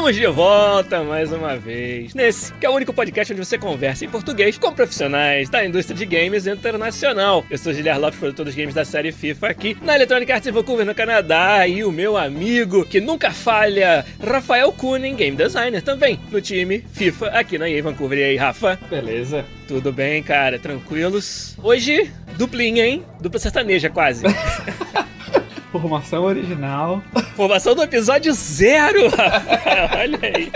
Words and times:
Estamos 0.00 0.16
de 0.16 0.26
volta 0.28 1.04
mais 1.04 1.30
uma 1.30 1.58
vez 1.58 2.14
nesse 2.14 2.54
que 2.54 2.64
é 2.64 2.70
o 2.70 2.72
único 2.72 2.90
podcast 2.90 3.34
onde 3.34 3.44
você 3.44 3.58
conversa 3.58 4.02
em 4.02 4.08
português 4.08 4.56
com 4.56 4.72
profissionais 4.72 5.50
da 5.50 5.62
indústria 5.62 5.94
de 5.94 6.06
games 6.06 6.46
internacional. 6.46 7.44
Eu 7.50 7.58
sou 7.58 7.70
Giliar 7.74 8.00
Lopes, 8.00 8.18
produtor 8.18 8.46
dos 8.46 8.54
games 8.54 8.74
da 8.74 8.82
série 8.82 9.12
FIFA 9.12 9.48
aqui 9.48 9.76
na 9.82 9.94
Electronic 9.94 10.32
Arts 10.32 10.48
em 10.48 10.52
Vancouver, 10.52 10.86
no 10.86 10.94
Canadá, 10.94 11.68
e 11.68 11.84
o 11.84 11.92
meu 11.92 12.16
amigo 12.16 12.86
que 12.86 12.98
nunca 12.98 13.30
falha, 13.30 14.02
Rafael 14.26 14.72
Kunin, 14.72 15.14
game 15.14 15.36
designer 15.36 15.82
também 15.82 16.18
no 16.30 16.40
time 16.40 16.82
FIFA 16.94 17.26
aqui 17.26 17.58
na 17.58 17.68
EA 17.68 17.82
Vancouver. 17.82 18.20
E 18.20 18.22
aí, 18.22 18.36
Rafa? 18.38 18.78
Beleza. 18.88 19.44
Tudo 19.68 19.92
bem, 19.92 20.22
cara? 20.22 20.58
Tranquilos? 20.58 21.58
Hoje, 21.62 22.10
duplinha, 22.38 22.86
hein? 22.86 23.04
Dupla 23.20 23.38
sertaneja 23.38 23.90
quase. 23.90 24.24
Formação 25.72 26.24
original. 26.24 27.02
Formação 27.36 27.74
do 27.74 27.82
episódio 27.82 28.32
zero! 28.32 29.02
Olha 29.98 30.18
aí. 30.22 30.50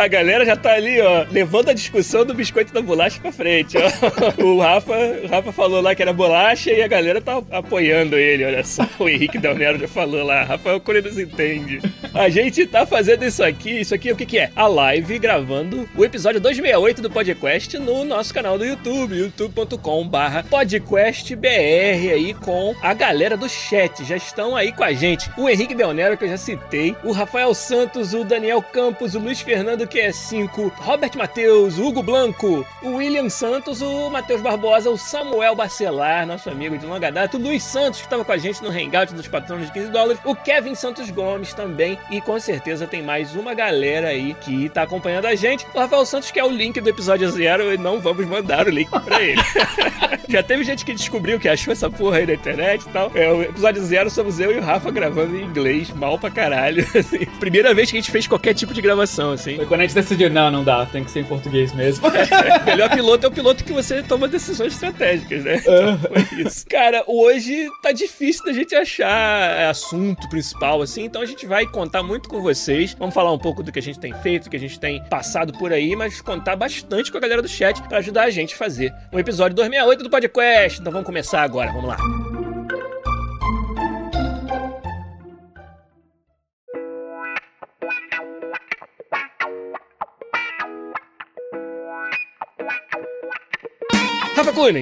A 0.00 0.08
galera 0.08 0.46
já 0.46 0.56
tá 0.56 0.72
ali, 0.72 0.98
ó, 0.98 1.26
levando 1.30 1.68
a 1.68 1.74
discussão 1.74 2.24
do 2.24 2.32
biscoito 2.32 2.72
da 2.72 2.80
bolacha 2.80 3.20
pra 3.20 3.30
frente, 3.30 3.76
ó. 3.76 4.40
O 4.42 4.58
Rafa, 4.58 4.94
o 4.94 5.26
Rafa 5.26 5.52
falou 5.52 5.82
lá 5.82 5.94
que 5.94 6.00
era 6.00 6.10
bolacha 6.10 6.70
e 6.70 6.82
a 6.82 6.88
galera 6.88 7.20
tá 7.20 7.42
apoiando 7.50 8.16
ele, 8.16 8.46
olha 8.46 8.64
só. 8.64 8.88
O 8.98 9.06
Henrique 9.06 9.36
Del 9.36 9.54
Nero 9.54 9.78
já 9.78 9.86
falou 9.86 10.24
lá, 10.24 10.42
Rafael 10.42 10.80
Cunha 10.80 11.00
entende. 11.00 11.82
A 12.14 12.30
gente 12.30 12.66
tá 12.66 12.86
fazendo 12.86 13.26
isso 13.26 13.44
aqui, 13.44 13.80
isso 13.80 13.94
aqui 13.94 14.10
o 14.10 14.16
que 14.16 14.24
que 14.24 14.38
é? 14.38 14.50
A 14.56 14.66
live 14.66 15.18
gravando 15.18 15.86
o 15.94 16.02
episódio 16.02 16.40
268 16.40 17.02
do 17.02 17.10
podcast 17.10 17.78
no 17.78 18.02
nosso 18.02 18.32
canal 18.32 18.56
do 18.56 18.64
YouTube, 18.64 19.16
youtube.com 19.16 20.08
barra 20.08 20.42
podcastbr 20.42 21.44
aí 21.44 22.32
com 22.34 22.74
a 22.82 22.94
galera 22.94 23.36
do 23.36 23.48
chat, 23.50 24.02
já 24.04 24.16
estão 24.16 24.56
aí 24.56 24.72
com 24.72 24.82
a 24.82 24.94
gente. 24.94 25.30
O 25.36 25.46
Henrique 25.46 25.74
Del 25.74 25.92
Nero, 25.92 26.16
que 26.16 26.24
eu 26.24 26.28
já 26.30 26.38
citei, 26.38 26.96
o 27.04 27.12
Rafael 27.12 27.52
Santos, 27.52 28.14
o 28.14 28.24
Daniel 28.24 28.62
Campos, 28.62 29.14
o 29.14 29.18
Luiz 29.18 29.40
Fernando 29.40 29.89
que 29.90 29.98
é 29.98 30.12
5, 30.12 30.72
Robert 30.76 31.10
Matheus, 31.16 31.76
Hugo 31.76 32.00
Blanco, 32.00 32.64
o 32.80 32.90
William 32.92 33.28
Santos, 33.28 33.82
o 33.82 34.08
Matheus 34.08 34.40
Barbosa, 34.40 34.88
o 34.88 34.96
Samuel 34.96 35.56
Bacelar, 35.56 36.24
nosso 36.24 36.48
amigo 36.48 36.78
de 36.78 36.86
longa 36.86 37.10
data, 37.10 37.36
o 37.36 37.40
Luiz 37.40 37.64
Santos, 37.64 37.98
que 37.98 38.06
estava 38.06 38.24
com 38.24 38.30
a 38.30 38.38
gente 38.38 38.62
no 38.62 38.70
Hangout 38.70 39.12
dos 39.12 39.26
patronos 39.26 39.66
de 39.66 39.72
15 39.72 39.90
dólares, 39.90 40.20
o 40.24 40.34
Kevin 40.34 40.76
Santos 40.76 41.10
Gomes 41.10 41.52
também, 41.52 41.98
e 42.08 42.20
com 42.20 42.38
certeza 42.38 42.86
tem 42.86 43.02
mais 43.02 43.34
uma 43.34 43.52
galera 43.52 44.08
aí 44.08 44.32
que 44.34 44.68
tá 44.68 44.82
acompanhando 44.82 45.26
a 45.26 45.34
gente. 45.34 45.66
O 45.74 45.78
Rafael 45.78 46.06
Santos, 46.06 46.30
que 46.30 46.38
é 46.38 46.44
o 46.44 46.50
link 46.50 46.80
do 46.80 46.88
episódio 46.88 47.28
zero, 47.30 47.74
e 47.74 47.76
não 47.76 48.00
vamos 48.00 48.24
mandar 48.26 48.68
o 48.68 48.70
link 48.70 48.88
pra 48.88 49.20
ele. 49.20 49.42
Já 50.28 50.44
teve 50.44 50.62
gente 50.62 50.84
que 50.84 50.94
descobriu 50.94 51.40
que 51.40 51.48
achou 51.48 51.72
essa 51.72 51.90
porra 51.90 52.18
aí 52.18 52.26
na 52.26 52.34
internet 52.34 52.82
e 52.82 52.90
tal. 52.90 53.10
É, 53.14 53.32
o 53.32 53.42
episódio 53.42 53.82
zero 53.82 54.08
somos 54.08 54.38
eu 54.38 54.52
e 54.52 54.58
o 54.58 54.62
Rafa 54.62 54.88
gravando 54.92 55.36
em 55.36 55.42
inglês, 55.42 55.90
mal 55.90 56.16
pra 56.16 56.30
caralho. 56.30 56.86
Assim. 56.94 57.26
Primeira 57.40 57.74
vez 57.74 57.90
que 57.90 57.96
a 57.96 58.00
gente 58.00 58.12
fez 58.12 58.28
qualquer 58.28 58.54
tipo 58.54 58.72
de 58.72 58.80
gravação, 58.80 59.32
assim. 59.32 59.56
Foi 59.56 59.66
quando 59.70 59.82
a 59.82 59.84
gente 59.84 59.94
decidiu, 59.94 60.28
não, 60.28 60.50
não 60.50 60.64
dá, 60.64 60.84
tem 60.84 61.04
que 61.04 61.12
ser 61.12 61.20
em 61.20 61.24
português 61.24 61.72
mesmo. 61.72 62.04
É, 62.08 62.58
melhor 62.66 62.90
piloto 62.90 63.24
é 63.24 63.28
o 63.28 63.32
piloto 63.32 63.62
que 63.62 63.72
você 63.72 64.02
toma 64.02 64.26
decisões 64.26 64.72
estratégicas, 64.72 65.44
né? 65.44 65.58
Então, 65.58 65.96
foi 65.96 66.40
isso. 66.40 66.66
Cara, 66.66 67.04
hoje 67.06 67.68
tá 67.80 67.92
difícil 67.92 68.44
da 68.44 68.52
gente 68.52 68.74
achar 68.74 69.68
assunto 69.70 70.28
principal, 70.28 70.82
assim, 70.82 71.04
então 71.04 71.22
a 71.22 71.24
gente 71.24 71.46
vai 71.46 71.66
contar 71.66 72.02
muito 72.02 72.28
com 72.28 72.42
vocês. 72.42 72.96
Vamos 72.98 73.14
falar 73.14 73.32
um 73.32 73.38
pouco 73.38 73.62
do 73.62 73.70
que 73.70 73.78
a 73.78 73.82
gente 73.82 74.00
tem 74.00 74.12
feito, 74.12 74.44
do 74.44 74.50
que 74.50 74.56
a 74.56 74.60
gente 74.60 74.80
tem 74.80 75.04
passado 75.04 75.52
por 75.52 75.72
aí, 75.72 75.94
mas 75.94 76.20
contar 76.20 76.56
bastante 76.56 77.12
com 77.12 77.18
a 77.18 77.20
galera 77.20 77.40
do 77.40 77.48
chat 77.48 77.80
para 77.82 77.98
ajudar 77.98 78.24
a 78.24 78.30
gente 78.30 78.54
a 78.54 78.56
fazer 78.56 78.92
um 79.12 79.20
episódio 79.20 79.54
268 79.54 80.02
do 80.02 80.10
podcast. 80.10 80.80
Então 80.80 80.92
vamos 80.92 81.06
começar 81.06 81.42
agora, 81.42 81.70
vamos 81.70 81.90
lá. 81.90 82.29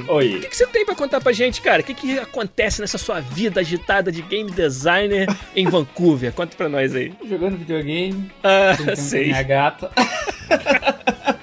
Oi. 0.08 0.36
o 0.36 0.40
que, 0.40 0.48
que 0.48 0.56
você 0.56 0.66
tem 0.66 0.84
pra 0.84 0.94
contar 0.94 1.20
pra 1.20 1.32
gente, 1.32 1.60
cara? 1.60 1.80
O 1.82 1.84
que, 1.84 1.94
que 1.94 2.18
acontece 2.18 2.80
nessa 2.80 2.98
sua 2.98 3.20
vida 3.20 3.60
agitada 3.60 4.10
de 4.10 4.22
game 4.22 4.50
designer 4.50 5.26
em 5.54 5.66
Vancouver? 5.66 6.32
Conta 6.32 6.56
pra 6.56 6.68
nós 6.68 6.94
aí. 6.94 7.12
Jogando 7.28 7.56
videogame, 7.58 8.30
Ah, 8.42 8.76
sei. 8.96 9.26
minha 9.26 9.42
gata. 9.42 9.90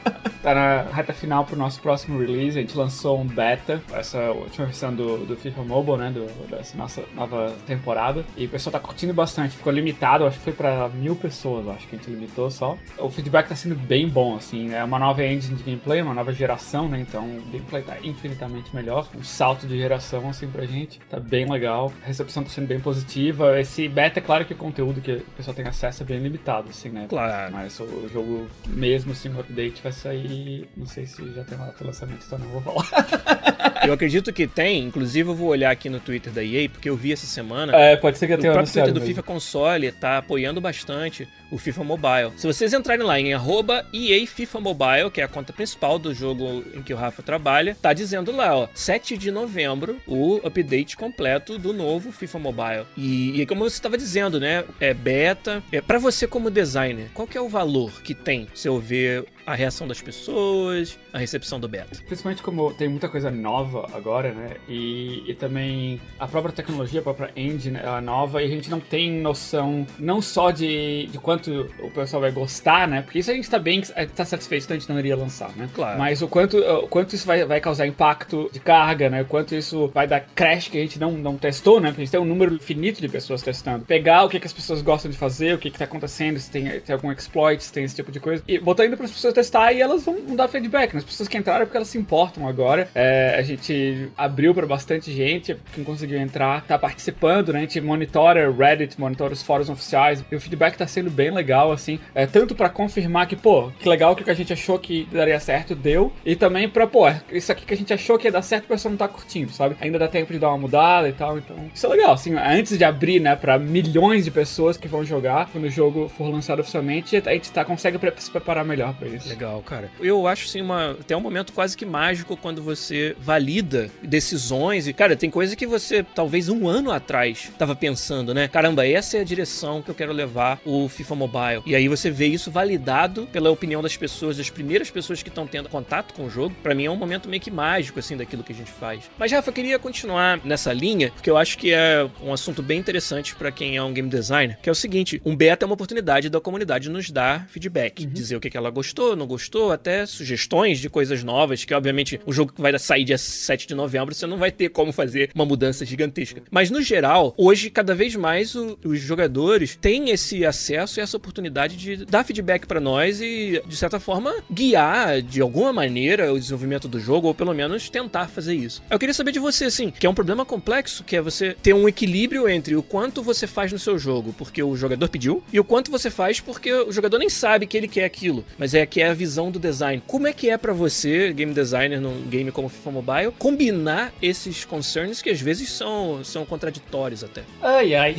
tá 0.46 0.54
na 0.54 0.82
reta 0.84 1.12
final 1.12 1.44
pro 1.44 1.58
nosso 1.58 1.82
próximo 1.82 2.20
release. 2.20 2.56
A 2.58 2.62
gente 2.62 2.78
lançou 2.78 3.20
um 3.20 3.26
beta, 3.26 3.82
essa 3.92 4.20
última 4.32 4.68
versão 4.68 4.94
do, 4.94 5.26
do 5.26 5.36
FIFA 5.36 5.64
Mobile, 5.64 5.98
né? 5.98 6.12
Do, 6.12 6.28
dessa 6.48 6.78
nossa 6.78 7.04
nova 7.16 7.52
temporada. 7.66 8.24
E 8.38 8.46
o 8.46 8.50
pessoal 8.50 8.72
tá 8.72 8.80
curtindo 8.80 9.12
bastante. 9.12 9.58
Ficou 9.58 9.74
limitado, 9.74 10.24
acho 10.26 10.38
que 10.38 10.44
foi 10.44 10.54
pra 10.54 10.88
mil 10.90 11.16
pessoas, 11.16 11.68
acho 11.70 11.88
que 11.88 11.96
a 11.96 11.98
gente 11.98 12.12
limitou 12.12 12.52
só. 12.52 12.78
O 13.00 13.10
feedback 13.10 13.50
tá 13.50 13.56
sendo 13.56 13.76
bem 13.76 14.08
bom, 14.08 14.36
assim. 14.36 14.72
É 14.72 14.84
uma 14.84 15.00
nova 15.00 15.26
engine 15.26 15.56
de 15.56 15.64
gameplay, 15.64 16.00
uma 16.04 16.14
nova 16.14 16.32
geração, 16.32 16.88
né? 16.88 17.00
Então 17.00 17.24
o 17.26 17.42
gameplay 17.52 17.82
tá 17.82 17.98
infinitamente 18.04 18.76
melhor. 18.76 19.08
Um 19.18 19.24
salto 19.24 19.66
de 19.66 19.76
geração, 19.76 20.30
assim, 20.30 20.48
pra 20.48 20.64
gente. 20.68 21.00
Tá 21.10 21.20
bem 21.20 21.50
legal. 21.50 21.92
A 22.04 22.08
recepção 22.08 22.44
tá 22.44 22.50
sendo 22.50 22.68
bem 22.68 22.80
positiva. 22.80 23.60
Esse 23.60 23.88
beta, 23.88 24.20
é 24.20 24.22
claro 24.22 24.46
que 24.46 24.54
o 24.54 24.58
conteúdo 24.58 25.02
que 25.02 25.12
o 25.12 25.22
pessoal 25.36 25.56
tem 25.56 25.66
acesso 25.66 26.04
é 26.04 26.06
bem 26.06 26.20
limitado, 26.20 26.70
assim, 26.70 26.90
né? 26.90 27.08
Claro. 27.10 27.52
Mas 27.52 27.80
o 27.80 28.08
jogo 28.14 28.48
mesmo, 28.68 29.12
assim, 29.12 29.30
o 29.30 29.40
update 29.40 29.82
vai 29.82 29.92
sair. 29.92 30.35
Não 30.76 30.86
sei 30.86 31.06
se 31.06 31.24
já 31.34 31.44
tem 31.44 31.58
lá 31.58 31.68
pro 31.68 31.86
lançamento, 31.86 32.24
então 32.26 32.40
não 32.40 32.48
vou 32.48 32.62
falar. 32.62 33.84
Eu 33.86 33.94
acredito 33.94 34.34
que 34.34 34.48
tem, 34.48 34.84
inclusive 34.84 35.30
eu 35.30 35.36
vou 35.36 35.50
olhar 35.50 35.70
aqui 35.70 35.90
no 35.90 36.00
Twitter 36.00 36.34
da 36.34 36.44
EA, 36.44 36.68
porque 36.70 36.90
eu 36.90 36.96
vi 36.96 37.14
essa 37.14 37.26
semana. 37.26 37.76
É, 37.76 37.96
pode 37.96 38.18
ser 38.18 38.26
que 38.28 38.34
eu 38.34 38.38
O 38.38 38.42
tenha 38.42 38.54
próprio 38.54 38.74
Twitter 38.74 38.94
do 38.94 39.00
mesmo. 39.00 39.16
FIFA 39.16 39.24
Console 39.24 39.92
tá 39.92 40.18
apoiando 40.18 40.60
bastante 40.60 41.28
o 41.52 41.58
FIFA 41.58 41.84
Mobile. 41.84 42.32
Se 42.36 42.48
vocês 42.48 42.74
entrarem 42.74 43.06
lá 43.06 43.20
em 43.20 43.34
arroba 43.34 43.86
EA 43.94 44.26
FIFA 44.26 44.60
Mobile, 44.60 45.12
que 45.12 45.22
é 45.22 45.24
a 45.24 45.28
conta 45.28 45.54
principal 45.54 46.00
do 46.00 46.14
jogo 46.14 46.64
em 46.74 46.82
que 46.82 46.94
o 46.94 46.98
Rafa 46.98 47.22
trabalha, 47.22 47.78
tá 47.80 47.94
dizendo 47.94 48.32
lá, 48.36 48.56
ó, 48.56 48.68
7 48.74 49.18
de 49.18 49.30
novembro, 49.30 49.98
o 50.08 50.38
update 50.44 50.98
completo 50.98 51.60
do 51.60 51.72
novo 51.72 52.12
FIFA 52.12 52.40
Mobile. 52.40 52.86
E, 52.98 53.42
e 53.42 53.46
como 53.46 53.64
você 53.64 53.76
estava 53.76 53.98
dizendo, 53.98 54.40
né, 54.40 54.64
é 54.80 54.94
beta. 54.94 55.62
É, 55.72 55.80
para 55.80 56.00
você 56.00 56.26
como 56.26 56.50
designer, 56.50 57.10
qual 57.14 57.28
que 57.28 57.38
é 57.38 57.42
o 57.42 57.48
valor 57.50 58.02
que 58.02 58.16
tem 58.16 58.48
se 58.54 58.68
eu 58.68 58.80
ver 58.80 59.26
a 59.46 59.54
reação 59.56 59.88
das 59.88 60.02
pessoas, 60.02 60.98
a 61.14 61.18
recepção 61.18 61.60
do 61.60 61.68
beta? 61.68 61.98
Principalmente 62.06 62.42
como 62.42 62.74
tem 62.74 62.88
muita 62.88 63.08
coisa 63.08 63.30
nova 63.30 63.88
agora, 63.94 64.34
né? 64.34 64.56
E, 64.68 65.24
e 65.28 65.34
também 65.36 66.02
a 66.20 66.28
própria 66.28 66.54
tecnologia, 66.54 67.00
a 67.00 67.04
própria 67.04 67.32
engine 67.36 67.78
é 67.78 68.02
nova 68.02 68.42
e 68.42 68.46
a 68.46 68.50
gente 68.50 68.70
não 68.70 68.80
tem 68.80 69.12
noção 69.12 69.86
não 70.00 70.22
só 70.22 70.52
de, 70.52 71.08
de 71.08 71.18
quanto 71.20 71.70
o 71.80 71.92
pessoal 71.92 72.22
vai 72.22 72.32
gostar, 72.32 72.88
né? 72.88 73.02
Porque 73.02 73.20
isso 73.20 73.32
a 73.32 73.34
gente 73.34 73.50
tá 73.50 73.60
bem, 73.60 73.82
tá 73.82 74.26
satisfeito, 74.26 74.64
então 74.64 74.76
a 74.76 74.80
gente 74.80 74.90
não 74.90 75.00
iria 75.00 75.16
lançar, 75.16 75.56
né? 75.56 75.70
Claro. 75.74 76.00
Mas 76.00 76.22
o 76.22 76.28
quanto, 76.28 76.58
o 76.58 76.88
quanto 76.88 77.14
isso 77.14 77.26
vai, 77.26 77.46
vai 77.46 77.60
causar 77.62 77.86
impacto 77.86 78.50
de 78.52 78.60
carga, 78.60 79.10
né? 79.10 79.22
O 79.22 79.26
quanto 79.26 79.56
isso 79.56 79.88
vai 79.94 80.08
dar 80.08 80.22
crash 80.22 80.70
que 80.70 80.78
a 80.78 80.82
gente 80.82 81.00
não, 81.00 81.12
não 81.12 81.38
testou, 81.38 81.80
né? 81.80 81.90
Porque 81.90 82.02
a 82.02 82.06
gente 82.06 82.12
tem 82.12 82.20
um 82.20 82.26
número 82.26 82.56
infinito 82.56 83.02
de 83.02 83.08
pessoas 83.08 83.42
testando. 83.42 83.86
Pegar 83.86 84.24
o 84.24 84.30
que, 84.30 84.40
que 84.40 84.48
as 84.48 84.54
pessoas 84.54 84.82
gostam 84.82 85.12
de 85.12 85.18
fazer, 85.18 85.54
o 85.54 85.58
que, 85.58 85.70
que 85.70 85.78
tá 85.78 85.86
acontecendo, 85.86 86.40
se 86.40 86.50
tem, 86.50 86.80
tem 86.80 86.94
algum 86.94 87.12
exploit, 87.12 87.64
se 87.64 87.72
tem 87.72 87.84
esse 87.84 87.96
tipo 87.96 88.12
de 88.12 88.20
coisa. 88.20 88.44
E 88.48 88.58
botar 88.60 88.86
indo 88.86 88.98
para 88.98 89.06
as 89.06 89.12
pessoas 89.12 89.35
testar 89.36 89.74
e 89.74 89.82
elas 89.82 90.04
vão, 90.04 90.36
dar 90.36 90.48
feedback. 90.48 90.96
As 90.96 91.04
pessoas 91.04 91.30
que 91.30 91.38
entraram 91.38 91.62
é 91.62 91.66
porque 91.66 91.78
elas 91.78 91.90
se 91.90 91.98
importam 91.98 92.48
agora. 92.48 92.90
É, 92.96 93.36
a 93.38 93.42
gente 93.42 94.10
abriu 94.18 94.54
para 94.54 94.66
bastante 94.66 95.12
gente, 95.12 95.56
quem 95.74 95.84
conseguiu 95.84 96.20
entrar 96.20 96.66
tá 96.66 96.80
participando, 96.80 97.54
né? 97.54 97.60
A 97.60 97.62
gente 97.62 97.80
monitora 97.82 98.52
Reddit, 98.52 99.00
monitora 99.00 99.34
os 99.34 99.44
fóruns 99.44 99.70
oficiais. 99.70 100.24
E 100.32 100.36
o 100.36 100.42
feedback 100.42 100.78
tá 100.78 100.88
sendo 100.88 101.12
bem 101.12 101.32
legal, 101.32 101.72
assim. 101.72 102.00
É, 102.14 102.26
tanto 102.26 102.56
para 102.56 102.70
confirmar 102.70 103.28
que, 103.28 103.36
pô, 103.36 103.72
que 103.80 103.88
legal 103.88 104.16
que 104.16 104.22
o 104.22 104.26
que 104.26 104.32
a 104.32 104.36
gente 104.36 104.54
achou 104.54 104.80
que 104.80 105.08
daria 105.12 105.40
certo, 105.40 105.76
deu. 105.76 106.12
E 106.26 106.36
também 106.36 106.68
pra, 106.70 106.88
pô, 106.88 107.06
isso 107.32 107.52
aqui 107.52 107.66
que 107.66 107.74
a 107.74 107.78
gente 107.78 107.94
achou 107.94 108.18
que 108.18 108.28
ia 108.28 108.32
dar 108.32 108.42
certo, 108.42 108.66
o 108.66 108.68
pessoal 108.68 108.92
não 108.92 108.98
tá 108.98 109.08
curtindo, 109.08 109.52
sabe? 109.52 109.76
Ainda 109.82 110.00
dá 110.00 110.08
tempo 110.08 110.32
de 110.32 110.40
dar 110.40 110.50
uma 110.50 110.58
mudada 110.58 111.10
e 111.10 111.14
tal. 111.14 111.38
Então, 111.38 111.56
isso 111.74 111.86
é 111.86 111.90
legal, 111.90 112.14
assim. 112.14 112.36
Antes 112.36 112.78
de 112.78 112.84
abrir, 112.84 113.20
né, 113.20 113.36
pra 113.36 113.60
milhões 113.60 114.26
de 114.26 114.32
pessoas 114.32 114.78
que 114.78 114.88
vão 114.88 115.04
jogar, 115.04 115.50
quando 115.52 115.66
o 115.66 115.70
jogo 115.70 116.10
for 116.10 116.30
lançado 116.30 116.60
oficialmente, 116.60 117.18
a 117.18 117.34
gente 117.34 117.52
tá, 117.52 117.66
consegue 117.66 118.00
se 118.18 118.32
preparar 118.32 118.64
melhor 118.64 118.94
pra 118.94 119.08
isso. 119.08 119.25
Legal, 119.28 119.62
cara. 119.62 119.92
Eu 120.00 120.28
acho 120.28 120.46
assim 120.46 120.62
uma 120.62 120.92
até 120.92 121.16
um 121.16 121.22
momento 121.22 121.54
quase 121.54 121.76
que 121.76 121.86
mágico 121.86 122.38
quando 122.38 122.62
você 122.62 123.16
valida 123.20 123.90
decisões 124.02 124.88
e 124.88 124.94
cara, 124.94 125.16
tem 125.16 125.30
coisa 125.30 125.56
que 125.56 125.66
você 125.66 126.04
talvez 126.04 126.50
um 126.50 126.68
ano 126.68 126.92
atrás 126.92 127.52
tava 127.58 127.76
pensando, 127.76 128.34
né? 128.34 128.48
Caramba, 128.48 128.88
essa 128.88 129.18
é 129.18 129.22
a 129.22 129.24
direção 129.24 129.82
que 129.82 129.90
eu 129.90 129.96
quero 129.96 130.12
levar 130.12 130.60
o 130.66 130.88
FIFA 130.88 131.16
Mobile. 131.16 131.62
E 131.66 131.76
aí 131.76 131.88
você 131.88 132.10
vê 132.10 132.28
isso 132.28 132.52
validado 132.52 133.28
pela 133.32 133.50
opinião 133.50 133.82
das 133.82 133.98
pessoas, 133.98 134.38
das 134.38 134.50
primeiras 134.50 134.90
pessoas 134.90 135.22
que 135.22 135.30
estão 135.30 135.48
tendo 135.48 135.70
contato 135.70 136.14
com 136.14 136.26
o 136.26 136.30
jogo. 136.30 136.56
Para 136.62 136.76
mim 136.76 136.86
é 136.86 136.92
um 136.92 136.96
momento 136.96 137.30
meio 137.30 137.42
que 137.42 137.52
mágico 137.52 138.00
assim 138.00 138.18
daquilo 138.18 138.44
que 138.44 138.54
a 138.54 138.56
gente 138.56 138.72
faz. 138.72 139.10
Mas 139.18 139.32
Rafa, 139.32 139.50
eu 139.50 139.54
queria 139.54 139.80
continuar 139.80 140.40
nessa 140.44 140.72
linha, 140.72 141.12
porque 141.12 141.30
eu 141.30 141.38
acho 141.38 141.58
que 141.58 141.74
é 141.74 142.08
um 142.22 142.34
assunto 142.34 142.62
bem 142.62 142.80
interessante 142.80 143.36
para 143.36 143.52
quem 143.52 143.78
é 143.78 143.84
um 143.84 143.94
game 143.94 144.10
designer, 144.10 144.58
que 144.62 144.70
é 144.70 144.72
o 144.72 144.76
seguinte, 144.76 145.22
um 145.26 145.36
beta 145.36 145.66
é 145.66 145.68
uma 145.68 145.74
oportunidade 145.74 146.30
da 146.30 146.40
comunidade 146.40 146.90
nos 146.90 147.10
dar 147.12 147.48
feedback, 147.48 148.04
uhum. 148.04 148.10
dizer 148.10 148.36
o 148.36 148.40
que 148.40 148.56
ela 148.56 148.70
gostou, 148.70 149.15
não 149.16 149.28
gostou, 149.28 149.72
até 149.72 150.06
sugestões 150.06 150.80
de 150.80 150.90
coisas 150.90 151.24
novas, 151.24 151.64
que 151.64 151.74
obviamente 151.74 152.20
o 152.26 152.34
jogo 152.34 152.54
que 152.54 152.62
vai 152.62 152.78
sair 152.80 153.04
dia 153.04 153.18
7 153.18 153.68
de 153.68 153.76
novembro, 153.76 154.14
você 154.14 154.26
não 154.26 154.38
vai 154.38 154.52
ter 154.52 154.70
como 154.70 154.92
fazer 154.92 155.30
uma 155.34 155.46
mudança 155.46 155.86
gigantesca. 155.86 156.42
Mas 156.52 156.70
no 156.70 156.82
geral, 156.82 157.34
hoje 157.38 157.70
cada 157.70 157.96
vez 157.96 158.16
mais 158.16 158.56
o, 158.56 158.78
os 158.84 159.00
jogadores 159.00 159.78
têm 159.80 160.10
esse 160.10 160.46
acesso 160.46 161.00
e 161.00 161.02
essa 161.02 161.18
oportunidade 161.18 161.76
de 161.78 162.06
dar 162.06 162.24
feedback 162.24 162.66
para 162.66 162.80
nós 162.80 163.22
e 163.22 163.62
de 163.66 163.76
certa 163.76 164.00
forma 164.00 164.34
guiar 164.52 165.22
de 165.22 165.42
alguma 165.42 165.72
maneira 165.72 166.34
o 166.34 166.40
desenvolvimento 166.40 166.88
do 166.88 167.00
jogo 167.00 167.28
ou 167.28 167.34
pelo 167.34 167.54
menos 167.54 167.90
tentar 167.90 168.28
fazer 168.28 168.56
isso. 168.56 168.82
Eu 168.90 169.00
queria 169.00 169.14
saber 169.14 169.32
de 169.32 169.40
você 169.40 169.66
assim, 169.66 169.92
que 169.92 170.06
é 170.06 170.10
um 170.10 170.14
problema 170.14 170.46
complexo, 170.46 171.04
que 171.04 171.16
é 171.16 171.22
você 171.22 171.56
ter 171.62 171.74
um 171.74 171.88
equilíbrio 171.88 172.48
entre 172.48 172.76
o 172.76 172.84
quanto 172.84 173.22
você 173.22 173.48
faz 173.48 173.72
no 173.72 173.80
seu 173.80 173.98
jogo 173.98 174.34
porque 174.38 174.62
o 174.62 174.76
jogador 174.76 175.10
pediu 175.10 175.44
e 175.52 175.60
o 175.60 175.64
quanto 175.64 175.92
você 175.92 176.10
faz 176.10 176.40
porque 176.40 176.72
o 176.72 176.92
jogador 176.92 177.18
nem 177.18 177.30
sabe 177.30 177.68
que 177.68 177.78
ele 177.78 177.88
quer 177.88 178.06
aquilo, 178.06 178.46
mas 178.58 178.74
é 178.74 178.86
que 178.86 179.02
é 179.06 179.10
a 179.10 179.14
visão 179.14 179.52
do 179.52 179.60
design. 179.60 180.02
Como 180.08 180.28
é 180.28 180.34
que 180.34 180.50
é 180.50 180.58
para 180.58 180.74
você, 180.74 181.32
game 181.34 181.54
designer 181.54 182.02
num 182.02 182.24
game 182.24 182.52
como 182.52 182.70
FIFA 182.70 182.92
Mobile, 182.92 183.32
combinar 183.38 184.14
esses 184.22 184.66
concerns 184.66 185.22
que 185.22 185.30
às 185.30 185.40
vezes 185.40 185.70
são, 185.72 186.24
são 186.24 186.46
contraditórios 186.46 187.24
até? 187.24 187.44
Ai, 187.62 187.96
ai. 187.96 188.16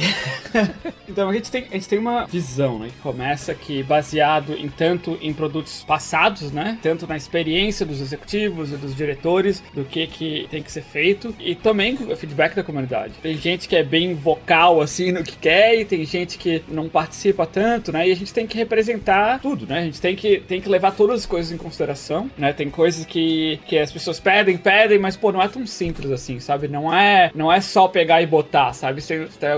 então 1.09 1.29
a 1.29 1.33
gente, 1.33 1.51
tem, 1.51 1.67
a 1.71 1.75
gente 1.75 1.89
tem 1.89 1.99
uma 1.99 2.27
visão, 2.27 2.79
né? 2.79 2.89
Que 2.89 3.01
começa 3.03 3.55
que 3.55 3.83
baseado 3.83 4.55
em 4.55 4.69
tanto 4.69 5.19
em 5.21 5.33
produtos 5.33 5.85
passados, 5.87 6.53
né? 6.53 6.79
Tanto 6.83 7.07
na 7.07 7.17
experiência 7.17 7.85
dos 7.85 8.01
executivos 8.01 8.73
e 8.73 8.77
dos 8.77 8.95
diretores 8.95 9.63
do 9.75 9.85
que, 9.85 10.07
que 10.07 10.47
tem 10.51 10.63
que 10.63 10.71
ser 10.71 10.83
feito 10.83 11.35
e 11.41 11.55
também 11.55 11.95
o 11.95 12.17
feedback 12.17 12.55
da 12.55 12.63
comunidade. 12.63 13.15
Tem 13.23 13.37
gente 13.37 13.69
que 13.69 13.77
é 13.77 13.83
bem 13.83 14.15
vocal 14.15 14.81
assim 14.81 15.13
no 15.13 15.23
que 15.25 15.37
quer 15.37 15.81
e 15.81 15.85
tem 15.85 16.05
gente 16.05 16.39
que 16.39 16.63
não 16.69 16.89
participa 16.89 17.47
tanto, 17.47 17.93
né? 17.93 18.09
E 18.09 18.13
a 18.13 18.17
gente 18.17 18.33
tem 18.33 18.47
que 18.47 18.57
representar 18.57 19.41
tudo, 19.41 19.67
né? 19.67 19.81
A 19.81 19.85
gente 19.85 20.01
tem 20.01 20.15
que, 20.15 20.41
tem 20.41 20.61
que 20.61 20.69
levar 20.77 20.93
todas 20.93 21.21
as 21.21 21.27
coisas 21.27 21.53
em 21.53 21.57
consideração, 21.57 22.31
né? 22.37 22.53
Tem 22.53 22.71
coisas 22.71 23.05
que, 23.05 23.59
que 23.67 23.79
as 23.79 23.91
pessoas 23.91 24.21
pedem, 24.21 24.57
pedem, 24.57 24.99
mas 24.99 25.17
pô, 25.17 25.33
não 25.33 25.43
é 25.43 25.49
tão 25.49 25.67
simples 25.67 26.11
assim, 26.11 26.39
sabe? 26.39 26.69
Não 26.69 26.93
é, 26.93 27.31
não 27.35 27.53
é 27.53 27.61
só 27.61 27.89
pegar 27.89 28.23
e 28.23 28.27
botar, 28.27 28.73
sabe? 28.73 29.03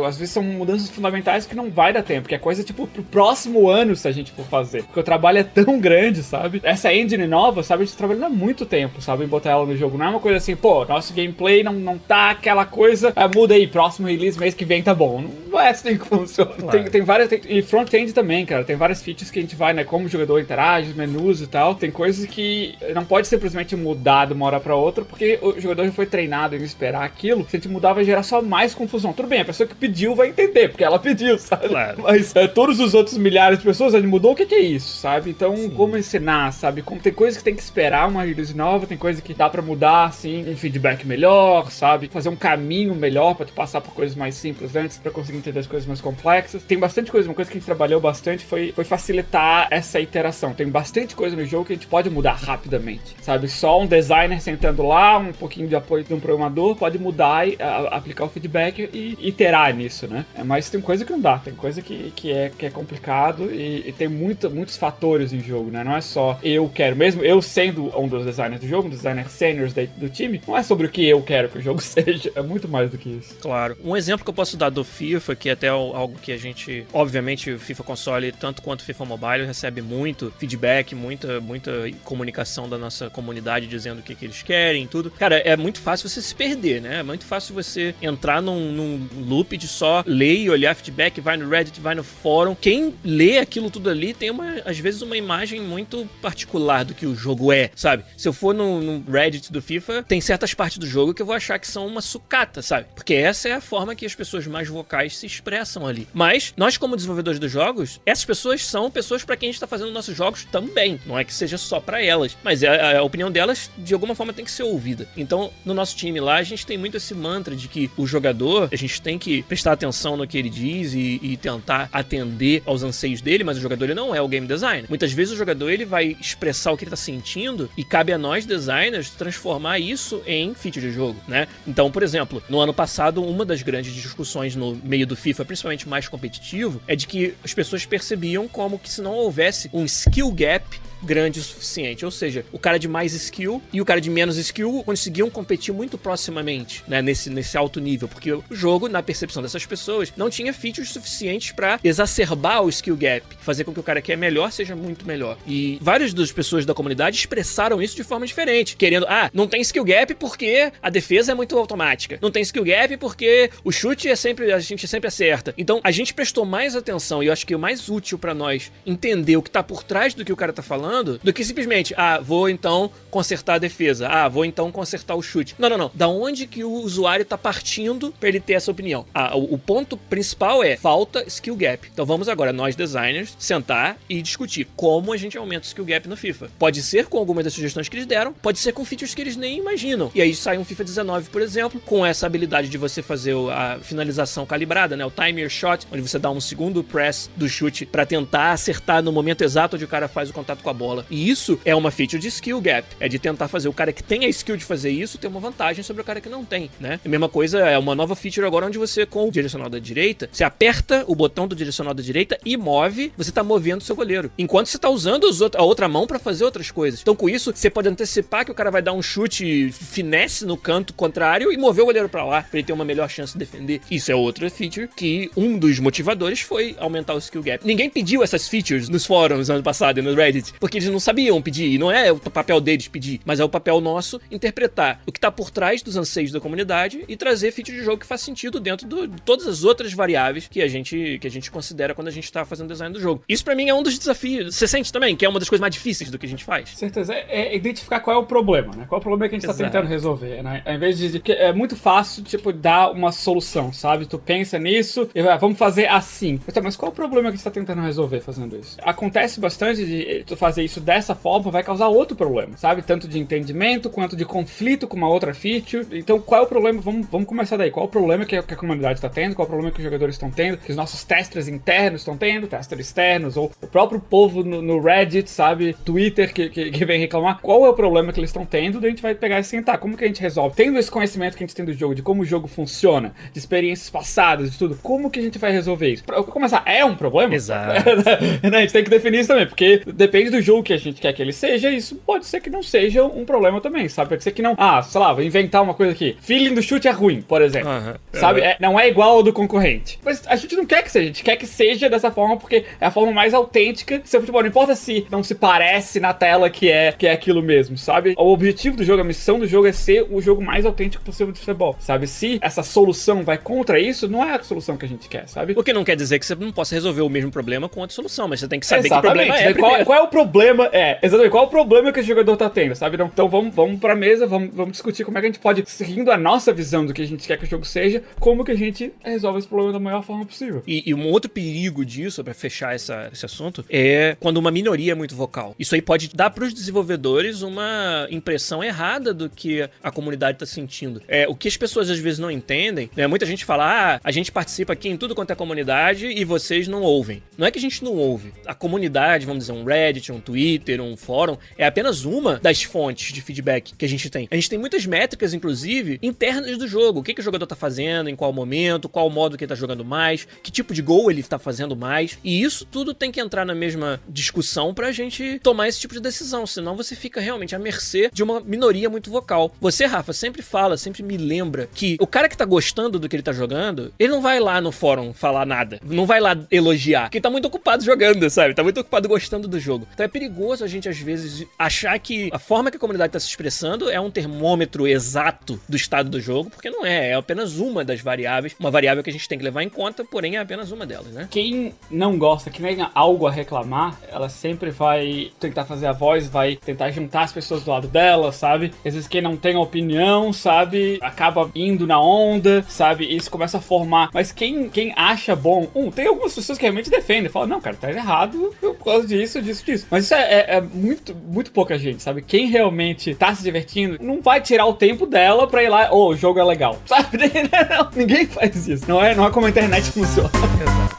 às 0.07 0.19
vezes 0.19 0.33
são 0.33 0.43
mudanças 0.43 0.91
fundamentais 0.91 1.47
que 1.47 1.55
não 1.55 1.71
vai 1.71 1.93
dar 1.93 2.03
tempo, 2.03 2.29
que 2.29 2.35
é 2.35 2.39
coisa 2.39 2.63
tipo 2.63 2.87
pro 2.87 3.03
próximo 3.03 3.69
ano 3.69 3.97
se 3.97 4.07
a 4.07 4.13
gente 4.13 4.33
for 4.33 4.45
fazer. 4.47 4.85
Porque 4.85 5.01
o 5.01 5.03
trabalho 5.03 5.39
é 5.39 5.43
tão 5.43 5.79
grande, 5.81 6.23
sabe? 6.23 6.61
Essa 6.63 6.95
engine 6.95 7.27
nova, 7.27 7.63
sabe? 7.63 7.83
A 7.83 7.87
gente 7.87 7.95
tá 7.95 7.99
trabalhando 7.99 8.27
há 8.27 8.31
muito 8.31 8.65
tempo, 8.65 9.03
sabe? 9.03 9.25
Em 9.25 9.29
botar 9.29 9.51
ela 9.51 9.67
no 9.67 9.77
jogo. 9.77 9.99
Não 9.99 10.07
é 10.07 10.09
uma 10.11 10.21
coisa 10.21 10.39
assim, 10.39 10.55
pô, 10.55 10.85
nosso 10.85 11.13
gameplay 11.13 11.63
não, 11.63 11.73
não 11.73 11.99
tá 11.99 12.31
aquela 12.31 12.65
coisa, 12.65 13.13
ah, 13.17 13.29
muda 13.29 13.55
aí, 13.55 13.67
próximo 13.67 14.07
release 14.07 14.39
mês 14.39 14.55
que 14.55 14.65
vem 14.65 14.83
tá 14.83 14.95
bom. 14.95 15.25
Não 15.49 15.61
é 15.61 15.71
assim 15.71 15.97
que 15.97 16.07
funciona. 16.07 16.53
Claro. 16.53 16.71
Tem, 16.71 16.91
tem 16.91 17.03
várias. 17.03 17.29
Tem, 17.29 17.41
e 17.49 17.63
front-end 17.63 18.13
também, 18.13 18.47
cara. 18.47 18.65
Tem 18.65 18.77
várias 18.77 19.03
features 19.03 19.31
que 19.31 19.39
a 19.39 19.43
gente 19.43 19.57
vai, 19.57 19.73
né? 19.73 19.85
Como 19.85 20.07
o 20.07 20.09
jogador 20.09 20.39
interage, 20.41 20.95
menus 21.09 21.41
e 21.41 21.47
tal. 21.47 21.75
Tem 21.75 21.91
coisas 21.91 22.27
que 22.27 22.77
não 22.95 23.05
pode 23.05 23.27
simplesmente 23.27 23.75
mudar 23.75 24.27
de 24.27 24.33
uma 24.33 24.47
hora 24.47 24.61
pra 24.61 24.75
outra, 24.75 25.05
porque 25.05 25.39
o 25.43 25.61
jogador 25.61 25.85
já 25.87 25.93
foi 25.93 26.07
treinado 26.07 26.55
em 26.57 26.63
esperar 26.63 27.05
aquilo. 27.05 27.47
Se 27.49 27.57
a 27.57 27.59
gente 27.59 27.69
mudar, 27.69 27.93
vai 27.93 28.05
gerar 28.05 28.23
só 28.23 28.43
mais 28.43 28.75
confusão. 28.75 29.13
Tudo 29.13 29.29
bem, 29.29 29.41
a 29.41 29.45
pessoa 29.45 29.67
que 29.67 29.75
pediu 29.75 30.15
vai 30.15 30.29
entender, 30.29 30.69
porque 30.69 30.85
ela 30.85 30.99
pediu, 31.01 31.39
sabe? 31.39 31.69
Claro. 31.69 32.03
Mas 32.03 32.35
é, 32.37 32.47
todos 32.47 32.79
os 32.81 32.95
outros 32.95 33.17
milhares 33.17 33.59
de 33.59 33.65
pessoas, 33.65 33.95
ele 33.95 34.07
mudou, 34.07 34.33
o 34.33 34.37
que, 34.37 34.47
que 34.47 34.55
é 34.55 34.61
isso, 34.61 34.99
sabe? 34.99 35.31
Então, 35.31 35.57
Sim. 35.57 35.71
como 35.71 35.97
ensinar, 35.97 36.53
sabe? 36.53 36.83
Como 36.83 37.01
tem 37.01 37.13
coisas 37.13 37.39
que 37.39 37.45
tem 37.45 37.55
que 37.55 37.63
esperar 37.63 38.09
uma 38.09 38.23
release 38.23 38.55
nova, 38.55 38.87
tem 38.87 38.99
coisa 38.99 39.23
que 39.23 39.35
dá 39.35 39.49
pra 39.49 39.63
mudar, 39.63 40.05
assim, 40.05 40.49
um 40.49 40.57
feedback 40.57 41.07
melhor, 41.07 41.71
sabe? 41.71 42.09
Fazer 42.09 42.29
um 42.29 42.37
caminho 42.37 42.95
melhor 42.95 43.35
pra 43.35 43.47
tu 43.47 43.53
passar 43.53 43.81
por 43.81 43.93
coisas 43.95 44.17
mais 44.17 44.35
simples 44.35 44.75
antes, 44.77 44.99
pra 44.99 45.11
conseguir 45.11 45.39
entender 45.39 45.61
as 45.61 45.67
coisas 45.67 45.87
mais 45.87 46.01
complexas. 46.01 46.63
Tem 46.63 46.79
bastante 46.79 47.11
coisa, 47.11 47.29
uma 47.29 47.35
coisa 47.35 47.51
que 47.51 47.57
a 47.57 47.61
gente 47.61 47.67
trabalhou 47.67 48.01
bastante 48.01 48.45
foi, 48.45 48.73
foi 48.73 48.85
facilitar 48.85 49.69
essa 49.71 50.01
iteração. 50.01 50.53
Tem 50.53 50.69
bastante 50.69 50.88
coisa 51.15 51.37
no 51.37 51.45
jogo 51.45 51.67
que 51.67 51.73
a 51.73 51.77
gente 51.77 51.87
pode 51.87 52.11
mudar 52.11 52.35
rapidamente, 52.35 53.17
sabe? 53.23 53.49
Só 53.49 53.81
um 53.81 53.87
designer 53.87 54.41
sentando 54.41 54.83
lá, 54.87 55.19
um 55.19 55.33
pouquinho 55.33 55.69
de 55.69 55.75
apoio 55.75 56.05
de 56.05 56.15
um 56.15 56.21
programador 56.21 56.77
pode 56.77 56.99
mudar 56.99 57.49
e 57.49 57.57
a, 57.61 57.97
aplicar 57.97 58.25
o 58.25 58.29
feedback 58.29 58.89
e 58.93 59.17
iterar 59.21 59.75
nisso, 59.75 60.07
né? 60.07 60.25
É, 60.35 60.43
mas 60.43 60.71
tem 60.71 60.81
coisa 60.81 61.05
que 61.05 61.13
não 61.13 61.21
dá, 61.21 61.39
tem 61.39 61.55
coisa 61.55 61.83
que, 61.83 62.13
que, 62.15 62.33
é, 62.33 62.51
que 62.57 62.67
é 62.67 62.71
complicado 62.71 63.51
e, 63.53 63.89
e 63.89 63.93
tem 63.93 64.09
muito, 64.09 64.51
muitos 64.51 64.77
fatores 64.77 65.33
em 65.33 65.41
jogo, 65.41 65.71
né? 65.71 65.83
Não 65.85 65.97
é 65.97 66.01
só 66.01 66.39
eu 66.43 66.69
quero, 66.69 66.97
mesmo 66.97 67.23
eu 67.23 67.41
sendo 67.43 67.93
um 67.99 68.09
dos 68.09 68.25
designers 68.25 68.61
do 68.61 68.69
jogo, 68.69 68.87
um 68.87 68.91
dos 68.91 68.99
designers 68.99 69.31
seniors 69.33 69.73
do 69.73 70.09
time, 70.09 70.41
não 70.47 70.57
é 70.57 70.63
sobre 70.63 70.87
o 70.87 70.91
que 70.91 71.07
eu 71.07 71.23
quero 71.23 71.49
que 71.49 71.59
o 71.59 71.63
jogo 71.63 71.81
seja, 71.83 72.31
é 72.35 72.43
muito 72.43 72.69
mais 72.69 72.91
do 72.91 72.99
que 72.99 73.09
isso. 73.09 73.37
Claro. 73.41 73.77
Um 73.85 73.97
exemplo 73.97 74.25
que 74.25 74.31
eu 74.31 74.35
posso 74.35 74.57
dar 74.57 74.71
do 74.71 74.85
FIFA, 74.85 75.37
que 75.37 75.49
é 75.49 75.53
até 75.53 75.69
algo 75.69 76.19
que 76.21 76.33
a 76.33 76.37
gente, 76.37 76.87
obviamente, 76.93 77.51
o 77.51 77.59
FIFA 77.59 77.85
console, 77.85 78.33
tanto 78.33 78.63
quanto 78.63 78.81
o 78.81 78.85
FIFA 78.85 79.05
mobile, 79.05 79.45
recebe 79.45 79.83
muito 79.83 80.33
feedback, 80.39 80.78
muita, 80.95 81.41
muita 81.41 81.73
comunicação 82.05 82.69
da 82.69 82.79
nossa 82.79 83.11
comunidade 83.11 83.67
dizendo 83.67 84.01
o 84.01 84.03
que, 84.03 84.15
que 84.15 84.25
eles 84.25 84.43
querem, 84.43 84.87
tudo. 84.87 85.11
Cara, 85.11 85.37
é 85.37 85.57
muito 85.57 85.81
fácil 85.81 86.09
você 86.09 86.23
se 86.23 86.35
perder, 86.35 86.81
né? 86.81 87.01
É 87.01 87.03
muito 87.03 87.25
fácil 87.25 87.55
você 87.55 87.95
entrar 88.01 88.41
num, 88.41 88.73
num 88.73 89.09
loop 89.27 89.57
de 89.57 89.69
só 89.69 90.03
ler 90.07 90.39
e 90.39 90.51
olhar 90.51 90.75
feedback, 90.75 91.21
vai 91.21 91.37
no 91.37 91.49
Reddit, 91.49 91.81
vai 91.81 91.95
no 91.95 92.05
fórum. 92.05 92.55
Quem 92.55 92.95
lê 93.05 93.39
aquilo 93.39 93.71
tudo 93.71 93.91
ali 93.91 94.15
tem 94.15 94.31
uma, 94.31 94.63
às 94.65 94.79
vezes, 94.79 95.03
uma 95.03 95.17
imagem 95.17 95.61
muito 95.61 96.09
particular 96.21 96.85
do 96.85 96.95
que 96.95 97.07
o 97.07 97.15
jogo 97.15 97.53
é, 97.53 97.71
sabe? 97.75 98.05
Se 98.17 98.29
eu 98.29 98.33
for 98.33 98.55
no, 98.55 98.81
no 98.81 99.11
Reddit 99.11 99.53
do 99.53 99.63
FIFA, 99.63 100.03
tem 100.03 100.21
certas 100.21 100.55
partes 100.55 100.79
do 100.79 100.87
jogo 100.87 101.15
que 101.15 101.23
eu 101.23 101.27
vou 101.27 101.35
achar 101.35 101.59
que 101.59 101.67
são 101.67 101.87
uma 101.87 102.01
sucata, 102.01 102.63
sabe? 102.63 102.87
Porque 102.95 103.15
essa 103.15 103.49
é 103.49 103.53
a 103.53 103.61
forma 103.61 103.95
que 103.95 104.07
as 104.07 104.15
pessoas 104.15 104.47
mais 104.47 104.69
vocais 104.69 105.17
se 105.17 105.27
expressam 105.27 105.87
ali. 105.87 106.09
Mas 106.13 106.53
nós, 106.57 106.77
como 106.77 106.97
desenvolvedores 106.97 107.39
dos 107.39 107.51
jogos, 107.51 108.01
essas 108.05 108.25
pessoas 108.25 108.65
são 108.65 108.91
pessoas 108.91 109.25
para 109.25 109.37
quem 109.37 109.49
a 109.49 109.53
gente 109.53 109.61
tá 109.61 109.67
fazendo 109.67 109.91
nossos 109.93 110.17
jogos 110.17 110.47
também. 110.69 111.01
Não 111.07 111.19
é 111.19 111.25
que 111.25 111.35
seja 111.35 111.59
só 111.59 111.81
para 111.81 112.03
elas, 112.03 112.37
mas 112.43 112.63
a, 112.63 112.67
é, 112.67 112.97
a, 112.97 113.03
opinião 113.03 113.31
delas 113.31 113.71
de 113.77 113.95
alguma 113.95 114.15
forma 114.15 114.33
tem 114.33 114.45
que 114.45 114.51
ser 114.51 114.63
ouvida. 114.63 115.09
Então, 115.17 115.51
no 115.65 115.75
nosso 115.75 115.97
time 115.97 116.21
lá, 116.21 116.37
a 116.37 116.43
gente 116.43 116.67
tem 116.67 116.79
muito 116.79 116.97
esse 116.97 117.15
mantra 117.15 117.55
de 117.55 117.69
que 117.69 117.91
o 117.97 118.07
jogador, 118.07 118.69
a 118.73 118.77
gente 118.77 119.01
tem 119.01 119.19
que 119.19 119.43
prestar 119.43 119.73
atenção 119.73 120.17
no 120.17 120.27
que 120.27 120.39
ele 120.39 120.51
diz 120.51 120.93
e, 120.95 121.21
e 121.23 121.37
tentar 121.37 121.89
atender 121.93 122.63
aos 122.65 122.83
anseios 122.83 123.21
dele, 123.21 123.45
mas 123.45 123.57
o 123.59 123.61
jogador 123.61 123.85
ele 123.85 123.95
não 123.95 124.15
é 124.15 124.21
o 124.21 124.29
game 124.29 124.47
designer. 124.47 124.87
Muitas 124.89 125.13
vezes 125.13 125.35
o 125.35 125.37
jogador 125.37 125.71
ele 125.71 125.85
vai 125.85 126.17
expressar 126.21 126.73
o 126.73 126.77
que 126.77 126.85
ele 126.85 126.91
tá 126.91 126.97
sentindo 126.97 127.71
e 127.77 127.85
cabe 127.85 128.13
a 128.13 128.19
nós 128.19 128.47
designers 128.47 129.11
transformar 129.11 129.79
isso 129.79 130.23
em 130.27 130.55
feature 130.55 130.87
de 130.87 130.93
jogo, 130.93 131.21
né? 131.27 131.49
Então, 131.67 131.91
por 131.91 132.03
exemplo, 132.03 132.43
no 132.49 132.61
ano 132.61 132.73
passado, 132.73 133.23
uma 133.23 133.45
das 133.45 133.63
grandes 133.63 133.93
discussões 133.95 134.55
no 134.55 134.75
meio 134.77 135.07
do 135.07 135.17
FIFA, 135.17 135.45
principalmente 135.45 135.89
mais 135.89 136.09
competitivo, 136.09 136.81
é 136.87 136.95
de 136.95 137.07
que 137.07 137.35
as 137.45 137.53
pessoas 137.53 137.85
percebiam 137.85 138.47
como 138.49 138.79
que 138.79 138.91
se 138.91 139.01
não 139.01 139.15
houvesse 139.15 139.69
um 139.73 139.85
skill 139.85 140.31
gap 140.33 140.58
rap 140.59 140.88
grande 141.03 141.41
o 141.41 141.43
suficiente. 141.43 142.05
Ou 142.05 142.11
seja, 142.11 142.45
o 142.53 142.59
cara 142.59 142.79
de 142.79 142.89
mais 142.89 143.13
skill 143.13 143.63
e 143.73 143.81
o 143.81 143.85
cara 143.85 144.01
de 144.01 144.11
menos 144.11 144.37
skill 144.37 144.83
conseguiam 144.85 145.31
competir 145.31 145.73
muito 145.73 145.97
proximamente, 145.97 146.85
né, 146.87 147.01
nesse, 147.03 147.31
nesse 147.31 147.57
alto 147.57 147.81
nível, 147.81 148.09
porque 148.09 148.33
o 148.33 148.45
jogo, 148.51 148.89
na 148.89 149.03
percepção 149.03 149.43
dessas 149.43 149.65
pessoas, 149.67 150.13
não 150.17 150.31
tinha 150.31 150.53
features 150.53 150.91
suficientes 150.91 151.53
para 151.53 151.79
exacerbar 151.83 152.63
o 152.63 152.69
skill 152.69 152.97
gap, 152.97 153.25
fazer 153.41 153.65
com 153.65 153.73
que 153.73 153.81
o 153.81 153.83
cara 153.83 154.03
que 154.03 154.13
é 154.13 154.17
melhor 154.17 154.51
seja 154.53 154.75
muito 154.75 155.07
melhor. 155.07 155.39
E 155.47 155.79
várias 155.81 156.13
das 156.13 156.33
pessoas 156.33 156.67
da 156.67 156.75
comunidade 156.75 157.17
expressaram 157.17 157.81
isso 157.81 157.97
de 157.97 158.05
forma 158.05 158.27
diferente, 158.27 158.77
querendo, 158.77 159.07
ah, 159.09 159.31
não 159.33 159.47
tem 159.47 159.61
skill 159.61 159.85
gap 159.85 160.15
porque 160.15 160.73
a 160.83 160.91
defesa 160.91 161.33
é 161.33 161.35
muito 161.35 161.57
automática, 161.57 162.19
não 162.21 162.31
tem 162.31 162.43
skill 162.43 162.65
gap 162.65 162.97
porque 162.97 163.51
o 163.65 163.71
chute 163.71 164.09
é 164.09 164.17
sempre, 164.17 164.53
a 164.53 164.59
gente 164.59 164.87
sempre 164.87 165.09
acerta. 165.09 165.55
Então, 165.57 165.81
a 165.85 165.91
gente 165.91 166.15
prestou 166.15 166.45
mais 166.45 166.75
atenção 166.75 167.23
e 167.23 167.27
eu 167.27 167.33
acho 167.33 167.47
que 167.47 167.55
o 167.55 167.59
mais 167.59 167.89
útil 167.89 168.19
para 168.19 168.35
nós 168.35 168.73
entender 168.87 169.37
o 169.37 169.43
que 169.43 169.51
tá 169.51 169.63
por 169.63 169.83
trás 169.83 170.15
do 170.15 170.25
que 170.25 170.33
o 170.33 170.37
cara 170.37 170.53
tá 170.53 170.63
falando 170.63 170.88
falando 170.89 171.21
do 171.23 171.33
que 171.35 171.45
simplesmente, 171.45 171.93
ah, 171.99 172.19
vou 172.19 172.49
então 172.49 172.91
consertar 173.11 173.55
a 173.55 173.59
defesa, 173.59 174.09
ah, 174.09 174.27
vou 174.27 174.45
então 174.45 174.73
consertar 174.73 175.15
o 175.15 175.23
chute. 175.23 175.55
Não, 175.59 175.69
não, 175.69 175.77
não. 175.77 175.91
Da 175.95 176.09
onde 176.09 176.47
que 176.47 176.65
o 176.65 176.71
usuário 176.71 177.25
tá 177.27 177.37
partindo 177.37 178.13
para 178.19 178.29
ele 178.31 178.41
ter 178.41 178.55
essa 178.55 178.71
opinião? 178.71 179.05
Ah, 179.15 179.37
o, 179.37 179.55
o, 179.55 179.59
ponto 179.59 179.97
principal 179.97 180.65
é 180.65 180.77
falta 180.77 181.25
skill 181.27 181.57
gap. 181.57 181.91
Então 181.93 182.07
vamos 182.07 182.29
agora, 182.29 182.53
nós 182.55 182.75
designers, 182.75 183.37
sentar 183.39 183.99
e 184.09 184.23
discutir 184.23 184.67
como 184.77 185.13
a 185.13 185.17
gente 185.17 185.37
aumenta 185.37 185.65
o 185.65 185.67
skill 185.67 185.85
gap 185.85 186.09
no 186.09 186.17
FIFA. 186.17 186.51
Pode 186.59 186.83
ser 186.83 187.07
com 187.07 187.19
algumas 187.19 187.45
das 187.45 187.53
sugestões 187.53 187.89
que 187.89 187.97
eles 187.97 188.07
deram, 188.07 188.33
pode 188.33 188.59
ser 188.59 188.73
com 188.73 188.85
features 188.85 189.15
que 189.15 189.21
eles 189.21 189.37
nem 189.37 189.59
imaginam. 189.59 190.11
E 190.15 190.23
aí 190.23 190.35
sai 190.35 190.57
um 190.57 190.65
FIFA 190.65 190.85
19, 190.85 191.29
por 191.29 191.43
exemplo, 191.43 191.81
com 191.85 192.05
essa 192.05 192.27
habilidade 192.27 192.71
de 192.71 192.79
você 192.79 193.03
fazer 193.03 193.35
a 193.51 193.79
finalização 193.83 194.47
calibrada, 194.47 194.97
né? 194.97 195.05
O 195.05 195.11
timer 195.11 195.51
shot, 195.51 195.87
onde 195.93 196.01
você 196.01 196.19
dá 196.19 196.31
um 196.31 196.41
segundo 196.41 196.83
press 196.83 197.29
do 197.37 197.47
chute 197.49 197.85
para 197.85 198.07
tentar 198.07 198.53
acertar 198.53 199.03
no 199.03 199.13
momento 199.13 199.43
exato 199.43 199.77
onde 199.77 199.85
o 199.85 199.89
cara 199.89 200.09
faz 200.09 200.31
o 200.31 200.33
contato 200.33 200.63
com 200.63 200.71
a 200.71 200.78
bola. 200.79 201.05
E 201.11 201.29
isso 201.29 201.61
é 201.65 201.75
uma 201.75 201.91
feature 201.91 202.21
de 202.21 202.29
skill 202.29 202.61
gap. 202.61 202.87
É 203.01 203.09
de 203.09 203.19
tentar 203.19 203.49
fazer 203.49 203.69
o 203.69 203.73
cara 203.73 203.93
que 203.93 204.03
tem 204.03 204.25
a 204.25 204.29
skill 204.29 204.57
de 204.57 204.65
fazer 204.65 204.91
isso 204.91 205.19
ter 205.19 205.27
uma 205.27 205.41
vantagem 205.41 205.83
sobre 205.83 206.03
o 206.03 206.05
cara 206.05 206.21
que 206.21 206.29
não 206.29 206.45
tem, 206.45 206.71
né? 206.81 207.01
A 207.05 207.09
mesma 207.09 207.29
coisa 207.29 207.59
é 207.59 207.77
uma 207.77 207.95
nova 207.95 208.15
feature 208.15 208.47
agora 208.47 208.67
onde 208.67 208.79
você, 208.79 209.05
com 209.05 209.29
o 209.29 209.31
direcional 209.31 209.69
da 209.69 209.79
direita, 209.79 210.29
você 210.33 210.45
aperta 210.45 211.05
o 211.07 211.15
botão 211.15 211.49
do 211.49 211.57
direcional 211.57 211.93
da 211.93 212.03
direita 212.03 212.39
e 212.45 212.57
move, 212.57 213.13
você 213.17 213.33
tá 213.33 213.43
movendo 213.43 213.83
seu 213.83 213.97
goleiro. 213.97 214.31
Enquanto 214.39 214.69
você 214.69 214.79
tá 214.79 214.89
usando 214.89 215.29
a 215.57 215.63
outra 215.63 215.89
mão 215.89 216.07
para 216.07 216.19
fazer 216.19 216.45
outras 216.45 216.71
coisas. 216.71 217.01
Então, 217.01 217.17
com 217.17 217.29
isso, 217.29 217.53
você 217.55 217.71
pode 217.71 217.89
antecipar 217.89 218.45
que 218.45 218.51
o 218.51 218.55
cara 218.55 218.71
vai 218.71 218.83
dar 218.83 218.93
um 218.93 219.03
chute 219.03 219.73
finesse 219.73 220.45
no 220.45 220.57
canto 220.57 220.93
contrário 220.95 221.53
e 221.53 221.57
mover 221.57 221.83
o 221.83 221.87
goleiro 221.87 222.09
para 222.09 222.25
lá, 222.25 222.43
pra 222.43 222.59
ele 222.59 222.67
ter 222.67 222.73
uma 222.73 222.85
melhor 222.85 223.09
chance 223.09 223.33
de 223.33 223.39
defender. 223.39 223.81
Isso 223.91 224.13
é 224.13 224.15
outra 224.15 224.49
feature 224.51 224.89
que 224.95 225.31
um 225.37 225.59
dos 225.59 225.79
motivadores 225.79 226.41
foi 226.41 226.77
aumentar 226.79 227.15
o 227.15 227.19
skill 227.19 227.43
gap. 227.43 227.67
Ninguém 227.67 227.89
pediu 227.89 228.23
essas 228.23 228.47
features 228.47 228.89
nos 228.89 229.07
fóruns 229.07 229.49
ano 229.49 229.63
passado 229.63 229.99
e 229.99 230.03
no 230.03 230.15
Reddit, 230.15 230.55
porque 230.61 230.68
eles 230.77 230.89
não 230.89 231.01
sabiam 231.01 231.41
pedir. 231.41 231.73
E 231.73 231.79
não 231.79 231.91
é 231.91 232.13
o 232.13 232.19
papel 232.19 232.61
deles 232.61 232.89
pedir, 232.89 233.21
mas 233.25 233.41
é 233.41 233.45
o 233.45 233.49
papel 233.49 233.81
nosso 233.81 234.21
interpretar 234.31 235.01
o 235.07 235.13
que 235.13 235.21
tá 235.21 235.31
por 235.31 235.51
trás 235.51 235.83
dos 235.83 235.97
anseios 235.97 236.31
da 236.31 236.41
comunidade 236.41 237.05
e 237.09 237.17
trazer 237.17 237.53
feature 237.53 237.77
de 237.77 237.85
jogo 237.85 237.99
que 237.99 238.07
faz 238.07 238.21
sentido 238.21 238.61
dentro 238.61 238.87
do, 238.87 239.07
de 239.07 239.23
todas 239.23 239.47
as 239.47 239.65
outras 239.65 239.93
variáveis 239.93 240.49
que 240.49 240.61
a 240.61 240.69
gente 240.69 241.19
que 241.21 241.27
a 241.27 241.31
gente 241.31 241.51
considera 241.51 241.95
quando 241.95 242.09
a 242.09 242.11
gente 242.11 242.31
tá 242.31 242.45
fazendo 242.45 242.69
design 242.69 242.93
do 242.93 243.01
jogo. 243.01 243.23
Isso 243.29 243.45
para 243.45 243.55
mim 243.55 243.69
é 243.69 243.75
um 243.75 243.83
dos 243.83 243.99
desafios. 243.99 244.55
Você 244.55 244.69
sente 244.69 244.93
também 244.93 245.17
que 245.17 245.25
é 245.25 245.29
uma 245.29 245.39
das 245.39 245.49
coisas 245.49 245.61
mais 245.61 245.75
difíceis 245.75 246.11
do 246.11 246.19
que 246.19 246.27
a 246.27 246.29
gente 246.29 246.45
faz? 246.45 246.71
Certeza. 246.71 247.15
É, 247.15 247.49
é 247.49 247.57
identificar 247.57 248.01
qual 248.01 248.17
é 248.17 248.21
o 248.21 248.27
problema, 248.27 248.75
né? 248.75 248.85
Qual 248.89 248.99
é 248.99 249.01
o 249.01 249.03
problema 249.03 249.29
que 249.29 249.37
a 249.37 249.39
gente 249.39 249.45
Exato. 249.45 249.59
tá 249.59 249.65
tentando 249.65 249.89
resolver, 249.89 250.43
né? 250.43 250.63
Ao 250.65 250.75
invés 250.75 250.99
de. 250.99 251.21
que 251.21 251.33
é 251.33 251.53
muito 251.53 251.77
fácil, 251.77 252.23
tipo, 252.23 252.53
dar 252.53 252.91
uma 252.91 253.13
solução, 253.13 253.73
sabe? 253.73 254.07
Tu 254.07 254.19
pensa 254.19 254.59
nisso 254.59 255.09
e 255.15 255.23
vai, 255.23 255.39
vamos 255.39 255.59
fazer 255.59 255.87
assim. 255.87 256.41
Então, 256.47 256.63
mas 256.63 256.77
qual 256.77 256.91
é 256.91 256.93
o 256.93 256.95
problema 256.95 257.29
que 257.29 257.35
a 257.35 257.37
gente 257.37 257.45
tá 257.45 257.51
tentando 257.51 257.83
resolver 257.83 258.21
fazendo 258.21 258.57
isso? 258.57 258.77
Acontece 258.83 259.41
bastante 259.41 259.85
de 259.85 260.25
tu 260.27 260.37
fazer 260.37 260.58
isso 260.63 260.81
dessa 260.81 261.15
forma, 261.15 261.51
vai 261.51 261.63
causar 261.63 261.89
outro 261.89 262.17
problema, 262.17 262.57
sabe? 262.57 262.83
Tanto 262.83 263.09
de 263.09 263.19
entendimento 263.19 263.91
quanto 263.91 264.17
de 264.17 264.25
conflito 264.25 264.87
com 264.87 264.97
uma 264.97 265.09
outra 265.09 265.35
feature. 265.35 265.87
Então, 265.93 266.21
qual 266.21 266.43
é 266.43 266.45
o 266.45 266.47
problema? 266.47 266.81
Vamos, 266.81 267.07
vamos 267.07 267.27
começar 267.27 267.57
daí. 267.57 267.71
Qual 267.71 267.85
é 267.85 267.89
o 267.89 267.91
problema 267.91 268.25
que 268.25 268.37
a, 268.37 268.43
que 268.43 268.55
a 268.55 268.57
comunidade 268.57 268.99
está 268.99 269.09
tendo? 269.09 269.35
Qual 269.35 269.45
é 269.45 269.49
o 269.49 269.51
problema 269.51 269.73
que 269.73 269.79
os 269.79 269.85
jogadores 269.85 270.15
estão 270.15 270.31
tendo? 270.31 270.59
Que 270.59 270.71
os 270.71 270.77
nossos 270.77 271.05
testers 271.05 271.49
internos 271.49 272.03
estão 272.03 272.17
tendo? 272.17 272.47
Testers 272.47 272.81
externos? 272.81 273.37
Ou 273.37 273.51
o 273.61 273.67
próprio 273.67 274.01
povo 274.01 274.43
no, 274.43 274.61
no 274.63 274.81
Reddit, 274.81 275.31
sabe? 275.31 275.75
Twitter 275.85 276.33
que, 276.33 276.49
que, 276.49 276.71
que, 276.71 276.85
vem 276.85 277.01
reclamar. 277.01 277.41
Qual 277.41 277.65
é 277.65 277.69
o 277.69 277.75
problema 277.75 278.13
que 278.13 278.21
eles 278.21 278.31
estão 278.31 278.45
tendo? 278.45 278.81
Daí 278.81 278.89
a 278.89 278.91
gente 278.91 279.03
vai 279.03 279.15
pegar 279.15 279.41
e 279.41 279.45
sentar. 279.45 279.79
Como 279.79 279.97
que 279.97 280.05
a 280.05 280.07
gente 280.07 280.21
resolve? 280.21 280.57
Tendo 280.57 280.79
esse 280.79 280.91
conhecimento 280.91 281.37
que 281.37 281.45
a 281.45 281.47
gente 281.47 281.57
tem 281.57 281.65
do 281.65 281.73
jogo, 281.73 281.95
de 281.95 282.03
como 282.03 282.23
o 282.23 282.25
jogo 282.25 282.49
funciona, 282.49 283.13
de 283.33 283.39
experiências 283.39 283.91
passadas, 283.91 284.53
de 284.53 284.59
tudo, 284.59 284.79
como 284.83 285.11
que 285.11 285.21
a 285.21 285.23
gente 285.23 285.39
vai 285.39 285.53
resolver 285.53 285.89
isso? 285.89 286.05
Pra 286.05 286.23
começar, 286.23 286.63
é 286.67 286.85
um 286.85 286.95
problema? 286.95 287.35
Exato. 287.35 287.85
a 288.43 288.61
gente 288.61 288.73
tem 288.73 288.85
que 288.85 288.91
definir 288.91 289.21
isso 289.21 289.29
também, 289.29 289.47
porque 289.47 289.83
depende 289.87 290.31
do 290.31 290.43
jogo 290.49 290.63
que 290.63 290.73
a 290.73 290.77
gente 290.77 291.01
quer 291.01 291.13
que 291.13 291.21
ele 291.21 291.33
seja, 291.33 291.71
isso 291.71 291.97
pode 291.97 292.27
ser 292.27 292.41
que 292.41 292.49
não 292.49 292.63
seja 292.63 293.05
um 293.05 293.25
problema 293.25 293.61
também, 293.61 293.89
sabe? 293.89 294.11
Pode 294.11 294.25
ser 294.25 294.33
que 294.33 294.43
não. 294.43 294.55
Ah, 294.57 294.83
sei 294.83 295.01
lá, 295.01 295.13
vou 295.13 295.23
inventar 295.23 295.63
uma 295.63 295.75
coisa 295.75 295.93
aqui. 295.93 296.17
Feeling 296.21 296.55
do 296.55 296.63
chute 296.63 296.89
é 296.89 296.91
ruim, 296.91 297.21
por 297.21 297.43
exemplo. 297.43 297.71
Uhum. 297.71 297.95
Sabe? 298.13 298.41
É, 298.41 298.57
não 298.59 298.81
é 298.81 298.89
igual 298.89 299.11
ao 299.11 299.23
do 299.23 299.33
concorrente. 299.33 299.99
Mas 300.03 300.23
a 300.27 300.37
gente 300.37 300.57
não 300.57 300.65
quer 300.65 300.83
que 300.83 300.91
seja, 300.91 301.05
a 301.05 301.07
gente 301.07 301.23
quer 301.23 301.37
que 301.37 301.47
seja 301.47 301.89
dessa 301.91 302.11
forma 302.11 302.37
porque 302.37 302.65
é 302.81 302.87
a 302.87 302.91
forma 302.91 303.13
mais 303.13 303.35
autêntica 303.35 303.99
de 303.99 304.09
ser 304.09 304.21
futebol. 304.21 304.41
Não 304.41 304.49
importa 304.49 304.75
se 304.75 305.07
não 305.11 305.23
se 305.23 305.35
parece 305.35 306.01
na 306.01 306.15
tela 306.15 306.49
que 306.49 306.71
é, 306.71 306.93
que 306.93 307.07
é 307.07 307.13
aquilo 307.13 307.43
mesmo, 307.43 307.77
sabe? 307.77 308.15
O 308.17 308.33
objetivo 308.33 308.77
do 308.77 308.85
jogo, 308.85 309.03
a 309.03 309.05
missão 309.05 309.39
do 309.39 309.47
jogo 309.47 309.67
é 309.67 309.73
ser 309.73 310.07
o 310.11 310.21
jogo 310.21 310.43
mais 310.43 310.65
autêntico 310.65 311.05
possível 311.05 311.33
de 311.33 311.41
futebol, 311.41 311.77
sabe? 311.79 312.07
Se 312.07 312.39
essa 312.41 312.63
solução 312.63 313.23
vai 313.23 313.37
contra 313.37 313.79
isso, 313.79 314.09
não 314.09 314.25
é 314.25 314.35
a 314.35 314.43
solução 314.43 314.77
que 314.77 314.87
a 314.87 314.89
gente 314.89 315.09
quer, 315.09 315.29
sabe? 315.29 315.55
O 315.57 315.63
que 315.63 315.73
não 315.73 315.85
quer 315.85 315.97
dizer 315.97 316.19
que 316.19 316.27
você 316.27 316.35
não 316.35 316.53
possa 316.53 316.75
resolver 316.75 317.03
o 317.03 317.09
mesmo 317.09 317.31
problema 317.31 317.69
com 317.69 317.81
outra 317.81 317.95
solução, 317.95 318.27
mas 318.29 318.41
você 318.41 318.49
tem 318.49 318.59
que 318.59 318.67
saber 318.67 318.87
exatamente. 318.87 319.27
que 319.27 319.27
problema 319.27 319.39
é. 319.39 319.55
Qual, 319.55 319.85
qual, 319.85 319.99
é 319.99 320.03
o 320.03 320.09
problema? 320.09 320.38
É, 320.73 320.99
exatamente. 321.03 321.31
Qual 321.31 321.45
o 321.45 321.49
problema 321.49 321.93
que 321.93 322.01
o 322.01 322.03
jogador 322.03 322.37
tá 322.37 322.49
tendo, 322.51 322.75
sabe? 322.75 322.97
Então, 322.97 323.11
então 323.13 323.29
vamos, 323.29 323.55
vamos 323.55 323.81
pra 323.81 323.95
mesa, 323.95 324.27
vamos, 324.27 324.51
vamos 324.55 324.73
discutir 324.73 325.05
como 325.05 325.17
é 325.19 325.21
que 325.21 325.27
a 325.27 325.31
gente 325.31 325.41
pode, 325.41 325.65
seguindo 325.67 326.11
a 326.11 326.17
nossa 326.17 326.53
visão 326.53 326.85
do 326.85 326.93
que 326.95 327.03
a 327.03 327.07
gente 327.07 327.27
quer 327.27 327.39
que 327.39 327.45
o 327.45 327.49
jogo 327.49 327.65
seja, 327.65 328.03
como 328.21 328.45
que 328.45 328.53
a 328.53 328.57
gente 328.57 328.93
resolve 329.03 329.39
esse 329.39 329.49
problema 329.49 329.73
da 329.73 329.81
melhor 329.81 330.03
forma 330.03 330.25
possível. 330.25 330.63
E, 330.67 330.83
e 330.87 330.95
um 330.95 331.09
outro 331.09 331.31
perigo 331.31 331.85
disso, 331.85 332.23
para 332.23 332.35
fechar 332.35 332.75
essa, 332.75 333.09
esse 333.13 333.25
assunto, 333.25 333.65
é 333.69 334.17
quando 334.21 334.37
uma 334.39 334.51
minoria 334.51 334.93
é 334.93 334.95
muito 334.95 335.15
vocal. 335.15 335.55
Isso 335.59 335.75
aí 335.75 335.83
pode 335.83 336.11
dar 336.15 336.31
para 336.31 336.45
os 336.45 336.55
desenvolvedores 336.55 337.43
uma 337.43 338.07
impressão 338.11 338.63
errada 338.63 339.13
do 339.13 339.29
que 339.29 339.69
a 339.83 339.91
comunidade 339.91 340.37
está 340.37 340.47
sentindo. 340.47 341.03
É, 341.09 341.27
o 341.29 341.35
que 341.35 341.49
as 341.49 341.57
pessoas 341.57 341.91
às 341.91 341.99
vezes 341.99 342.19
não 342.19 342.31
entendem, 342.31 342.91
né? 342.97 343.07
Muita 343.07 343.27
gente 343.27 343.45
fala, 343.45 343.95
ah, 343.95 344.01
a 344.03 344.11
gente 344.11 344.31
participa 344.33 344.73
aqui 344.73 344.89
em 344.89 344.97
tudo 344.97 345.15
quanto 345.15 345.33
é 345.33 345.35
comunidade 345.35 346.07
e 346.07 346.25
vocês 346.25 346.69
não 346.69 346.83
ouvem. 346.83 347.23
Não 347.37 347.47
é 347.47 347.51
que 347.51 347.59
a 347.59 347.63
gente 347.63 347.83
não 347.85 347.95
ouve. 347.95 348.33
A 348.47 348.55
comunidade, 348.55 349.27
vamos 349.27 349.45
dizer, 349.45 349.53
um 349.53 349.65
Reddit, 349.65 350.13
um 350.13 350.18
Twitter, 350.21 350.81
um 350.81 350.97
fórum, 350.97 351.37
é 351.57 351.67
apenas 351.67 352.05
uma 352.05 352.39
das 352.39 352.63
fontes 352.63 353.13
de 353.13 353.21
feedback 353.21 353.75
que 353.77 353.85
a 353.85 353.89
gente 353.89 354.09
tem. 354.11 354.29
A 354.31 354.35
gente 354.35 354.51
tem 354.51 354.59
muitas 354.59 354.87
métricas, 354.87 355.35
inclusive, 355.35 355.99
internas 356.03 356.59
do 356.59 356.67
jogo. 356.67 357.01
O 357.01 357.03
que, 357.03 357.15
que 357.15 357.21
o 357.21 357.25
jogador 357.25 357.47
tá 357.47 357.57
fazendo, 357.57 358.09
em 358.09 358.17
qual 358.17 358.33
momento, 358.33 358.89
qual 358.89 359.09
modo 359.11 359.37
que 359.37 359.45
ele 359.45 359.49
tá 359.49 359.55
jogando 359.55 359.85
mais, 359.85 360.27
que 360.43 360.51
tipo 360.51 360.75
de 360.75 360.83
gol 360.83 361.11
ele 361.11 361.23
tá 361.23 361.39
fazendo 361.39 361.77
mais. 361.77 362.19
E 362.23 362.43
isso 362.43 362.65
tudo 362.65 362.95
tem 362.95 363.11
que 363.11 363.21
entrar 363.21 363.45
na 363.45 363.55
mesma 363.55 364.01
discussão 364.09 364.75
pra 364.75 364.93
gente 364.93 365.39
tomar 365.43 365.69
esse 365.69 365.81
tipo 365.81 365.95
de 365.95 366.01
decisão. 366.01 366.47
Senão 366.47 366.77
você 366.77 366.95
fica 366.95 367.21
realmente 367.21 367.55
à 367.55 367.59
mercê 367.59 368.11
de 368.13 368.23
uma 368.23 368.41
minoria 368.41 368.89
muito 368.89 369.11
vocal. 369.11 369.53
Você, 369.61 369.87
Rafa, 369.87 370.13
sempre 370.13 370.43
fala, 370.43 370.77
sempre 370.77 371.03
me 371.03 371.17
lembra 371.17 371.69
que 371.75 371.97
o 372.01 372.07
cara 372.07 372.29
que 372.29 372.37
tá 372.37 372.45
gostando 372.45 372.99
do 372.99 373.09
que 373.09 373.17
ele 373.17 373.23
tá 373.23 373.33
jogando, 373.33 373.93
ele 373.99 374.13
não 374.13 374.21
vai 374.21 374.41
lá 374.41 374.61
no 374.61 374.73
fórum 374.73 375.13
falar 375.13 375.47
nada. 375.47 375.81
Não 375.85 376.07
vai 376.07 376.21
lá 376.21 376.37
elogiar. 376.51 377.05
Porque 377.05 377.21
tá 377.21 377.31
muito 377.31 377.47
ocupado 377.47 377.85
jogando, 377.85 378.29
sabe? 378.31 378.55
Tá 378.55 378.63
muito 378.63 378.81
ocupado 378.81 379.09
gostando 379.09 379.49
do 379.49 379.59
jogo. 379.59 379.87
Então 379.93 380.05
é 380.05 380.08
perigoso 380.09 380.65
a 380.65 380.67
gente, 380.67 380.89
às 380.89 380.99
vezes, 380.99 381.47
achar 381.59 381.99
que 381.99 382.29
a 382.33 382.39
forma 382.39 382.71
que 382.71 382.77
a 382.77 382.81
comunidade 382.81 383.13
tá 383.13 383.21
se 383.21 383.29
expressando 383.29 383.91
é 383.91 384.01
um 384.01 384.11
termômetro 384.11 384.87
exato 384.87 385.61
do 385.69 385.77
estado 385.77 386.11
do 386.11 386.21
jogo, 386.21 386.51
porque 386.51 386.71
não 386.71 386.85
é. 386.85 387.11
É 387.11 387.15
apenas 387.15 387.59
uma 387.59 387.85
das 387.85 388.01
variáveis. 388.01 388.55
Uma 388.59 388.71
variável 388.71 389.03
que 389.03 389.11
a 389.11 389.13
gente 389.13 389.29
tem 389.29 389.39
que 389.39 389.45
levar 389.45 389.63
em 389.63 389.69
conta, 389.69 390.05
porém 390.05 390.37
é 390.37 390.41
apenas 390.41 390.73
uma 390.73 390.87
delas, 390.87 391.13
né? 391.13 391.29
Quem 391.31 391.75
não 391.91 392.19
gosta, 392.19 392.51
que 392.51 392.63
nem 392.63 392.79
algo 392.95 393.27
a 393.27 393.31
reclamar, 393.31 393.99
ela 394.11 394.29
sempre 394.29 394.71
vai 394.71 395.31
tentar 395.39 395.65
fazer 395.65 395.87
a 395.87 395.93
voz, 395.93 396.27
vai 396.29 396.57
tentar 396.57 396.91
juntar 396.91 397.23
as 397.23 397.33
pessoas 397.33 397.63
do 397.63 397.71
lado 397.71 397.89
dela, 397.89 398.33
sabe? 398.33 398.73
Às 398.85 398.95
vezes 398.95 399.09
quem 399.09 399.21
não 399.21 399.37
tem 399.37 399.57
opinião, 399.57 400.33
sabe? 400.33 400.99
Acaba 401.03 401.51
indo 401.55 401.87
na 401.87 402.01
onda, 402.01 402.65
sabe? 402.69 403.05
Isso 403.15 403.31
começa 403.31 403.59
a 403.59 403.61
formar. 403.61 404.11
Mas 404.13 404.33
quem, 404.33 404.69
quem 404.69 404.93
acha 404.97 405.35
bom, 405.35 405.69
um, 405.75 405.91
tem 405.91 406.07
algumas 406.07 406.35
pessoas 406.35 406.59
que 406.59 406.65
realmente 406.65 406.91
defendem, 406.91 407.31
falam, 407.31 407.49
não, 407.49 407.61
cara, 407.61 407.77
tá 407.77 407.91
errado 407.91 408.55
por 408.61 408.75
causa 408.77 409.07
disso, 409.07 409.41
disso, 409.41 409.65
disso. 409.65 409.87
Mas 409.91 409.98
isso 410.05 410.15
é, 410.15 410.23
é, 410.23 410.57
é, 410.57 410.61
muito, 410.61 411.15
muito 411.15 411.51
pouca 411.51 411.79
gente, 411.79 412.03
sabe? 412.03 412.23
Quem 412.23 412.49
realmente 412.49 413.15
tá 413.15 413.35
se 413.35 413.43
divertindo 413.43 413.99
não 414.01 414.21
vai 414.21 414.41
tirar 414.41 414.67
o 414.67 414.75
tempo 414.75 415.07
dela 415.07 415.47
pra 415.47 415.63
ir 415.63 415.69
lá, 415.69 415.89
oh, 415.91 416.09
o 416.09 416.17
jogo 416.17 416.39
é 416.39 416.45
legal, 416.45 416.79
sabe? 416.87 417.19
Não, 417.71 417.91
ninguém 417.95 418.27
faz 418.27 418.67
isso. 418.67 418.85
Não 418.89 419.03
é, 419.03 419.15
não 419.15 419.27
é 419.27 419.31
como 419.31 419.47
a 419.47 419.51
internet 419.51 419.91
funciona. 419.93 420.31
Exato. 420.61 420.98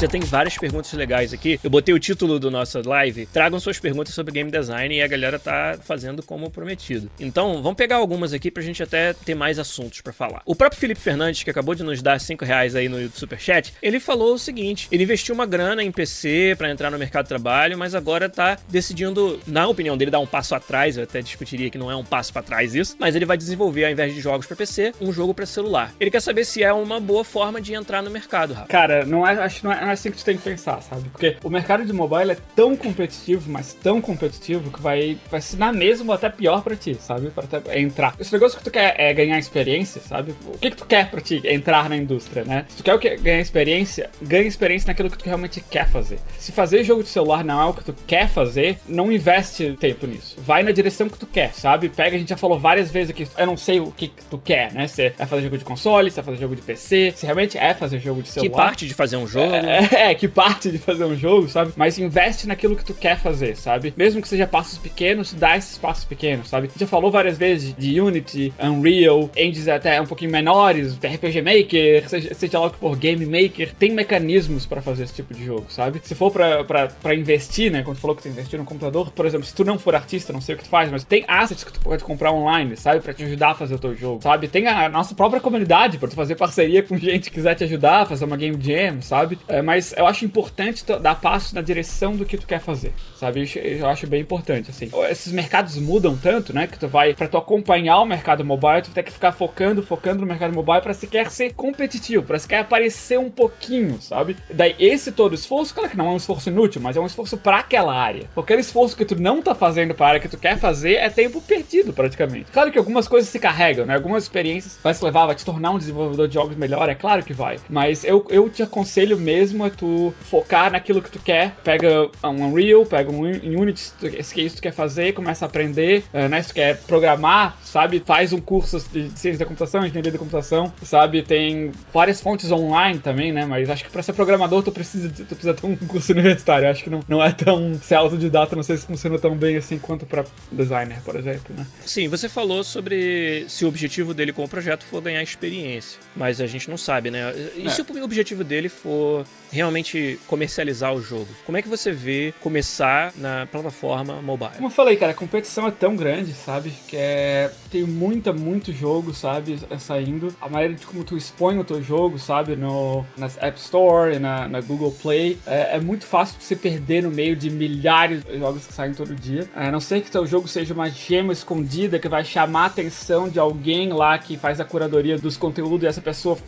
Já 0.00 0.06
tem 0.06 0.20
várias 0.20 0.56
perguntas 0.56 0.92
legais 0.92 1.32
aqui. 1.32 1.58
Eu 1.62 1.68
botei 1.68 1.92
o 1.92 1.98
título 1.98 2.38
do 2.38 2.52
nosso 2.52 2.80
live. 2.88 3.26
Tragam 3.26 3.58
suas 3.58 3.80
perguntas 3.80 4.14
sobre 4.14 4.32
game 4.32 4.48
design 4.48 4.94
e 4.94 5.02
a 5.02 5.08
galera 5.08 5.40
tá 5.40 5.76
fazendo 5.82 6.22
como 6.22 6.48
prometido. 6.52 7.10
Então, 7.18 7.60
vamos 7.60 7.74
pegar 7.74 7.96
algumas 7.96 8.32
aqui 8.32 8.48
pra 8.48 8.62
gente 8.62 8.80
até 8.80 9.12
ter 9.12 9.34
mais 9.34 9.58
assuntos 9.58 10.00
para 10.00 10.12
falar. 10.12 10.40
O 10.46 10.54
próprio 10.54 10.80
Felipe 10.80 11.00
Fernandes, 11.00 11.42
que 11.42 11.50
acabou 11.50 11.74
de 11.74 11.82
nos 11.82 12.00
dar 12.00 12.20
5 12.20 12.44
reais 12.44 12.76
aí 12.76 12.88
no 12.88 13.10
Superchat, 13.10 13.74
ele 13.82 13.98
falou 13.98 14.34
o 14.34 14.38
seguinte: 14.38 14.86
ele 14.92 15.02
investiu 15.02 15.34
uma 15.34 15.44
grana 15.44 15.82
em 15.82 15.90
PC 15.90 16.54
para 16.56 16.70
entrar 16.70 16.92
no 16.92 16.98
mercado 16.98 17.24
de 17.24 17.30
trabalho, 17.30 17.76
mas 17.76 17.92
agora 17.92 18.28
tá 18.28 18.56
decidindo, 18.68 19.40
na 19.48 19.66
opinião 19.66 19.96
dele, 19.96 20.12
dar 20.12 20.20
um 20.20 20.26
passo 20.28 20.54
atrás. 20.54 20.96
Eu 20.96 21.02
até 21.02 21.20
discutiria 21.20 21.70
que 21.70 21.78
não 21.78 21.90
é 21.90 21.96
um 21.96 22.04
passo 22.04 22.32
para 22.32 22.42
trás 22.42 22.72
isso, 22.72 22.94
mas 23.00 23.16
ele 23.16 23.26
vai 23.26 23.36
desenvolver, 23.36 23.86
ao 23.86 23.90
invés 23.90 24.14
de 24.14 24.20
jogos 24.20 24.46
para 24.46 24.54
PC, 24.54 24.92
um 25.00 25.12
jogo 25.12 25.34
para 25.34 25.44
celular. 25.44 25.92
Ele 25.98 26.08
quer 26.08 26.22
saber 26.22 26.44
se 26.44 26.62
é 26.62 26.72
uma 26.72 27.00
boa 27.00 27.24
forma 27.24 27.60
de 27.60 27.74
entrar 27.74 28.00
no 28.00 28.12
mercado, 28.12 28.54
Rafa. 28.54 28.68
Cara, 28.68 29.04
não 29.04 29.26
é, 29.26 29.32
acho 29.32 29.64
não 29.64 29.72
é 29.72 29.87
é 29.90 29.94
assim 29.94 30.10
que 30.10 30.18
tu 30.18 30.24
tem 30.24 30.36
que 30.36 30.42
pensar, 30.42 30.80
sabe? 30.82 31.08
Porque 31.10 31.36
o 31.42 31.50
mercado 31.50 31.84
de 31.84 31.92
mobile 31.92 32.32
é 32.32 32.36
tão 32.54 32.76
competitivo, 32.76 33.50
mas 33.50 33.74
tão 33.74 34.00
competitivo 34.00 34.70
que 34.70 34.80
vai, 34.80 35.18
vai 35.30 35.40
na 35.56 35.72
mesmo 35.72 36.12
até 36.12 36.28
pior 36.28 36.62
pra 36.62 36.76
ti, 36.76 36.96
sabe? 37.00 37.30
Pra 37.30 37.44
até 37.44 37.80
entrar. 37.80 38.14
Esse 38.18 38.32
negócio 38.32 38.58
que 38.58 38.64
tu 38.64 38.70
quer 38.70 38.94
é 38.98 39.12
ganhar 39.12 39.38
experiência, 39.38 40.00
sabe? 40.00 40.34
O 40.46 40.58
que, 40.58 40.70
que 40.70 40.76
tu 40.76 40.86
quer 40.86 41.10
pra 41.10 41.20
ti? 41.20 41.40
Entrar 41.44 41.88
na 41.88 41.96
indústria, 41.96 42.44
né? 42.44 42.64
Se 42.68 42.76
tu 42.76 42.82
quer 42.82 42.94
o 42.94 42.98
que? 42.98 43.16
ganhar 43.16 43.40
experiência, 43.40 44.10
ganha 44.20 44.46
experiência 44.46 44.86
naquilo 44.88 45.10
que 45.10 45.18
tu 45.18 45.24
realmente 45.24 45.60
quer 45.60 45.88
fazer. 45.88 46.18
Se 46.38 46.52
fazer 46.52 46.84
jogo 46.84 47.02
de 47.02 47.08
celular 47.08 47.44
não 47.44 47.60
é 47.60 47.64
o 47.66 47.74
que 47.74 47.84
tu 47.84 47.94
quer 48.06 48.28
fazer, 48.28 48.78
não 48.88 49.10
investe 49.10 49.76
tempo 49.80 50.06
nisso. 50.06 50.36
Vai 50.38 50.62
na 50.62 50.70
direção 50.70 51.08
que 51.08 51.18
tu 51.18 51.26
quer, 51.26 51.52
sabe? 51.54 51.88
Pega, 51.88 52.16
a 52.16 52.18
gente 52.18 52.28
já 52.28 52.36
falou 52.36 52.58
várias 52.58 52.90
vezes 52.90 53.10
aqui, 53.10 53.26
eu 53.36 53.46
não 53.46 53.56
sei 53.56 53.80
o 53.80 53.90
que, 53.90 54.08
que 54.08 54.24
tu 54.24 54.38
quer, 54.38 54.72
né? 54.72 54.86
Se 54.86 55.12
é 55.18 55.26
fazer 55.26 55.42
jogo 55.42 55.58
de 55.58 55.64
console, 55.64 56.10
se 56.10 56.20
é 56.20 56.22
fazer 56.22 56.38
jogo 56.38 56.56
de 56.56 56.62
PC, 56.62 57.12
se 57.16 57.26
realmente 57.26 57.58
é 57.58 57.74
fazer 57.74 57.98
jogo 57.98 58.22
de 58.22 58.28
celular. 58.28 58.50
Que 58.50 58.56
parte 58.56 58.86
de 58.86 58.94
fazer 58.94 59.16
um 59.16 59.26
jogo? 59.26 59.54
É, 59.54 59.77
É, 59.98 60.14
que 60.14 60.28
parte 60.28 60.70
de 60.70 60.78
fazer 60.78 61.04
um 61.04 61.16
jogo, 61.16 61.48
sabe? 61.48 61.72
Mas 61.76 61.98
investe 61.98 62.46
naquilo 62.46 62.76
que 62.76 62.84
tu 62.84 62.94
quer 62.94 63.18
fazer, 63.18 63.56
sabe? 63.56 63.92
Mesmo 63.96 64.20
que 64.20 64.28
seja 64.28 64.46
passos 64.46 64.78
pequenos, 64.78 65.32
dá 65.32 65.56
esses 65.56 65.78
passos 65.78 66.04
pequenos, 66.04 66.48
sabe? 66.48 66.70
Já 66.78 66.86
falou 66.86 67.10
várias 67.10 67.36
vezes 67.38 67.74
de 67.76 68.00
Unity, 68.00 68.52
Unreal, 68.62 69.30
engines 69.36 69.66
até 69.68 70.00
um 70.00 70.06
pouquinho 70.06 70.30
menores, 70.30 70.94
RPG 70.94 71.42
Maker, 71.42 72.08
seja, 72.08 72.34
seja 72.34 72.58
lá 72.58 72.66
o 72.66 72.70
que 72.70 72.78
for, 72.78 72.96
Game 72.96 73.24
Maker, 73.26 73.72
tem 73.74 73.92
mecanismos 73.92 74.66
para 74.66 74.80
fazer 74.82 75.04
esse 75.04 75.14
tipo 75.14 75.34
de 75.34 75.44
jogo, 75.44 75.66
sabe? 75.68 76.00
Se 76.02 76.14
for 76.14 76.30
pra 76.30 77.14
investir, 77.14 77.70
né? 77.70 77.82
Quando 77.82 77.96
tu 77.96 78.00
falou 78.00 78.16
que 78.16 78.22
tu 78.22 78.28
investiu 78.28 78.58
no 78.58 78.64
computador, 78.64 79.10
por 79.10 79.26
exemplo, 79.26 79.46
se 79.46 79.54
tu 79.54 79.64
não 79.64 79.78
for 79.78 79.94
artista, 79.94 80.32
não 80.32 80.40
sei 80.40 80.54
o 80.54 80.58
que 80.58 80.64
tu 80.64 80.70
faz, 80.70 80.90
mas 80.90 81.04
tem 81.04 81.24
assets 81.26 81.64
que 81.64 81.72
tu 81.72 81.80
pode 81.80 82.04
comprar 82.04 82.32
online, 82.32 82.76
sabe? 82.76 83.00
Pra 83.00 83.12
te 83.12 83.24
ajudar 83.24 83.50
a 83.50 83.54
fazer 83.54 83.74
o 83.74 83.78
teu 83.78 83.94
jogo, 83.94 84.22
sabe? 84.22 84.48
Tem 84.48 84.66
a 84.66 84.88
nossa 84.88 85.14
própria 85.14 85.40
comunidade 85.40 85.98
pra 85.98 86.08
tu 86.08 86.14
fazer 86.14 86.34
parceria 86.36 86.82
com 86.82 86.96
gente 86.96 87.30
que 87.30 87.38
quiser 87.38 87.54
te 87.54 87.64
ajudar 87.64 88.02
a 88.02 88.06
fazer 88.06 88.24
uma 88.24 88.36
game 88.36 88.56
jam, 88.60 89.00
sabe? 89.00 89.38
É, 89.48 89.62
mas 89.68 89.92
eu 89.94 90.06
acho 90.06 90.24
importante 90.24 90.82
dar 90.98 91.14
passo 91.16 91.54
na 91.54 91.60
direção 91.60 92.16
do 92.16 92.24
que 92.24 92.38
tu 92.38 92.46
quer 92.46 92.58
fazer, 92.58 92.94
sabe? 93.14 93.46
Eu 93.54 93.86
acho 93.86 94.06
bem 94.06 94.22
importante, 94.22 94.70
assim. 94.70 94.90
Esses 95.10 95.30
mercados 95.30 95.76
mudam 95.76 96.16
tanto, 96.16 96.54
né? 96.54 96.66
Que 96.66 96.78
tu 96.78 96.88
vai, 96.88 97.12
pra 97.12 97.28
tu 97.28 97.36
acompanhar 97.36 98.00
o 98.00 98.06
mercado 98.06 98.42
mobile, 98.42 98.80
tu 98.80 98.90
tem 98.92 99.04
que 99.04 99.12
ficar 99.12 99.30
focando, 99.30 99.82
focando 99.82 100.22
no 100.22 100.26
mercado 100.26 100.54
mobile 100.54 100.80
pra 100.80 100.94
sequer 100.94 101.30
ser 101.30 101.52
competitivo, 101.52 102.22
pra 102.22 102.38
sequer 102.38 102.60
aparecer 102.60 103.18
um 103.18 103.28
pouquinho, 103.28 104.00
sabe? 104.00 104.38
Daí 104.50 104.74
esse 104.78 105.12
todo 105.12 105.34
esforço, 105.34 105.74
claro 105.74 105.90
que 105.90 105.98
não 105.98 106.06
é 106.06 106.10
um 106.12 106.16
esforço 106.16 106.48
inútil, 106.48 106.80
mas 106.80 106.96
é 106.96 107.00
um 107.00 107.04
esforço 107.04 107.36
para 107.36 107.58
aquela 107.58 107.94
área. 107.94 108.24
Qualquer 108.32 108.58
esforço 108.58 108.96
que 108.96 109.04
tu 109.04 109.20
não 109.20 109.42
tá 109.42 109.54
fazendo 109.54 109.94
para 109.94 110.06
a 110.06 110.08
área 110.08 110.20
que 110.20 110.30
tu 110.30 110.38
quer 110.38 110.56
fazer 110.56 110.94
é 110.94 111.10
tempo 111.10 111.42
perdido, 111.42 111.92
praticamente. 111.92 112.50
Claro 112.50 112.72
que 112.72 112.78
algumas 112.78 113.06
coisas 113.06 113.28
se 113.28 113.38
carregam, 113.38 113.84
né? 113.84 113.96
Algumas 113.96 114.22
experiências 114.22 114.78
vai 114.82 114.94
se 114.94 115.04
levar, 115.04 115.26
vai 115.26 115.34
te 115.34 115.44
tornar 115.44 115.72
um 115.72 115.78
desenvolvedor 115.78 116.26
de 116.26 116.32
jogos 116.32 116.56
melhor, 116.56 116.88
é 116.88 116.94
claro 116.94 117.22
que 117.22 117.34
vai. 117.34 117.58
Mas 117.68 118.02
eu, 118.02 118.26
eu 118.30 118.48
te 118.48 118.62
aconselho 118.62 119.18
mesmo 119.18 119.57
a 119.64 119.70
tu 119.70 120.14
focar 120.22 120.70
naquilo 120.70 121.02
que 121.02 121.10
tu 121.10 121.18
quer. 121.18 121.54
Pega 121.64 122.08
um 122.24 122.46
Unreal, 122.46 122.84
pega 122.86 123.10
um 123.10 123.22
Unity, 123.22 123.80
se 123.80 124.06
é 124.06 124.20
isso 124.20 124.34
que 124.34 124.60
tu 124.60 124.62
quer 124.62 124.72
fazer, 124.72 125.12
começa 125.12 125.44
a 125.44 125.48
aprender, 125.48 126.04
uh, 126.12 126.28
né? 126.28 126.42
Se 126.42 126.48
tu 126.48 126.54
quer 126.54 126.78
programar, 126.82 127.58
sabe? 127.64 128.02
Faz 128.04 128.32
um 128.32 128.40
curso 128.40 128.78
de 128.92 129.10
ciência 129.10 129.38
da 129.38 129.44
computação, 129.44 129.84
engenharia 129.84 130.12
da 130.12 130.18
computação, 130.18 130.72
sabe? 130.82 131.22
Tem 131.22 131.72
várias 131.92 132.20
fontes 132.20 132.50
online 132.50 132.98
também, 132.98 133.32
né? 133.32 133.44
Mas 133.44 133.68
acho 133.70 133.84
que 133.84 133.90
para 133.90 134.02
ser 134.02 134.12
programador 134.12 134.62
tu 134.62 134.72
precisa, 134.72 135.08
tu 135.08 135.24
precisa 135.24 135.54
ter 135.54 135.66
um 135.66 135.76
curso 135.86 136.12
universitário. 136.12 136.68
Acho 136.68 136.84
que 136.84 136.90
não, 136.90 137.00
não 137.08 137.22
é 137.22 137.32
tão 137.32 137.78
ser 137.82 137.96
autodidata, 137.96 138.56
não 138.56 138.62
sei 138.62 138.76
se 138.76 138.86
funciona 138.86 139.18
tão 139.18 139.36
bem 139.36 139.56
assim 139.56 139.78
quanto 139.78 140.06
para 140.06 140.24
designer, 140.50 141.00
por 141.02 141.16
exemplo, 141.16 141.54
né? 141.56 141.66
Sim, 141.84 142.08
você 142.08 142.28
falou 142.28 142.62
sobre 142.64 143.44
se 143.48 143.64
o 143.64 143.68
objetivo 143.68 144.14
dele 144.14 144.32
com 144.32 144.44
o 144.44 144.48
projeto 144.48 144.84
for 144.84 145.00
ganhar 145.00 145.22
experiência, 145.22 145.98
mas 146.14 146.40
a 146.40 146.46
gente 146.46 146.68
não 146.68 146.76
sabe, 146.76 147.10
né? 147.10 147.32
E 147.56 147.66
é. 147.66 147.70
se 147.70 147.82
o 147.82 148.04
objetivo 148.04 148.44
dele 148.44 148.68
for 148.68 149.24
realmente 149.50 150.18
comercializar 150.26 150.94
o 150.94 151.00
jogo? 151.00 151.28
Como 151.44 151.56
é 151.56 151.62
que 151.62 151.68
você 151.68 151.92
vê 151.92 152.34
começar 152.40 153.12
na 153.16 153.46
plataforma 153.46 154.20
mobile? 154.22 154.52
Como 154.54 154.66
eu 154.66 154.72
falei, 154.72 154.96
cara, 154.96 155.12
a 155.12 155.14
competição 155.14 155.66
é 155.66 155.70
tão 155.70 155.96
grande, 155.96 156.32
sabe? 156.32 156.72
Que 156.86 156.96
é... 156.96 157.50
tem 157.70 157.82
muita, 157.84 158.32
muito 158.32 158.72
jogo, 158.72 159.14
sabe? 159.14 159.58
Saindo. 159.78 160.34
A 160.40 160.48
maneira 160.48 160.74
de 160.74 160.86
como 160.86 161.04
tu 161.04 161.16
expõe 161.16 161.58
o 161.58 161.64
teu 161.64 161.82
jogo, 161.82 162.18
sabe? 162.18 162.56
No, 162.56 163.04
na 163.16 163.28
App 163.40 163.58
Store 163.58 164.18
na, 164.18 164.48
na 164.48 164.60
Google 164.60 164.92
Play. 165.02 165.38
É, 165.46 165.76
é, 165.76 165.80
muito 165.80 166.06
fácil 166.06 166.38
de 166.38 166.44
se 166.44 166.56
perder 166.56 167.02
no 167.02 167.10
meio 167.10 167.36
de 167.36 167.50
milhares 167.50 168.24
de 168.24 168.38
jogos 168.38 168.66
que 168.66 168.72
saem 168.72 168.94
todo 168.94 169.14
dia. 169.14 169.48
A 169.54 169.70
não 169.70 169.80
ser 169.80 170.00
que 170.02 170.10
teu 170.10 170.26
jogo 170.26 170.48
seja 170.48 170.74
uma 170.74 170.88
gema 170.88 171.32
escondida 171.32 171.98
que 171.98 172.08
vai 172.08 172.24
chamar 172.24 172.62
a 172.62 172.66
atenção 172.66 173.28
de 173.28 173.38
alguém 173.38 173.92
lá 173.92 174.18
que 174.18 174.36
faz 174.36 174.60
a 174.60 174.64
curadoria 174.64 175.18
dos 175.18 175.36
conteúdos 175.36 175.84
e 175.84 175.86
essa 175.86 176.00
pessoa 176.00 176.38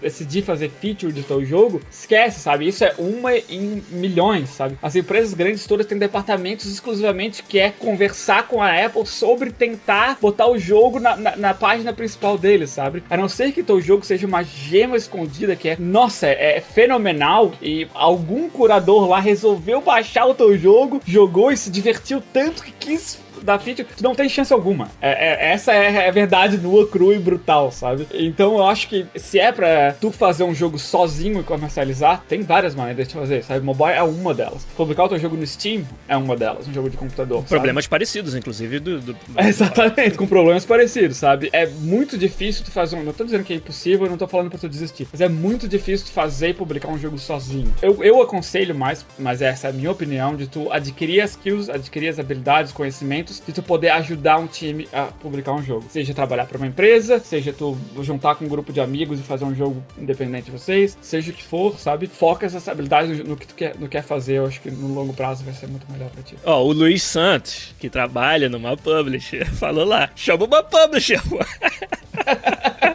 decidir 0.00 0.42
fazer 0.42 0.70
feature 0.70 1.12
do 1.12 1.22
teu 1.22 1.44
jogo, 1.44 1.80
esquece, 1.90 2.40
sabe? 2.42 2.68
Isso 2.68 2.84
é 2.84 2.94
uma 2.98 3.34
em 3.36 3.82
milhões, 3.90 4.50
sabe? 4.50 4.76
As 4.82 4.94
empresas 4.96 5.32
grandes 5.34 5.66
todas 5.66 5.86
têm 5.86 5.98
departamentos 5.98 6.66
exclusivamente 6.66 7.42
que 7.42 7.58
é 7.58 7.70
conversar 7.70 8.48
com 8.48 8.60
a 8.60 8.84
Apple 8.84 9.06
sobre 9.06 9.50
tentar 9.50 10.18
botar 10.20 10.48
o 10.48 10.58
jogo 10.58 10.98
na, 10.98 11.16
na, 11.16 11.36
na 11.36 11.54
página 11.54 11.92
principal 11.92 12.36
deles, 12.36 12.70
sabe? 12.70 13.02
A 13.08 13.16
não 13.16 13.28
ser 13.28 13.52
que 13.52 13.62
teu 13.62 13.80
jogo 13.80 14.04
seja 14.04 14.26
uma 14.26 14.42
gema 14.42 14.96
escondida 14.96 15.56
que 15.56 15.68
é, 15.68 15.76
nossa, 15.78 16.26
é, 16.26 16.56
é 16.56 16.60
fenomenal 16.60 17.52
e 17.62 17.86
algum 17.94 18.48
curador 18.48 19.08
lá 19.08 19.20
resolveu 19.20 19.80
baixar 19.80 20.26
o 20.26 20.34
teu 20.34 20.56
jogo, 20.58 21.00
jogou 21.06 21.52
e 21.52 21.56
se 21.56 21.70
divertiu 21.70 22.22
tanto 22.32 22.62
que 22.62 22.72
quis 22.72 23.21
da 23.42 23.58
feature, 23.58 23.86
tu 23.96 24.02
não 24.02 24.14
tem 24.14 24.28
chance 24.28 24.52
alguma. 24.52 24.90
É, 25.00 25.10
é, 25.10 25.52
essa 25.52 25.72
é 25.72 26.08
a 26.08 26.12
verdade 26.12 26.58
nua, 26.58 26.86
crua 26.86 27.14
e 27.14 27.18
brutal, 27.18 27.70
sabe? 27.70 28.06
Então 28.12 28.56
eu 28.56 28.66
acho 28.66 28.88
que 28.88 29.06
se 29.16 29.38
é 29.38 29.52
pra 29.52 29.94
tu 30.00 30.10
fazer 30.10 30.44
um 30.44 30.54
jogo 30.54 30.78
sozinho 30.78 31.40
e 31.40 31.42
comercializar, 31.42 32.24
tem 32.28 32.42
várias 32.42 32.74
maneiras 32.74 33.08
de 33.08 33.14
fazer, 33.14 33.44
sabe? 33.44 33.64
Mobile 33.64 33.90
é 33.90 34.02
uma 34.02 34.34
delas. 34.34 34.66
Publicar 34.76 35.04
o 35.04 35.08
teu 35.08 35.18
jogo 35.18 35.36
no 35.36 35.46
Steam 35.46 35.84
é 36.08 36.16
uma 36.16 36.36
delas, 36.36 36.68
um 36.68 36.72
jogo 36.72 36.90
de 36.90 36.96
computador. 36.96 37.42
Problemas 37.44 37.84
sabe? 37.84 37.90
parecidos, 37.90 38.34
inclusive, 38.34 38.78
do. 38.78 39.00
do... 39.00 39.16
exatamente, 39.38 40.16
com 40.16 40.26
problemas 40.26 40.64
parecidos, 40.64 41.16
sabe? 41.16 41.48
É 41.52 41.66
muito 41.66 42.16
difícil 42.18 42.64
tu 42.64 42.70
fazer 42.70 42.96
um. 42.96 43.02
Não 43.02 43.12
tô 43.12 43.24
dizendo 43.24 43.44
que 43.44 43.52
é 43.52 43.56
impossível, 43.56 44.08
não 44.08 44.16
tô 44.16 44.26
falando 44.26 44.50
pra 44.50 44.58
tu 44.58 44.68
desistir, 44.68 45.08
mas 45.10 45.20
é 45.20 45.28
muito 45.28 45.68
difícil 45.68 46.06
tu 46.06 46.12
fazer 46.12 46.50
e 46.50 46.54
publicar 46.54 46.88
um 46.88 46.98
jogo 46.98 47.18
sozinho. 47.18 47.72
Eu, 47.80 48.02
eu 48.02 48.20
aconselho 48.22 48.74
mais, 48.74 49.04
mas 49.18 49.42
essa 49.42 49.68
é 49.68 49.70
a 49.70 49.72
minha 49.72 49.90
opinião, 49.90 50.36
de 50.36 50.46
tu 50.46 50.70
adquirir 50.72 51.20
as 51.20 51.30
skills, 51.30 51.68
adquirir 51.68 52.08
as 52.08 52.18
habilidades, 52.18 52.72
conhecimentos 52.72 53.21
de 53.22 53.52
tu 53.52 53.62
poder 53.62 53.90
ajudar 53.90 54.38
um 54.38 54.46
time 54.46 54.88
a 54.92 55.04
publicar 55.04 55.52
um 55.52 55.62
jogo. 55.62 55.86
Seja 55.88 56.12
trabalhar 56.12 56.46
para 56.46 56.58
uma 56.58 56.66
empresa, 56.66 57.18
seja 57.18 57.52
tu 57.52 57.76
juntar 58.00 58.34
com 58.34 58.44
um 58.44 58.48
grupo 58.48 58.72
de 58.72 58.80
amigos 58.80 59.20
e 59.20 59.22
fazer 59.22 59.44
um 59.44 59.54
jogo 59.54 59.82
independente 59.96 60.46
de 60.46 60.50
vocês, 60.50 60.98
seja 61.00 61.30
o 61.30 61.34
que 61.34 61.42
for, 61.42 61.78
sabe? 61.78 62.06
Foca 62.06 62.46
essas 62.46 62.68
habilidades 62.68 63.26
no 63.26 63.36
que 63.36 63.46
tu 63.46 63.54
quer, 63.54 63.74
no 63.78 63.88
que 63.88 63.92
quer 63.92 64.02
fazer. 64.02 64.38
Eu 64.38 64.46
acho 64.46 64.60
que 64.60 64.70
no 64.70 64.94
longo 64.94 65.12
prazo 65.12 65.44
vai 65.44 65.54
ser 65.54 65.68
muito 65.68 65.90
melhor 65.90 66.10
pra 66.10 66.22
ti. 66.22 66.36
Ó, 66.44 66.60
oh, 66.60 66.68
o 66.68 66.72
Luiz 66.72 67.02
Santos, 67.02 67.74
que 67.78 67.88
trabalha 67.88 68.48
numa 68.48 68.76
publisher, 68.76 69.46
falou 69.54 69.84
lá: 69.84 70.10
chama 70.16 70.44
uma 70.44 70.62
publisher, 70.62 71.20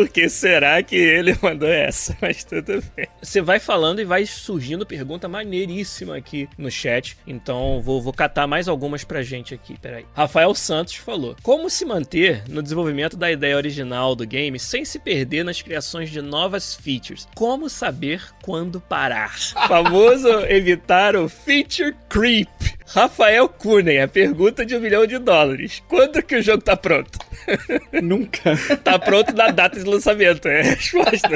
pô. 0.00 0.04
Por 0.04 0.08
que 0.08 0.30
será 0.30 0.82
que 0.82 0.96
ele 0.96 1.36
mandou 1.42 1.68
essa? 1.68 2.16
Mas 2.22 2.42
tudo 2.42 2.82
bem. 2.96 3.06
Você 3.22 3.42
vai 3.42 3.60
falando 3.60 4.00
e 4.00 4.04
vai 4.04 4.24
surgindo 4.24 4.86
pergunta 4.86 5.28
maneiríssima 5.28 6.16
aqui 6.16 6.48
no 6.56 6.70
chat. 6.70 7.18
Então 7.26 7.82
vou, 7.82 8.00
vou 8.00 8.12
catar 8.12 8.46
mais 8.46 8.66
algumas 8.66 9.04
pra 9.04 9.22
gente 9.22 9.52
aqui. 9.52 9.78
Peraí. 9.78 10.06
Rafael 10.14 10.54
Santos 10.54 10.94
falou: 10.94 11.36
Como 11.42 11.68
se 11.68 11.84
manter 11.84 12.44
no 12.48 12.62
desenvolvimento 12.62 13.16
da 13.16 13.30
ideia 13.30 13.56
original 13.56 14.14
do 14.16 14.26
game 14.26 14.58
sem 14.58 14.86
se 14.86 14.98
perder 14.98 15.44
nas 15.44 15.60
criações 15.60 16.08
de 16.08 16.22
novas 16.22 16.74
features? 16.74 17.28
Como 17.34 17.68
saber 17.68 18.22
quando 18.42 18.80
parar? 18.80 19.38
Famoso 19.68 20.28
evitar 20.46 21.14
o 21.14 21.28
feature 21.28 21.94
creep. 22.08 22.48
Rafael 22.86 23.48
Kunen, 23.48 24.00
a 24.00 24.08
pergunta 24.08 24.66
de 24.66 24.74
um 24.74 24.80
milhão 24.80 25.06
de 25.06 25.18
dólares. 25.18 25.80
Quando 25.86 26.20
que 26.22 26.34
o 26.34 26.42
jogo 26.42 26.60
tá 26.60 26.76
pronto? 26.76 27.19
Nunca. 28.02 28.56
tá 28.82 28.98
pronto 28.98 29.34
na 29.34 29.50
data 29.50 29.78
de 29.78 29.88
lançamento, 29.88 30.48
é 30.48 30.60
a 30.60 30.62
resposta. 30.74 31.28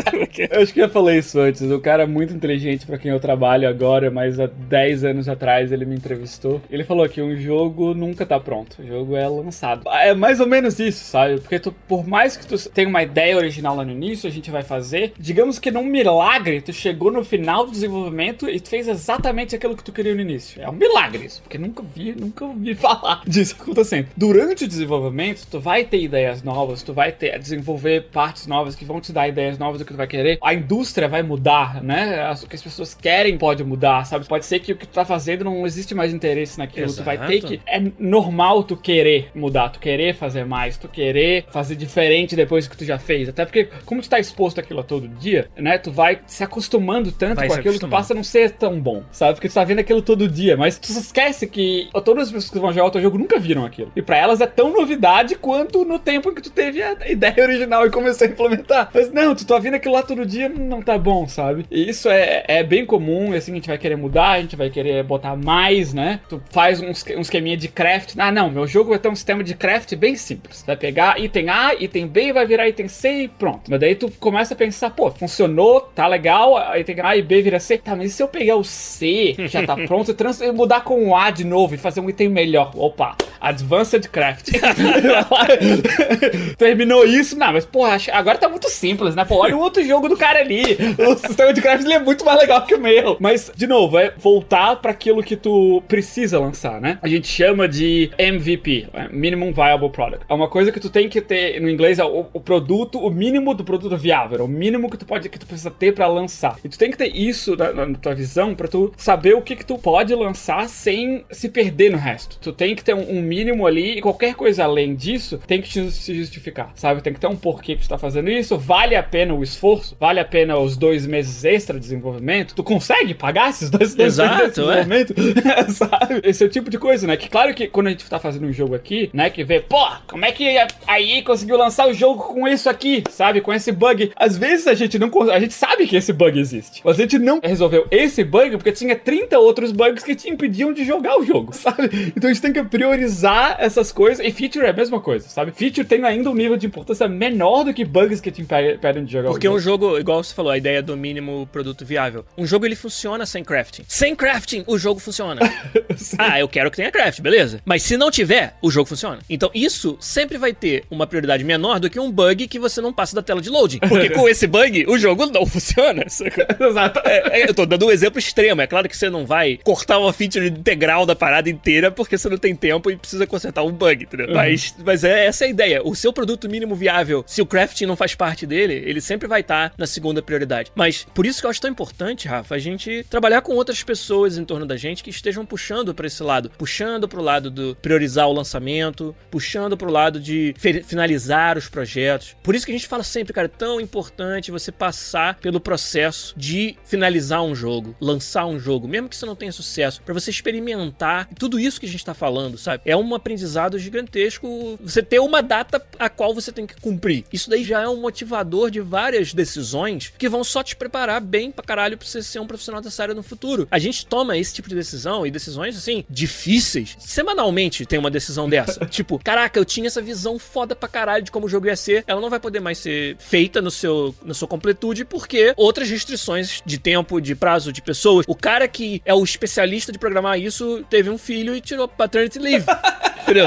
eu 0.51 0.63
acho 0.63 0.73
que 0.73 0.81
já 0.81 0.89
falei 0.89 1.19
isso 1.19 1.39
antes. 1.39 1.63
O 1.63 1.81
cara 1.81 2.03
é 2.03 2.07
muito 2.07 2.35
inteligente 2.35 2.87
para 2.87 2.99
quem 2.99 3.11
eu 3.11 3.21
trabalho 3.21 3.69
agora, 3.69 4.11
mas 4.11 4.39
há 4.39 4.47
10 4.47 5.05
anos 5.05 5.29
atrás 5.29 5.73
ele 5.73 5.85
me 5.85 5.95
entrevistou. 5.95 6.61
Ele 6.71 6.85
falou 6.85 7.09
que 7.09 7.23
um 7.23 7.37
jogo 7.37 7.95
nunca 7.95 8.27
tá 8.27 8.39
pronto. 8.39 8.83
O 8.83 8.87
jogo 8.87 9.17
é 9.17 9.27
lançado. 9.29 9.89
É 9.89 10.15
mais 10.15 10.41
ou 10.41 10.47
menos 10.47 10.79
isso, 10.79 11.05
sabe? 11.05 11.41
Porque 11.41 11.59
tu, 11.59 11.73
por 11.89 12.07
mais 12.07 12.37
que 12.37 12.47
tu 12.47 12.57
tenha 12.71 12.89
uma 12.89 13.03
ideia 13.03 13.37
original 13.37 13.77
lá 13.77 13.85
no 13.85 13.93
início, 13.93 14.29
a 14.29 14.33
gente 14.33 14.51
vai 14.51 14.63
fazer. 14.63 15.13
Digamos 15.19 15.59
que 15.59 15.71
num 15.71 15.85
milagre, 15.85 16.61
tu 16.61 16.73
chegou 16.73 17.11
no 17.11 17.25
final 17.25 17.67
do 17.67 17.73
desenvolvimento 17.73 18.49
e 18.49 18.61
tu 18.61 18.69
fez 18.69 18.89
exatamente 18.89 19.55
aquilo 19.55 19.77
que 19.77 19.85
tu 19.85 19.93
queria 19.93 20.15
no 20.15 20.21
início. 20.21 20.61
É 20.61 20.69
um 20.69 20.73
milagre 20.73 21.27
isso 21.27 21.43
porque 21.43 21.59
nunca 21.59 21.83
vi, 21.95 22.13
nunca 22.13 22.45
ouvi 22.45 22.75
falar 22.75 23.23
disso 23.27 23.57
acontecendo. 23.59 24.09
Durante 24.17 24.65
o 24.65 24.69
desenvolvimento, 24.69 25.47
tu 25.51 25.61
vai 25.61 25.85
ter 25.85 25.94
ideias 26.03 26.43
novas, 26.43 26.83
tu 26.83 26.93
vai 26.93 27.13
ter 27.13 27.39
desenvolver 27.39 28.09
partes 28.13 28.47
novas 28.47 28.75
que 28.75 28.85
vão 28.85 29.01
te 29.01 29.13
dar 29.13 29.29
ideias 29.29 29.59
novas 29.59 29.79
do 29.79 29.85
que 29.85 29.93
tu 29.93 29.97
vai 29.97 30.07
querer. 30.07 30.39
A 30.43 30.55
indústria 30.55 31.09
vai 31.09 31.23
mudar, 31.23 31.83
né? 31.83 32.33
O 32.43 32.49
que 32.49 32.57
as 32.57 32.63
pessoas 32.63 32.95
querem 32.95 33.37
pode 33.37 33.63
mudar, 33.65 34.05
sabe? 34.05 34.27
Pode 34.27 34.47
ser 34.47 34.61
que 34.61 34.73
o 34.73 34.77
que 34.77 34.87
tu 34.87 34.93
tá 34.93 35.05
fazendo 35.05 35.45
não 35.45 35.67
existe 35.67 35.95
mais 35.95 36.13
interesse 36.13 36.59
naquilo. 36.59 36.87
Exato. 36.87 37.03
Tu 37.03 37.05
vai 37.05 37.27
ter 37.27 37.41
que. 37.41 37.61
É 37.67 37.83
normal 37.99 38.65
tu 38.65 38.77
querer 38.77 39.31
mudar, 39.35 39.69
tu 39.71 39.79
querer 39.79 40.15
fazer 40.15 40.45
mais, 40.45 40.77
tu 40.77 40.89
querer 40.89 41.45
fazer 41.51 41.77
diferente 41.77 42.37
depois 42.37 42.67
que 42.67 42.77
tu 42.77 42.85
já 42.85 42.99
fez. 42.99 43.29
Até 43.29 43.45
porque, 43.45 43.69
como 43.85 44.03
tu 44.03 44.09
tá 44.09 44.19
exposto 44.19 44.61
àquilo 44.61 44.83
todo 44.83 45.09
dia, 45.09 45.49
né? 45.57 45.79
Tu 45.79 45.91
vai 45.91 46.21
se 46.27 46.43
acostumando 46.43 47.13
tanto 47.13 47.37
vai 47.37 47.49
com 47.49 47.55
aquilo 47.55 47.79
que 47.79 47.87
passa 47.87 48.13
a 48.13 48.17
não 48.17 48.25
ser 48.25 48.51
tão 48.53 48.81
bom, 48.81 49.03
sabe? 49.11 49.35
Porque 49.35 49.49
tu 49.49 49.55
tá 49.55 49.65
vendo 49.65 49.79
aquilo 49.79 50.03
todo 50.03 50.29
dia, 50.29 50.57
mas 50.57 50.79
tu 50.79 50.91
esquece 50.91 51.47
que 51.47 51.89
todas 52.05 52.25
as 52.25 52.33
pessoas 52.33 52.51
que 52.51 52.59
vão 52.59 52.73
jogar 52.73 52.87
o 52.87 52.91
teu 52.91 53.03
jogo 53.03 53.19
nunca 53.19 53.39
viram 53.39 53.65
aquilo. 53.65 53.93
E 53.95 54.03
para 54.03 54.17
elas 54.17 54.41
é 54.41 54.47
tão 54.47 54.73
novidade 54.73 55.35
quanto 55.37 55.84
no 55.85 55.99
tempo 55.99 56.31
em 56.31 56.35
que 56.35 56.43
tu 56.43 56.51
teve 56.51 56.83
a 56.83 56.97
ideia 57.09 57.35
original 57.39 57.87
e 57.87 57.91
começou 57.91 58.27
a 58.27 58.31
implementar. 58.31 58.91
Mas 58.93 59.13
não, 59.13 59.35
tu 59.35 59.47
tá 59.47 59.59
vindo 59.59 59.75
aquilo 59.75 59.95
lá 59.95 60.03
todo 60.03 60.25
dia, 60.25 60.49
não 60.49 60.83
tá 60.83 60.97
bom, 60.99 61.27
sabe? 61.27 61.67
E 61.71 61.89
isso 61.89 62.09
é, 62.09 62.45
é 62.47 62.63
bem 62.63 62.87
comum, 62.87 63.33
assim, 63.33 63.53
a 63.53 63.55
gente 63.57 63.69
vai 63.69 63.79
querer 63.79 63.97
mudar, 63.97 64.33
a 64.33 64.41
gente 64.41 64.57
vai 64.57 64.71
querer 64.71 65.03
botar 65.03 65.37
mais, 65.37 65.93
né? 65.93 66.21
Tu 66.29 66.41
faz 66.51 66.81
um, 66.81 66.89
um 66.89 67.21
esqueminha 67.21 67.57
de 67.57 67.69
craft. 67.69 68.15
Ah, 68.19 68.33
não, 68.33 68.51
meu 68.51 68.67
jogo 68.67 68.91
vai 68.91 68.99
ter 68.99 69.09
um 69.09 69.15
sistema 69.15 69.43
de 69.43 69.55
craft 69.55 69.95
bem 69.97 70.17
simples. 70.17 70.65
Vai 70.67 70.77
pegar 70.77 71.21
item 71.21 71.49
A, 71.49 71.75
item 71.75 72.07
B, 72.07 72.33
vai 72.33 72.47
virar 72.47 72.69
item 72.69 72.89
C 72.89 73.25
e 73.25 73.29
pronto. 73.29 73.71
Mas 73.71 73.81
daí 73.81 73.95
tu 73.95 74.11
começa 74.19 74.55
a 74.55 74.57
pensar, 74.57 74.91
pô, 74.91 75.11
funcionou, 75.11 75.81
tá 75.81 76.07
legal, 76.07 76.57
item 76.77 77.01
A 77.01 77.17
e 77.17 77.23
B 77.23 77.43
vira 77.43 77.61
C. 77.61 77.79
Tá, 77.79 77.95
mas 77.97 78.11
e 78.11 78.11
se 78.11 78.23
eu 78.23 78.29
pegar 78.29 78.57
o 78.57 78.65
C, 78.65 79.35
já 79.49 79.65
tá 79.67 79.77
pronto, 79.77 80.15
e 80.43 80.53
mudar 80.53 80.83
com 80.83 81.09
o 81.09 81.17
A 81.17 81.31
de 81.31 81.45
novo 81.45 81.75
e 81.75 81.79
fazer 81.79 82.01
um 82.01 82.09
item 82.09 82.29
melhor? 82.29 82.73
Opa, 82.75 83.17
Advanced 83.41 84.09
Craft. 84.09 84.51
Terminou 86.57 87.05
isso, 87.05 87.39
não, 87.39 87.53
mas 87.53 87.65
porra, 87.65 87.97
agora 88.13 88.39
tá 88.39 88.49
muito 88.49 88.69
simples, 88.71 89.15
né? 89.15 89.25
Pô, 89.25 89.37
olha 89.37 89.57
o 89.57 89.61
outro 89.61 89.85
jogo 89.85 90.09
do 90.09 90.17
cara 90.17 90.41
ali. 90.41 90.77
O 90.99 91.17
sistema 91.17 91.53
de 91.53 91.61
ele 91.85 91.95
é 91.95 91.99
muito 91.99 92.25
mais 92.25 92.39
legal 92.39 92.63
que 92.65 92.75
o 92.75 92.81
meu. 92.81 93.17
Mas, 93.19 93.51
de 93.55 93.67
novo, 93.67 93.99
é 93.99 94.13
voltar 94.17 94.77
para 94.77 94.91
aquilo 94.91 95.23
que 95.23 95.37
tu 95.37 95.83
precisa 95.89 96.39
lançar, 96.39 96.81
né? 96.81 96.99
A 97.03 97.09
gente 97.09 97.27
chama 97.27 97.69
de 97.69 98.11
MVP, 98.19 98.89
é 98.93 99.09
Minimum 99.09 99.53
Viable 99.53 99.91
Product. 99.91 100.25
É 100.29 100.35
uma 100.35 100.49
coisa 100.49 100.71
que 100.71 100.81
tu 100.81 100.91
tem 100.91 101.09
que 101.09 101.21
ter, 101.21 101.61
no 101.61 101.69
inglês, 101.69 101.99
é 101.99 102.05
o, 102.05 102.27
o 102.33 102.41
produto, 102.41 102.99
o 102.99 103.11
mínimo 103.11 103.55
do 103.55 103.65
produto 103.65 103.97
viável, 103.97 104.39
é 104.39 104.43
o 104.43 104.49
mínimo 104.49 104.91
que 104.91 104.97
tu 104.97 105.07
pode, 105.07 105.29
que 105.29 105.39
tu 105.39 105.47
precisa 105.47 105.71
ter 105.71 105.93
para 105.93 106.07
lançar. 106.07 106.57
E 106.65 106.69
tu 106.69 106.79
tem 106.79 106.91
que 106.91 106.97
ter 106.97 107.15
isso 107.15 107.57
na, 107.57 107.73
na 107.73 107.99
tua 107.99 108.15
visão 108.15 108.55
para 108.55 108.69
tu 108.69 108.93
saber 108.97 109.35
o 109.35 109.43
que 109.43 109.57
que 109.57 109.67
tu 109.67 109.79
pode 109.79 110.15
lançar 110.15 110.69
sem 110.69 111.25
se 111.31 111.49
perder 111.49 111.91
no 111.91 111.99
resto. 111.99 112.39
Tu 112.41 112.53
tem 112.53 112.75
que 112.75 112.85
ter 112.85 112.95
um, 112.95 113.19
um 113.19 113.23
mínimo 113.23 113.67
ali 113.67 113.99
e 113.99 114.01
qualquer 114.01 114.35
coisa 114.35 114.65
além 114.65 114.95
disso 114.95 115.41
tem 115.47 115.61
que 115.61 115.64
te, 115.69 115.91
se 115.91 116.15
justificar, 116.15 116.73
sabe? 116.75 117.03
Tem 117.03 117.13
que 117.13 117.21
ter 117.21 117.27
um 117.27 117.37
porquê 117.37 117.77
que 117.77 117.83
tu 117.83 117.89
tá 117.89 117.99
fazendo 117.99 118.31
isso, 118.31 118.59
vale 118.59 118.97
a 118.97 119.03
pena 119.03 119.35
o 119.35 119.43
esforço, 119.43 119.97
vale 119.99 120.21
a 120.21 120.25
pena 120.25 120.59
os 120.59 120.77
dois 120.77 121.07
meses 121.07 121.45
extra 121.45 121.75
de 121.75 121.81
desenvolvimento, 121.81 122.55
tu 122.55 122.63
consegue 122.63 123.15
pagar 123.15 123.51
esses 123.51 123.71
dois, 123.71 123.95
dois 123.95 124.15
Exato, 124.15 124.35
meses 124.35 124.55
de 124.55 124.61
desenvolvimento? 124.61 125.15
É. 125.49 125.69
sabe? 125.71 126.21
Esse 126.23 126.45
é 126.45 126.47
o 126.47 126.51
tipo 126.51 126.71
de 126.71 126.79
coisa, 126.79 127.07
né? 127.07 127.17
Que 127.17 127.29
claro 127.29 127.55
que 127.55 127.69
quando 127.69 127.89
a 127.89 127.91
gente 127.91 128.09
tá 128.09 128.19
fazendo 128.19 128.47
um 128.47 128.53
jogo 128.53 128.75
aqui, 128.75 129.11
né, 129.13 129.31
que 129.31 129.45
vê, 129.45 129.61
pô, 129.61 129.85
como 130.07 130.25
é 130.25 130.33
que 130.33 130.57
aí 130.87 131.23
conseguiu 131.23 131.57
lançar 131.57 131.89
o 131.89 131.95
jogo 131.95 132.23
com 132.25 132.47
isso 132.49 132.69
aqui, 132.69 133.05
sabe? 133.11 133.41
Com 133.41 133.53
esse 133.53 133.73
bug. 133.73 134.13
Às 134.17 134.37
vezes 134.37 134.67
a 134.67 134.75
gente 134.75 134.99
não 134.99 135.11
a 135.31 135.41
gente 135.41 135.55
sabe 135.55 135.87
que 135.87 135.97
esse 135.97 136.13
bug 136.13 136.39
existe. 136.39 136.81
Mas 136.85 136.99
a 136.99 137.03
gente 137.03 137.19
não 137.19 137.41
resolveu 137.43 137.87
esse 137.91 138.25
bug 138.25 138.57
porque 138.57 138.73
tinha 138.73 138.97
30 138.97 139.39
outros 139.39 139.73
bugs 139.73 140.03
que 140.03 140.15
te 140.15 140.29
impediam 140.29 140.73
de 140.73 140.85
jogar 140.85 141.19
o 141.19 141.25
jogo, 141.25 141.53
sabe? 141.55 142.13
Então 142.17 142.29
a 142.29 142.33
gente 142.33 142.43
tem 142.43 142.53
que 142.53 142.63
priorizar 142.65 143.57
essas 143.59 143.93
coisas. 143.93 144.25
E 144.25 144.31
feature 144.31 144.67
é 144.67 144.71
a 144.71 144.73
mesma 144.73 145.01
coisa, 145.01 145.29
sabe? 145.29 145.53
Feature 145.57 145.87
tem 145.87 146.05
ainda 146.05 146.31
um 146.31 146.35
nível 146.35 146.57
de 146.57 146.67
importância 146.67 147.09
menor 147.09 147.65
do 147.65 147.73
que 147.73 147.85
bugs 147.85 148.21
que 148.21 148.31
te 148.31 148.43
impedem 148.43 149.05
de 149.05 149.13
jogar 149.13 149.31
porque 149.31 149.49
o 149.49 149.59
jogo. 149.59 149.79
Porque 149.79 149.89
um 149.89 149.91
jogo, 149.91 149.99
igual 149.99 150.23
você 150.23 150.35
falou, 150.35 150.51
a 150.51 150.59
ideia 150.59 150.83
do 150.83 150.97
mínimo 150.97 151.49
produto 151.53 151.85
viável. 151.85 152.25
Um 152.37 152.47
jogo 152.47 152.67
ele 152.67 152.75
funciona 152.75 153.25
sem 153.25 153.45
crafting. 153.45 153.85
Sem 153.87 154.17
crafting, 154.17 154.65
o 154.67 154.77
jogo 154.77 154.99
funciona. 154.99 155.41
ah, 156.19 156.41
eu 156.41 156.49
quero 156.49 156.71
que 156.71 156.77
tenha 156.77 156.91
craft, 156.91 157.21
beleza. 157.21 157.61
Mas 157.65 157.83
se 157.83 157.97
não 157.97 158.11
tiver, 158.11 158.57
o 158.61 158.71
jogo 158.71 158.89
funciona. 158.89 159.21
Então 159.31 159.51
isso 159.55 159.97
sempre 160.01 160.39
vai 160.39 160.53
ter 160.53 160.85
uma 160.91 161.07
prioridade 161.07 161.45
menor 161.45 161.79
do 161.79 161.89
que 161.89 162.01
um 162.01 162.11
bug 162.11 162.49
que 162.49 162.59
você 162.59 162.81
não 162.81 162.93
passa 162.93 163.15
da 163.15 163.23
tela 163.23 163.41
de 163.41 163.49
loading. 163.49 163.79
Porque 163.79 164.11
com 164.11 164.27
esse 164.29 164.47
bug, 164.47 164.87
o 164.89 164.99
jogo 164.99 165.27
não 165.27 165.47
funciona. 165.47 166.05
Exato. 166.05 167.01
É, 167.05 167.43
é, 167.43 167.49
eu 167.49 167.55
tô 167.55 167.65
dando 167.65 167.87
um 167.87 167.91
exemplo 167.91 168.19
extremo. 168.19 168.61
É 168.61 168.67
claro 168.67 168.89
que 168.89 168.97
você 168.97 169.09
não 169.09 169.25
vai 169.25 169.61
cortar 169.63 169.99
uma 169.99 170.13
feature 170.13 170.49
integral 170.49 171.07
da 171.07 171.15
parada 171.15 171.49
inteira 171.49 171.91
porque 171.91 172.19
você 172.19 172.29
não 172.29 172.39
tem 172.39 172.57
tempo 172.57 172.91
e 172.91 172.97
precisa 172.97 173.27
consertar 173.27 173.63
um 173.63 173.73
bug, 173.73 174.05
entendeu? 174.05 174.29
Uhum. 174.29 174.35
Mas, 174.35 174.75
mas 174.85 175.05
é 175.05 175.27
essa 175.27 175.44
é 175.45 175.47
a 175.47 175.51
ideia. 175.51 175.83
O 175.85 175.95
seu 175.95 176.13
produto 176.13 176.49
mínimo 176.49 176.75
viável, 176.75 177.23
se 177.27 177.43
o 177.43 177.47
crafting 177.47 177.87
não 177.87 177.97
faz 177.97 178.15
parte 178.15 178.47
dele, 178.47 178.75
ele 178.75 179.01
sempre 179.01 179.29
vai 179.29 179.43
estar 179.43 179.71
tá 179.71 179.75
na 179.79 179.87
segunda 179.87 180.23
prioridade. 180.23 180.73
Mas 180.75 181.07
por 181.15 181.27
isso 181.27 181.41
que 181.41 181.47
eu 181.47 181.51
acho 181.51 181.61
tão 181.61 181.71
importante, 181.71 182.27
Rafa, 182.27 182.55
a 182.55 182.59
gente 182.59 183.05
trabalhar 183.09 183.43
com 183.43 183.55
outras 183.55 183.83
pessoas 183.83 184.39
em 184.39 184.45
torno 184.45 184.67
da 184.67 184.77
gente 184.77 185.03
que 185.03 185.11
estejam 185.11 185.45
puxando 185.45 185.95
para 185.95 186.07
esse 186.07 186.23
lado, 186.23 186.51
puxando 186.57 187.07
pro 187.07 187.23
lado 187.23 187.51
do 187.51 187.77
priorizar 187.77 188.29
o 188.29 188.33
lançamento, 188.33 189.15
puxando 189.31 189.77
pro 189.77 189.91
lado 189.91 190.19
de 190.19 190.55
finalizar 190.85 191.59
os 191.59 191.69
projetos. 191.69 192.37
Por 192.43 192.55
isso 192.55 192.65
que 192.65 192.73
a 192.73 192.75
gente 192.75 192.89
fala 192.89 193.03
sempre, 193.03 193.33
cara, 193.33 193.47
é 193.47 193.49
tão 193.49 193.81
importante 193.81 194.51
você 194.51 194.73
passar 194.73 195.39
pelo 195.41 195.61
processo 195.61 196.35
de 196.37 196.77
finalizar 196.85 197.43
um 197.43 197.55
jogo, 197.55 197.95
lançar 198.01 198.47
um 198.47 198.59
jogo, 198.59 198.89
mesmo 198.89 199.09
que 199.09 199.17
você 199.17 199.27
não 199.27 199.37
tenha 199.37 199.53
sucesso, 199.53 200.01
para 200.03 200.15
você 200.15 200.31
experimentar 200.31 201.29
tudo 201.39 201.61
isso 201.61 201.79
que 201.79 201.87
a 201.87 201.89
gente 201.89 202.05
tá 202.05 202.15
falando, 202.15 202.57
sabe? 202.57 202.83
É 202.87 202.97
um 202.97 203.15
aprendizado 203.15 203.79
gigantesco 203.79 204.79
você 204.81 205.03
ter 205.03 205.19
uma 205.19 205.34
data 205.43 205.85
a 205.99 206.09
qual 206.09 206.35
você 206.35 206.53
tem 206.53 206.67
que 206.67 206.81
cumprir. 206.81 207.25
Isso 207.33 207.49
daí 207.51 207.65
já 207.65 207.83
é 207.83 207.89
um 207.89 208.01
motivador 208.01 208.71
de 208.71 208.81
várias 208.81 209.33
decisões 209.33 210.13
que 210.17 210.29
vão 210.29 210.45
só 210.45 210.63
te 210.63 210.77
preparar 210.77 211.21
bem 211.21 211.51
pra 211.51 211.65
caralho 211.65 211.97
pra 211.97 212.07
você 212.07 212.23
ser 212.23 212.41
um 212.41 212.47
profissional 212.47 212.81
dessa 212.81 213.03
área 213.03 213.15
no 213.15 213.23
futuro. 213.23 213.67
A 213.71 213.79
gente 213.79 214.07
toma 214.07 214.37
esse 214.37 214.55
tipo 214.55 214.69
de 214.69 214.75
decisão 214.75 215.27
e 215.27 215.31
decisões 215.31 215.77
assim 215.77 216.05
difíceis. 216.09 216.97
Semanalmente 216.99 217.87
tem 217.87 217.99
uma 217.99 218.11
decisão 218.11 218.49
dessa. 218.49 218.85
tipo, 218.87 219.19
caraca, 219.19 219.59
eu 219.59 219.65
tinha 219.65 219.87
essa 219.87 220.03
visão 220.03 220.39
foda 220.39 220.75
pra 220.75 220.89
caralho 220.89 221.25
de 221.25 221.31
como 221.31 221.47
o 221.47 221.49
jogo 221.49 221.67
ia 221.67 221.77
ser. 221.77 222.05
Ela 222.07 222.21
não 222.21 222.31
vai 222.31 222.41
poder 222.41 222.61
mais 222.61 222.79
ser 222.79 223.17
feita 223.19 223.61
no 223.61 223.71
seu, 223.71 224.15
na 224.25 224.35
sua 224.35 224.49
completude 224.49 225.05
porque 225.05 225.53
outras 225.57 225.89
restrições 225.89 226.63
de 226.65 226.79
tempo, 226.79 227.21
de 227.21 227.35
prazo, 227.35 227.73
de 227.73 227.83
pessoas. 227.83 228.25
O 228.29 228.35
cara 228.35 228.69
que 228.69 229.03
é 229.05 229.15
o 229.15 229.23
especialista 229.23 229.93
de 229.93 229.99
programar 229.99 230.39
isso 230.39 230.85
teve 230.89 231.11
um 231.11 231.19
filho 231.19 231.55
e 231.55 231.61
tirou 231.61 231.89
paternity 231.89 232.39
leave. 232.39 232.67
entendeu? 233.25 233.47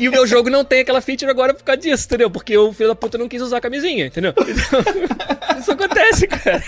E 0.00 0.08
o 0.08 0.12
meu 0.12 0.26
jogo 0.26 0.50
não 0.50 0.64
tem 0.64 0.80
aquela 0.80 1.00
feature 1.00 1.27
agora 1.30 1.54
por 1.54 1.62
causa 1.64 1.80
disso, 1.80 2.06
entendeu? 2.06 2.30
Porque 2.30 2.56
o 2.56 2.72
filho 2.72 2.88
da 2.88 2.94
puta 2.94 3.18
não 3.18 3.28
quis 3.28 3.42
usar 3.42 3.58
a 3.58 3.60
camisinha, 3.60 4.06
entendeu? 4.06 4.32
Então, 4.36 5.58
isso 5.58 5.72
acontece, 5.72 6.26
cara. 6.26 6.62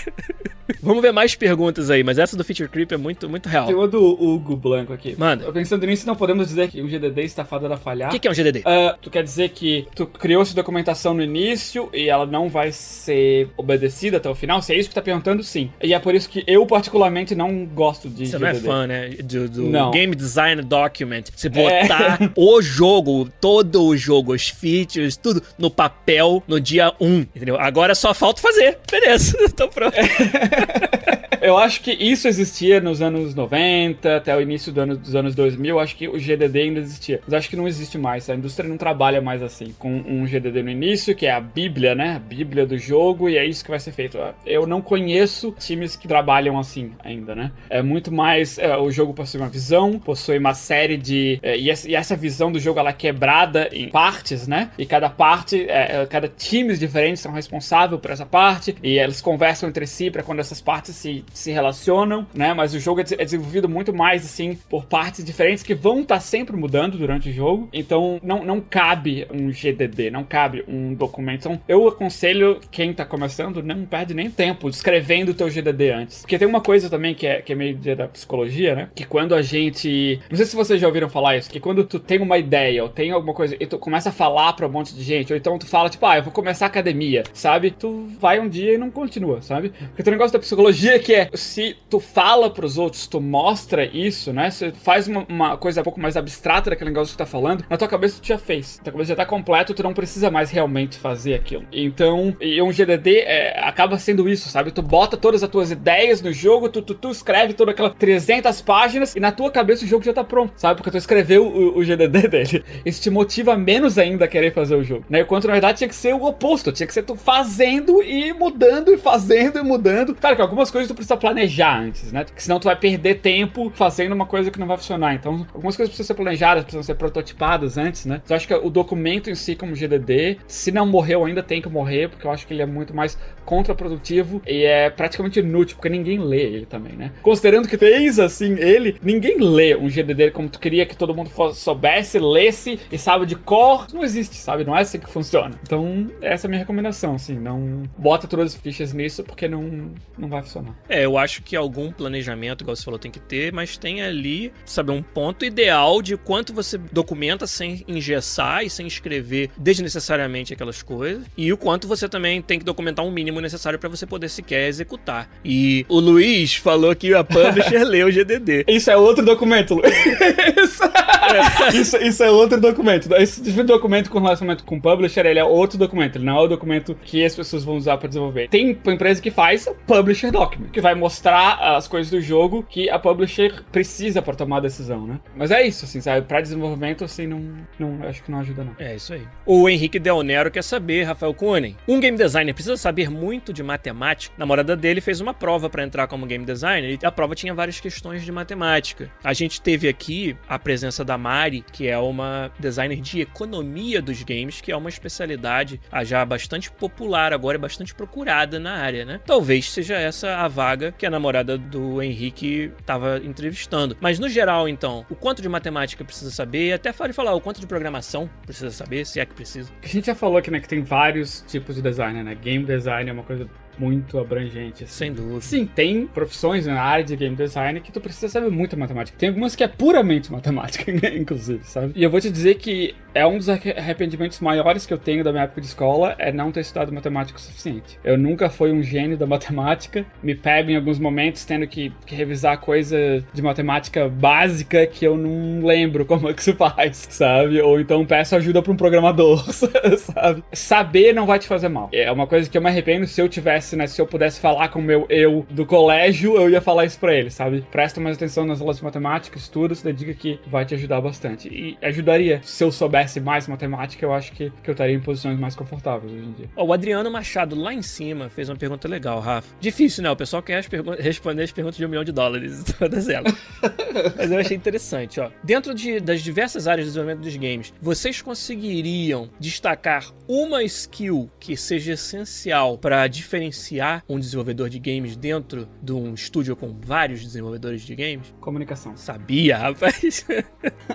Vamos 0.81 1.01
ver 1.01 1.11
mais 1.11 1.35
perguntas 1.35 1.89
aí, 1.89 2.03
mas 2.03 2.17
essa 2.17 2.35
do 2.37 2.43
Feature 2.43 2.69
Creep 2.69 2.91
é 2.91 2.97
muito, 2.97 3.29
muito 3.29 3.47
real. 3.49 3.65
Tem 3.65 3.75
uma 3.75 3.87
do 3.87 4.01
Hugo 4.01 4.55
Blanco 4.55 4.93
aqui. 4.93 5.15
Manda. 5.17 5.51
Pensando 5.51 5.85
nisso, 5.85 6.05
não 6.07 6.15
podemos 6.15 6.47
dizer 6.47 6.69
que 6.69 6.81
o 6.81 6.87
GDD 6.87 7.23
está 7.23 7.45
fadado 7.45 7.73
a 7.73 7.77
falhar. 7.77 8.09
O 8.09 8.11
que, 8.11 8.19
que, 8.19 8.27
é 8.27 8.31
um 8.31 8.33
GDD? 8.33 8.59
Uh, 8.59 8.97
tu 9.01 9.09
quer 9.09 9.23
dizer 9.23 9.49
que 9.49 9.87
tu 9.95 10.05
criou 10.05 10.41
essa 10.41 10.55
documentação 10.55 11.13
no 11.13 11.21
início 11.21 11.89
e 11.93 12.09
ela 12.09 12.25
não 12.25 12.49
vai 12.49 12.71
ser 12.71 13.49
obedecida 13.57 14.17
até 14.17 14.29
o 14.29 14.35
final? 14.35 14.61
Se 14.61 14.73
é 14.73 14.77
isso 14.77 14.89
que 14.89 14.95
tá 14.95 15.01
perguntando, 15.01 15.43
sim. 15.43 15.71
E 15.81 15.93
é 15.93 15.99
por 15.99 16.15
isso 16.15 16.29
que 16.29 16.43
eu, 16.47 16.65
particularmente, 16.65 17.35
não 17.35 17.65
gosto 17.65 18.09
de 18.09 18.27
Você 18.27 18.37
GDD. 18.37 18.39
não 18.39 18.47
é 18.47 18.53
fã, 18.55 18.87
né? 18.87 19.09
Do, 19.09 19.49
do 19.49 19.63
não. 19.69 19.91
Game 19.91 20.15
Design 20.15 20.61
Document. 20.61 21.25
Você 21.35 21.49
botar 21.49 22.21
é. 22.21 22.29
o 22.35 22.61
jogo, 22.61 23.29
todo 23.39 23.83
o 23.83 23.97
jogo, 23.97 24.33
os 24.33 24.49
features, 24.49 25.17
tudo 25.17 25.41
no 25.57 25.69
papel 25.69 26.43
no 26.47 26.59
dia 26.59 26.93
1, 26.99 27.19
entendeu? 27.19 27.59
Agora 27.59 27.95
só 27.95 28.13
falta 28.13 28.41
fazer. 28.41 28.77
Beleza, 28.89 29.37
tô 29.55 29.67
pronto. 29.67 29.95
Eu 31.41 31.57
acho 31.57 31.81
que 31.81 31.91
isso 31.91 32.27
existia 32.27 32.79
nos 32.79 33.01
anos 33.01 33.33
90, 33.33 34.17
até 34.17 34.35
o 34.37 34.39
início 34.39 34.71
do 34.71 34.79
ano, 34.79 34.95
dos 34.95 35.15
anos 35.15 35.33
2000. 35.33 35.75
Eu 35.75 35.79
acho 35.79 35.95
que 35.95 36.07
o 36.07 36.19
GDD 36.19 36.61
ainda 36.61 36.79
existia. 36.79 37.19
Mas 37.25 37.33
acho 37.33 37.49
que 37.49 37.55
não 37.55 37.67
existe 37.67 37.97
mais. 37.97 38.29
A 38.29 38.35
indústria 38.35 38.69
não 38.69 38.77
trabalha 38.77 39.19
mais 39.19 39.41
assim. 39.41 39.73
Com 39.79 39.91
um 39.91 40.27
GDD 40.27 40.61
no 40.61 40.69
início, 40.69 41.15
que 41.15 41.25
é 41.25 41.31
a 41.31 41.41
Bíblia, 41.41 41.95
né? 41.95 42.17
A 42.17 42.19
Bíblia 42.19 42.63
do 42.63 42.77
jogo, 42.77 43.27
e 43.27 43.37
é 43.37 43.45
isso 43.45 43.63
que 43.63 43.71
vai 43.71 43.79
ser 43.79 43.91
feito. 43.91 44.19
Eu 44.45 44.67
não 44.67 44.83
conheço 44.83 45.51
times 45.57 45.95
que 45.95 46.07
trabalham 46.07 46.59
assim 46.59 46.91
ainda, 47.03 47.33
né? 47.33 47.51
É 47.71 47.81
muito 47.81 48.11
mais. 48.11 48.59
É, 48.59 48.77
o 48.77 48.91
jogo 48.91 49.11
possui 49.11 49.39
uma 49.39 49.49
visão, 49.49 49.97
possui 49.97 50.37
uma 50.37 50.53
série 50.53 50.95
de. 50.95 51.39
É, 51.41 51.57
e, 51.57 51.71
essa, 51.71 51.89
e, 51.89 51.95
essa, 51.95 52.15
visão 52.15 52.51
do 52.51 52.59
jogo 52.59 52.79
ela 52.79 52.91
é 52.91 52.93
quebrada 52.93 53.67
em 53.71 53.89
partes, 53.89 54.47
né? 54.47 54.69
E 54.77 54.85
cada 54.85 55.09
parte, 55.09 55.65
é, 55.67 56.03
é 56.03 56.05
cada 56.05 56.27
times 56.27 56.77
diferentes 56.77 57.19
são 57.19 57.31
responsáveis 57.31 57.99
por 57.99 58.11
essa 58.11 58.27
parte, 58.27 58.75
e 58.83 58.99
eles 58.99 59.21
conversam 59.21 59.67
entre 59.67 59.87
si 59.87 60.11
para 60.11 60.21
quando 60.21 60.39
essas 60.51 60.61
partes 60.61 60.95
se 60.95 61.23
se 61.33 61.51
relacionam, 61.51 62.27
né? 62.33 62.53
Mas 62.53 62.73
o 62.73 62.79
jogo 62.79 62.99
é, 63.01 63.05
é 63.17 63.25
desenvolvido 63.25 63.69
muito 63.69 63.93
mais 63.93 64.25
assim 64.25 64.57
por 64.69 64.85
partes 64.85 65.23
diferentes 65.23 65.63
que 65.63 65.73
vão 65.73 66.01
estar 66.01 66.15
tá 66.15 66.21
sempre 66.21 66.55
mudando 66.55 66.97
durante 66.97 67.29
o 67.29 67.33
jogo. 67.33 67.69
Então 67.71 68.19
não, 68.21 68.43
não 68.43 68.59
cabe 68.59 69.25
um 69.31 69.49
GDD, 69.49 70.11
não 70.11 70.23
cabe 70.23 70.63
um 70.67 70.93
documento. 70.93 71.39
Então 71.41 71.61
eu 71.67 71.87
aconselho 71.87 72.59
quem 72.69 72.93
tá 72.93 73.05
começando 73.05 73.63
não 73.63 73.85
perde 73.85 74.13
nem 74.13 74.29
tempo 74.29 74.69
escrevendo 74.69 75.29
o 75.29 75.33
teu 75.33 75.49
GDD 75.49 75.91
antes. 75.91 76.21
Porque 76.21 76.37
tem 76.37 76.47
uma 76.47 76.61
coisa 76.61 76.89
também 76.89 77.15
que 77.15 77.25
é, 77.25 77.41
que 77.41 77.53
é 77.53 77.55
meio 77.55 77.77
da 77.95 78.07
psicologia, 78.07 78.75
né? 78.75 78.89
Que 78.93 79.05
quando 79.05 79.33
a 79.33 79.41
gente. 79.41 80.19
Não 80.29 80.37
sei 80.37 80.45
se 80.45 80.55
vocês 80.55 80.79
já 80.79 80.87
ouviram 80.87 81.09
falar 81.09 81.37
isso, 81.37 81.49
que 81.49 81.59
quando 81.59 81.83
tu 81.83 81.99
tem 81.99 82.19
uma 82.19 82.37
ideia 82.37 82.83
ou 82.83 82.89
tem 82.89 83.11
alguma 83.11 83.33
coisa 83.33 83.55
e 83.59 83.65
tu 83.65 83.77
começa 83.77 84.09
a 84.09 84.11
falar 84.11 84.53
pra 84.53 84.67
um 84.67 84.71
monte 84.71 84.93
de 84.93 85.03
gente, 85.03 85.31
ou 85.31 85.37
então 85.37 85.57
tu 85.57 85.65
fala, 85.65 85.89
tipo, 85.89 86.05
ah, 86.05 86.17
eu 86.17 86.23
vou 86.23 86.33
começar 86.33 86.65
academia, 86.65 87.23
sabe? 87.33 87.71
Tu 87.71 88.09
vai 88.19 88.39
um 88.39 88.49
dia 88.49 88.73
e 88.73 88.77
não 88.77 88.91
continua, 88.91 89.41
sabe? 89.41 89.69
Porque 89.69 90.03
teu 90.03 90.11
negócio 90.11 90.30
negócio 90.31 90.33
da 90.33 90.39
psicologia 90.39 90.99
que 90.99 91.13
é 91.13 91.29
se 91.33 91.75
tu 91.89 91.99
fala 91.99 92.49
pros 92.49 92.77
outros, 92.77 93.07
tu 93.07 93.19
mostra 93.19 93.85
isso, 93.85 94.31
né? 94.31 94.49
Você 94.49 94.71
faz 94.71 95.07
uma, 95.07 95.25
uma 95.27 95.57
coisa 95.57 95.81
um 95.81 95.83
pouco 95.83 95.99
mais 95.99 96.15
abstrata 96.15 96.69
daquele 96.69 96.89
negócio 96.89 97.11
que 97.11 97.17
tu 97.17 97.19
tá 97.19 97.25
falando, 97.25 97.65
na 97.69 97.77
tua 97.77 97.87
cabeça 97.87 98.19
tu 98.21 98.27
já 98.27 98.37
fez. 98.37 98.77
Na 98.77 98.83
tua 98.85 98.93
cabeça 98.93 99.09
já 99.09 99.15
tá 99.15 99.25
completo, 99.25 99.73
tu 99.73 99.83
não 99.83 99.93
precisa 99.93 100.31
mais 100.31 100.49
realmente 100.49 100.97
fazer 100.97 101.35
aquilo. 101.35 101.65
Então, 101.71 102.35
e 102.39 102.61
um 102.61 102.71
GDD 102.71 103.19
é, 103.19 103.59
acaba 103.63 103.97
sendo 103.99 104.27
isso, 104.29 104.49
sabe? 104.49 104.71
Tu 104.71 104.81
bota 104.81 105.17
todas 105.17 105.43
as 105.43 105.49
tuas 105.49 105.71
ideias 105.71 106.21
no 106.21 106.31
jogo, 106.31 106.69
tu, 106.69 106.81
tu, 106.81 106.93
tu 106.93 107.09
escreve 107.09 107.53
toda 107.53 107.71
aquela 107.71 107.89
300 107.89 108.61
páginas 108.61 109.15
e 109.15 109.19
na 109.19 109.31
tua 109.31 109.51
cabeça 109.51 109.83
o 109.83 109.87
jogo 109.87 110.03
já 110.03 110.13
tá 110.13 110.23
pronto, 110.23 110.53
sabe? 110.55 110.75
Porque 110.75 110.91
tu 110.91 110.97
escreveu 110.97 111.45
o, 111.45 111.79
o 111.79 111.83
GDD 111.83 112.27
dele. 112.29 112.63
Isso 112.85 113.01
te 113.01 113.09
motiva 113.09 113.57
menos 113.57 113.97
ainda 113.97 114.25
a 114.25 114.27
querer 114.27 114.53
fazer 114.53 114.75
o 114.75 114.83
jogo, 114.83 115.05
né? 115.09 115.21
Enquanto 115.21 115.47
na 115.47 115.53
verdade 115.53 115.79
tinha 115.79 115.87
que 115.87 115.95
ser 115.95 116.13
o 116.13 116.23
oposto, 116.23 116.71
tinha 116.71 116.87
que 116.87 116.93
ser 116.93 117.03
tu 117.03 117.15
fazendo 117.15 118.01
e 118.01 118.33
mudando 118.33 118.93
e 118.93 118.97
fazendo 118.97 119.59
e 119.59 119.63
mudando. 119.63 120.13
Claro 120.21 120.35
que 120.35 120.41
algumas 120.43 120.69
coisas 120.69 120.87
tu 120.87 120.93
precisa 120.93 121.17
planejar 121.17 121.79
antes, 121.79 122.11
né? 122.11 122.23
Porque 122.23 122.39
senão 122.39 122.59
tu 122.59 122.65
vai 122.65 122.75
perder 122.75 123.15
tempo 123.15 123.71
fazendo 123.73 124.11
uma 124.13 124.27
coisa 124.27 124.51
que 124.51 124.59
não 124.59 124.67
vai 124.67 124.77
funcionar. 124.77 125.15
Então, 125.15 125.47
algumas 125.51 125.75
coisas 125.75 125.89
precisam 125.89 126.05
ser 126.05 126.13
planejadas, 126.13 126.63
precisam 126.63 126.83
ser 126.83 126.93
prototipadas 126.93 127.75
antes, 127.75 128.05
né? 128.05 128.21
Então, 128.23 128.35
eu 128.35 128.37
acho 128.37 128.47
que 128.47 128.53
o 128.53 128.69
documento 128.69 129.31
em 129.31 129.35
si 129.35 129.55
como 129.55 129.75
GDD, 129.75 130.37
se 130.45 130.71
não 130.71 130.85
morreu 130.85 131.25
ainda 131.25 131.41
tem 131.41 131.59
que 131.59 131.67
morrer, 131.67 132.07
porque 132.07 132.27
eu 132.27 132.31
acho 132.31 132.45
que 132.45 132.53
ele 132.53 132.61
é 132.61 132.67
muito 132.67 132.95
mais 132.95 133.17
contraprodutivo 133.43 134.43
e 134.45 134.63
é 134.63 134.91
praticamente 134.91 135.39
inútil, 135.39 135.75
porque 135.75 135.89
ninguém 135.89 136.19
lê 136.19 136.41
ele 136.41 136.65
também, 136.67 136.93
né? 136.93 137.11
Considerando 137.23 137.67
que 137.67 137.75
fez 137.75 138.19
assim 138.19 138.53
ele, 138.59 138.97
ninguém 139.01 139.39
lê 139.39 139.75
um 139.75 139.89
GDD 139.89 140.29
como 140.29 140.47
tu 140.49 140.59
queria 140.59 140.85
que 140.85 140.95
todo 140.95 141.15
mundo 141.15 141.31
soubesse, 141.55 142.19
lesse 142.19 142.79
e 142.91 142.97
sabe 142.97 143.25
de 143.25 143.35
cor. 143.35 143.87
Não 143.91 144.03
existe, 144.03 144.35
sabe? 144.35 144.63
Não 144.63 144.77
é 144.77 144.81
assim 144.81 144.99
que 144.99 145.09
funciona. 145.09 145.55
Então, 145.63 146.11
essa 146.21 146.45
é 146.45 146.47
a 146.47 146.49
minha 146.49 146.59
recomendação, 146.59 147.15
assim, 147.15 147.39
não 147.39 147.83
bota 147.97 148.27
todas 148.27 148.53
as 148.53 148.61
fichas 148.61 148.93
nisso 148.93 149.23
porque 149.23 149.47
não, 149.47 149.91
não 150.17 150.27
vai 150.27 150.41
funcionar. 150.41 150.75
É, 150.87 151.05
eu 151.05 151.17
acho 151.17 151.41
que 151.41 151.55
algum 151.55 151.91
planejamento, 151.91 152.63
igual 152.63 152.75
você 152.75 152.83
falou, 152.83 152.99
tem 152.99 153.11
que 153.11 153.19
ter, 153.19 153.51
mas 153.51 153.77
tem 153.77 154.01
ali, 154.01 154.51
sabe, 154.65 154.91
um 154.91 155.01
ponto 155.01 155.45
ideal 155.45 156.01
de 156.01 156.17
quanto 156.17 156.53
você 156.53 156.77
documenta 156.77 157.47
sem 157.47 157.83
engessar 157.87 158.63
e 158.63 158.69
sem 158.69 158.87
escrever 158.87 159.49
desnecessariamente 159.57 160.53
aquelas 160.53 160.83
coisas, 160.83 161.23
e 161.37 161.51
o 161.51 161.57
quanto 161.57 161.87
você 161.87 162.07
também 162.07 162.41
tem 162.41 162.59
que 162.59 162.65
documentar 162.65 163.05
um 163.05 163.11
mínimo 163.11 163.39
necessário 163.39 163.79
para 163.79 163.89
você 163.89 164.05
poder 164.05 164.29
sequer 164.29 164.67
executar. 164.67 165.29
E 165.43 165.85
o 165.89 165.99
Luiz 165.99 166.55
falou 166.55 166.95
que 166.95 167.13
a 167.13 167.23
publisher 167.23 167.83
leu 167.85 168.07
o 168.07 168.11
GDD. 168.11 168.65
Isso 168.67 168.91
é 168.91 168.97
outro 168.97 169.25
documento, 169.25 169.75
Luiz. 169.75 169.91
isso, 171.73 171.97
isso, 171.97 172.23
é 172.23 172.29
outro 172.29 172.59
documento. 172.59 173.13
Esse 173.15 173.41
tipo 173.41 173.63
documento 173.63 174.09
com 174.09 174.19
relacionamento 174.19 174.63
com 174.63 174.77
o 174.77 174.81
publisher, 174.81 175.25
ele 175.25 175.39
é 175.39 175.43
outro 175.43 175.77
documento. 175.77 176.17
Ele 176.17 176.25
não 176.25 176.37
é 176.37 176.41
o 176.41 176.47
documento 176.47 176.97
que 177.03 177.23
as 177.23 177.35
pessoas 177.35 177.63
vão 177.63 177.77
usar 177.77 177.97
para 177.97 178.07
desenvolver. 178.07 178.49
Tem 178.49 178.77
uma 178.83 178.93
empresa 178.93 179.21
que 179.21 179.31
faz 179.31 179.67
publisher 179.87 180.00
document, 180.31 180.69
que 180.71 180.81
vai 180.81 180.95
mostrar 180.95 181.75
as 181.75 181.87
coisas 181.87 182.11
do 182.11 182.21
jogo 182.21 182.63
que 182.67 182.89
a 182.89 182.99
publisher 182.99 183.63
precisa 183.71 184.21
para 184.21 184.35
tomar 184.35 184.57
a 184.57 184.61
decisão, 184.61 185.05
né? 185.05 185.19
Mas 185.35 185.51
é 185.51 185.65
isso, 185.65 185.85
assim, 185.85 186.01
sabe? 186.01 186.25
Para 186.25 186.41
desenvolvimento, 186.41 187.03
assim, 187.03 187.27
não, 187.27 187.53
não, 187.79 188.07
acho 188.07 188.23
que 188.23 188.31
não 188.31 188.39
ajuda, 188.39 188.63
não. 188.63 188.75
É 188.79 188.95
isso 188.95 189.13
aí. 189.13 189.23
O 189.45 189.67
Henrique 189.69 189.99
Del 189.99 190.23
Nero 190.23 190.51
quer 190.51 190.63
saber, 190.63 191.03
Rafael 191.03 191.33
Kunen, 191.33 191.75
um 191.87 191.99
game 191.99 192.17
designer 192.17 192.53
precisa 192.53 192.77
saber 192.77 193.09
muito 193.09 193.53
de 193.53 193.63
matemática? 193.63 194.33
A 194.37 194.39
namorada 194.39 194.75
dele 194.75 195.01
fez 195.01 195.21
uma 195.21 195.33
prova 195.33 195.69
para 195.69 195.83
entrar 195.83 196.07
como 196.07 196.25
game 196.25 196.45
designer 196.45 196.97
e 197.01 197.05
a 197.05 197.11
prova 197.11 197.35
tinha 197.35 197.53
várias 197.53 197.79
questões 197.79 198.23
de 198.23 198.31
matemática. 198.31 199.09
A 199.23 199.33
gente 199.33 199.61
teve 199.61 199.87
aqui 199.87 200.35
a 200.47 200.57
presença 200.59 201.03
da 201.03 201.17
Mari, 201.17 201.63
que 201.71 201.87
é 201.87 201.97
uma 201.97 202.51
designer 202.59 202.99
de 203.01 203.21
economia 203.21 204.01
dos 204.01 204.23
games, 204.23 204.61
que 204.61 204.71
é 204.71 204.77
uma 204.77 204.89
especialidade 204.89 205.79
já 206.03 206.23
bastante 206.25 206.71
popular 206.71 207.33
agora, 207.33 207.57
é 207.57 207.59
bastante 207.59 207.93
procurada 207.93 208.59
na 208.59 208.73
área, 208.77 209.05
né? 209.05 209.19
Talvez 209.25 209.71
seja 209.71 209.90
essa 209.99 210.37
a 210.37 210.47
vaga 210.47 210.91
que 210.91 211.05
a 211.05 211.09
namorada 211.09 211.57
do 211.57 212.01
Henrique 212.01 212.71
estava 212.79 213.17
entrevistando. 213.23 213.97
Mas 213.99 214.19
no 214.19 214.29
geral, 214.29 214.67
então, 214.67 215.05
o 215.09 215.15
quanto 215.15 215.41
de 215.41 215.49
matemática 215.49 216.03
precisa 216.03 216.31
saber, 216.31 216.73
até 216.73 216.91
pode 216.91 217.13
falar 217.13 217.33
o 217.33 217.41
quanto 217.41 217.59
de 217.59 217.67
programação 217.67 218.29
precisa 218.45 218.71
saber, 218.71 219.05
se 219.05 219.19
é 219.19 219.25
que 219.25 219.33
precisa. 219.33 219.71
A 219.83 219.87
gente 219.87 220.05
já 220.05 220.15
falou 220.15 220.37
aqui, 220.37 220.51
né, 220.51 220.59
que 220.59 220.67
tem 220.67 220.81
vários 220.81 221.43
tipos 221.47 221.75
de 221.75 221.81
design, 221.81 222.23
né? 222.23 222.35
Game 222.35 222.65
design 222.65 223.09
é 223.09 223.13
uma 223.13 223.23
coisa 223.23 223.47
muito 223.77 224.19
abrangente. 224.19 224.83
Assim. 224.83 224.93
Sem 224.93 225.13
dúvida. 225.13 225.41
Sim, 225.41 225.65
tem 225.65 226.05
profissões 226.07 226.65
na 226.65 226.81
área 226.81 227.03
de 227.03 227.15
game 227.15 227.35
design 227.35 227.79
que 227.81 227.91
tu 227.91 227.99
precisa 227.99 228.29
saber 228.29 228.49
muito 228.49 228.77
matemática. 228.77 229.17
Tem 229.17 229.29
algumas 229.29 229.55
que 229.55 229.63
é 229.63 229.67
puramente 229.67 230.31
matemática, 230.31 230.91
inclusive, 231.15 231.63
sabe? 231.63 231.93
E 231.95 232.03
eu 232.03 232.09
vou 232.09 232.19
te 232.19 232.29
dizer 232.29 232.55
que 232.55 232.95
é 233.13 233.25
um 233.25 233.37
dos 233.37 233.49
arrependimentos 233.49 234.39
maiores 234.39 234.85
que 234.85 234.93
eu 234.93 234.97
tenho 234.97 235.23
da 235.23 235.31
minha 235.31 235.43
época 235.43 235.61
de 235.61 235.67
escola 235.67 236.15
é 236.17 236.31
não 236.31 236.51
ter 236.51 236.61
estudado 236.61 236.93
matemática 236.93 237.37
o 237.37 237.41
suficiente. 237.41 237.99
Eu 238.03 238.17
nunca 238.17 238.49
fui 238.49 238.71
um 238.71 238.81
gênio 238.81 239.17
da 239.17 239.25
matemática, 239.27 240.05
me 240.23 240.33
pego 240.35 240.71
em 240.71 240.75
alguns 240.75 240.99
momentos 240.99 241.43
tendo 241.45 241.67
que, 241.67 241.91
que 242.05 242.15
revisar 242.15 242.57
coisa 242.59 243.23
de 243.33 243.41
matemática 243.41 244.07
básica 244.07 244.85
que 244.87 245.05
eu 245.05 245.17
não 245.17 245.65
lembro 245.65 246.05
como 246.05 246.29
é 246.29 246.33
que 246.33 246.43
se 246.43 246.53
faz, 246.53 247.07
sabe? 247.09 247.59
Ou 247.61 247.79
então 247.79 248.05
peço 248.05 248.35
ajuda 248.35 248.61
para 248.61 248.71
um 248.71 248.77
programador, 248.77 249.43
sabe? 249.97 250.43
Saber 250.53 251.13
não 251.13 251.25
vai 251.25 251.39
te 251.39 251.47
fazer 251.47 251.69
mal. 251.69 251.89
É 251.91 252.11
uma 252.11 252.27
coisa 252.27 252.49
que 252.49 252.57
eu 252.57 252.61
me 252.61 252.69
arrependo 252.69 253.05
se 253.07 253.21
eu 253.21 253.27
tivesse 253.27 253.60
pudesse, 253.61 253.75
né? 253.75 253.87
Se 253.87 254.01
eu 254.01 254.07
pudesse 254.07 254.39
falar 254.39 254.69
com 254.69 254.79
o 254.79 254.81
meu 254.81 255.05
eu 255.09 255.45
do 255.49 255.65
colégio, 255.65 256.35
eu 256.35 256.49
ia 256.49 256.59
falar 256.59 256.85
isso 256.85 256.99
pra 256.99 257.13
ele, 257.13 257.29
sabe? 257.29 257.63
Presta 257.71 258.01
mais 258.01 258.17
atenção 258.17 258.45
nas 258.45 258.59
aulas 258.59 258.77
de 258.77 258.83
matemática, 258.83 259.37
estuda, 259.37 259.75
se 259.75 259.83
dedica 259.83 260.13
que 260.13 260.39
vai 260.47 260.65
te 260.65 260.73
ajudar 260.73 260.99
bastante. 260.99 261.47
E 261.47 261.77
ajudaria. 261.81 262.41
Se 262.43 262.63
eu 262.63 262.71
soubesse 262.71 263.19
mais 263.19 263.47
matemática, 263.47 264.05
eu 264.05 264.13
acho 264.13 264.31
que, 264.31 264.51
que 264.63 264.69
eu 264.69 264.73
estaria 264.73 264.95
em 264.95 264.99
posições 264.99 265.39
mais 265.39 265.55
confortáveis 265.55 266.11
hoje 266.11 266.23
em 266.23 266.31
dia. 266.31 266.49
o 266.57 266.73
Adriano 266.73 267.09
Machado, 267.11 267.55
lá 267.55 267.73
em 267.73 267.81
cima, 267.81 268.29
fez 268.29 268.49
uma 268.49 268.55
pergunta 268.55 268.87
legal, 268.87 269.19
Rafa. 269.19 269.47
Difícil, 269.59 270.03
né? 270.03 270.09
O 270.09 270.15
pessoal 270.15 270.41
quer 270.41 270.57
as 270.57 270.67
responder 270.99 271.43
as 271.43 271.51
perguntas 271.51 271.77
de 271.77 271.85
um 271.85 271.89
milhão 271.89 272.03
de 272.03 272.11
dólares, 272.11 272.63
todas 272.77 273.07
elas. 273.07 273.33
Mas 274.17 274.31
eu 274.31 274.39
achei 274.39 274.57
interessante, 274.57 275.19
ó. 275.19 275.29
Dentro 275.43 275.73
de, 275.73 275.99
das 275.99 276.21
diversas 276.21 276.67
áreas 276.67 276.87
de 276.87 276.93
desenvolvimento 276.93 277.23
dos 277.23 277.35
games, 277.35 277.73
vocês 277.81 278.21
conseguiriam 278.21 279.29
destacar 279.39 280.11
uma 280.27 280.63
skill 280.63 281.29
que 281.39 281.55
seja 281.55 281.93
essencial 281.93 282.77
para 282.77 283.07
diferenciar 283.07 283.50
gerenciar 283.51 284.03
um 284.07 284.17
desenvolvedor 284.17 284.69
de 284.69 284.79
games 284.79 285.15
dentro 285.15 285.67
de 285.83 285.91
um 285.91 286.13
estúdio 286.13 286.55
com 286.55 286.73
vários 286.73 287.21
desenvolvedores 287.21 287.81
de 287.81 287.95
games? 287.95 288.33
Comunicação. 288.39 288.95
Sabia, 288.95 289.57
rapaz. 289.59 290.25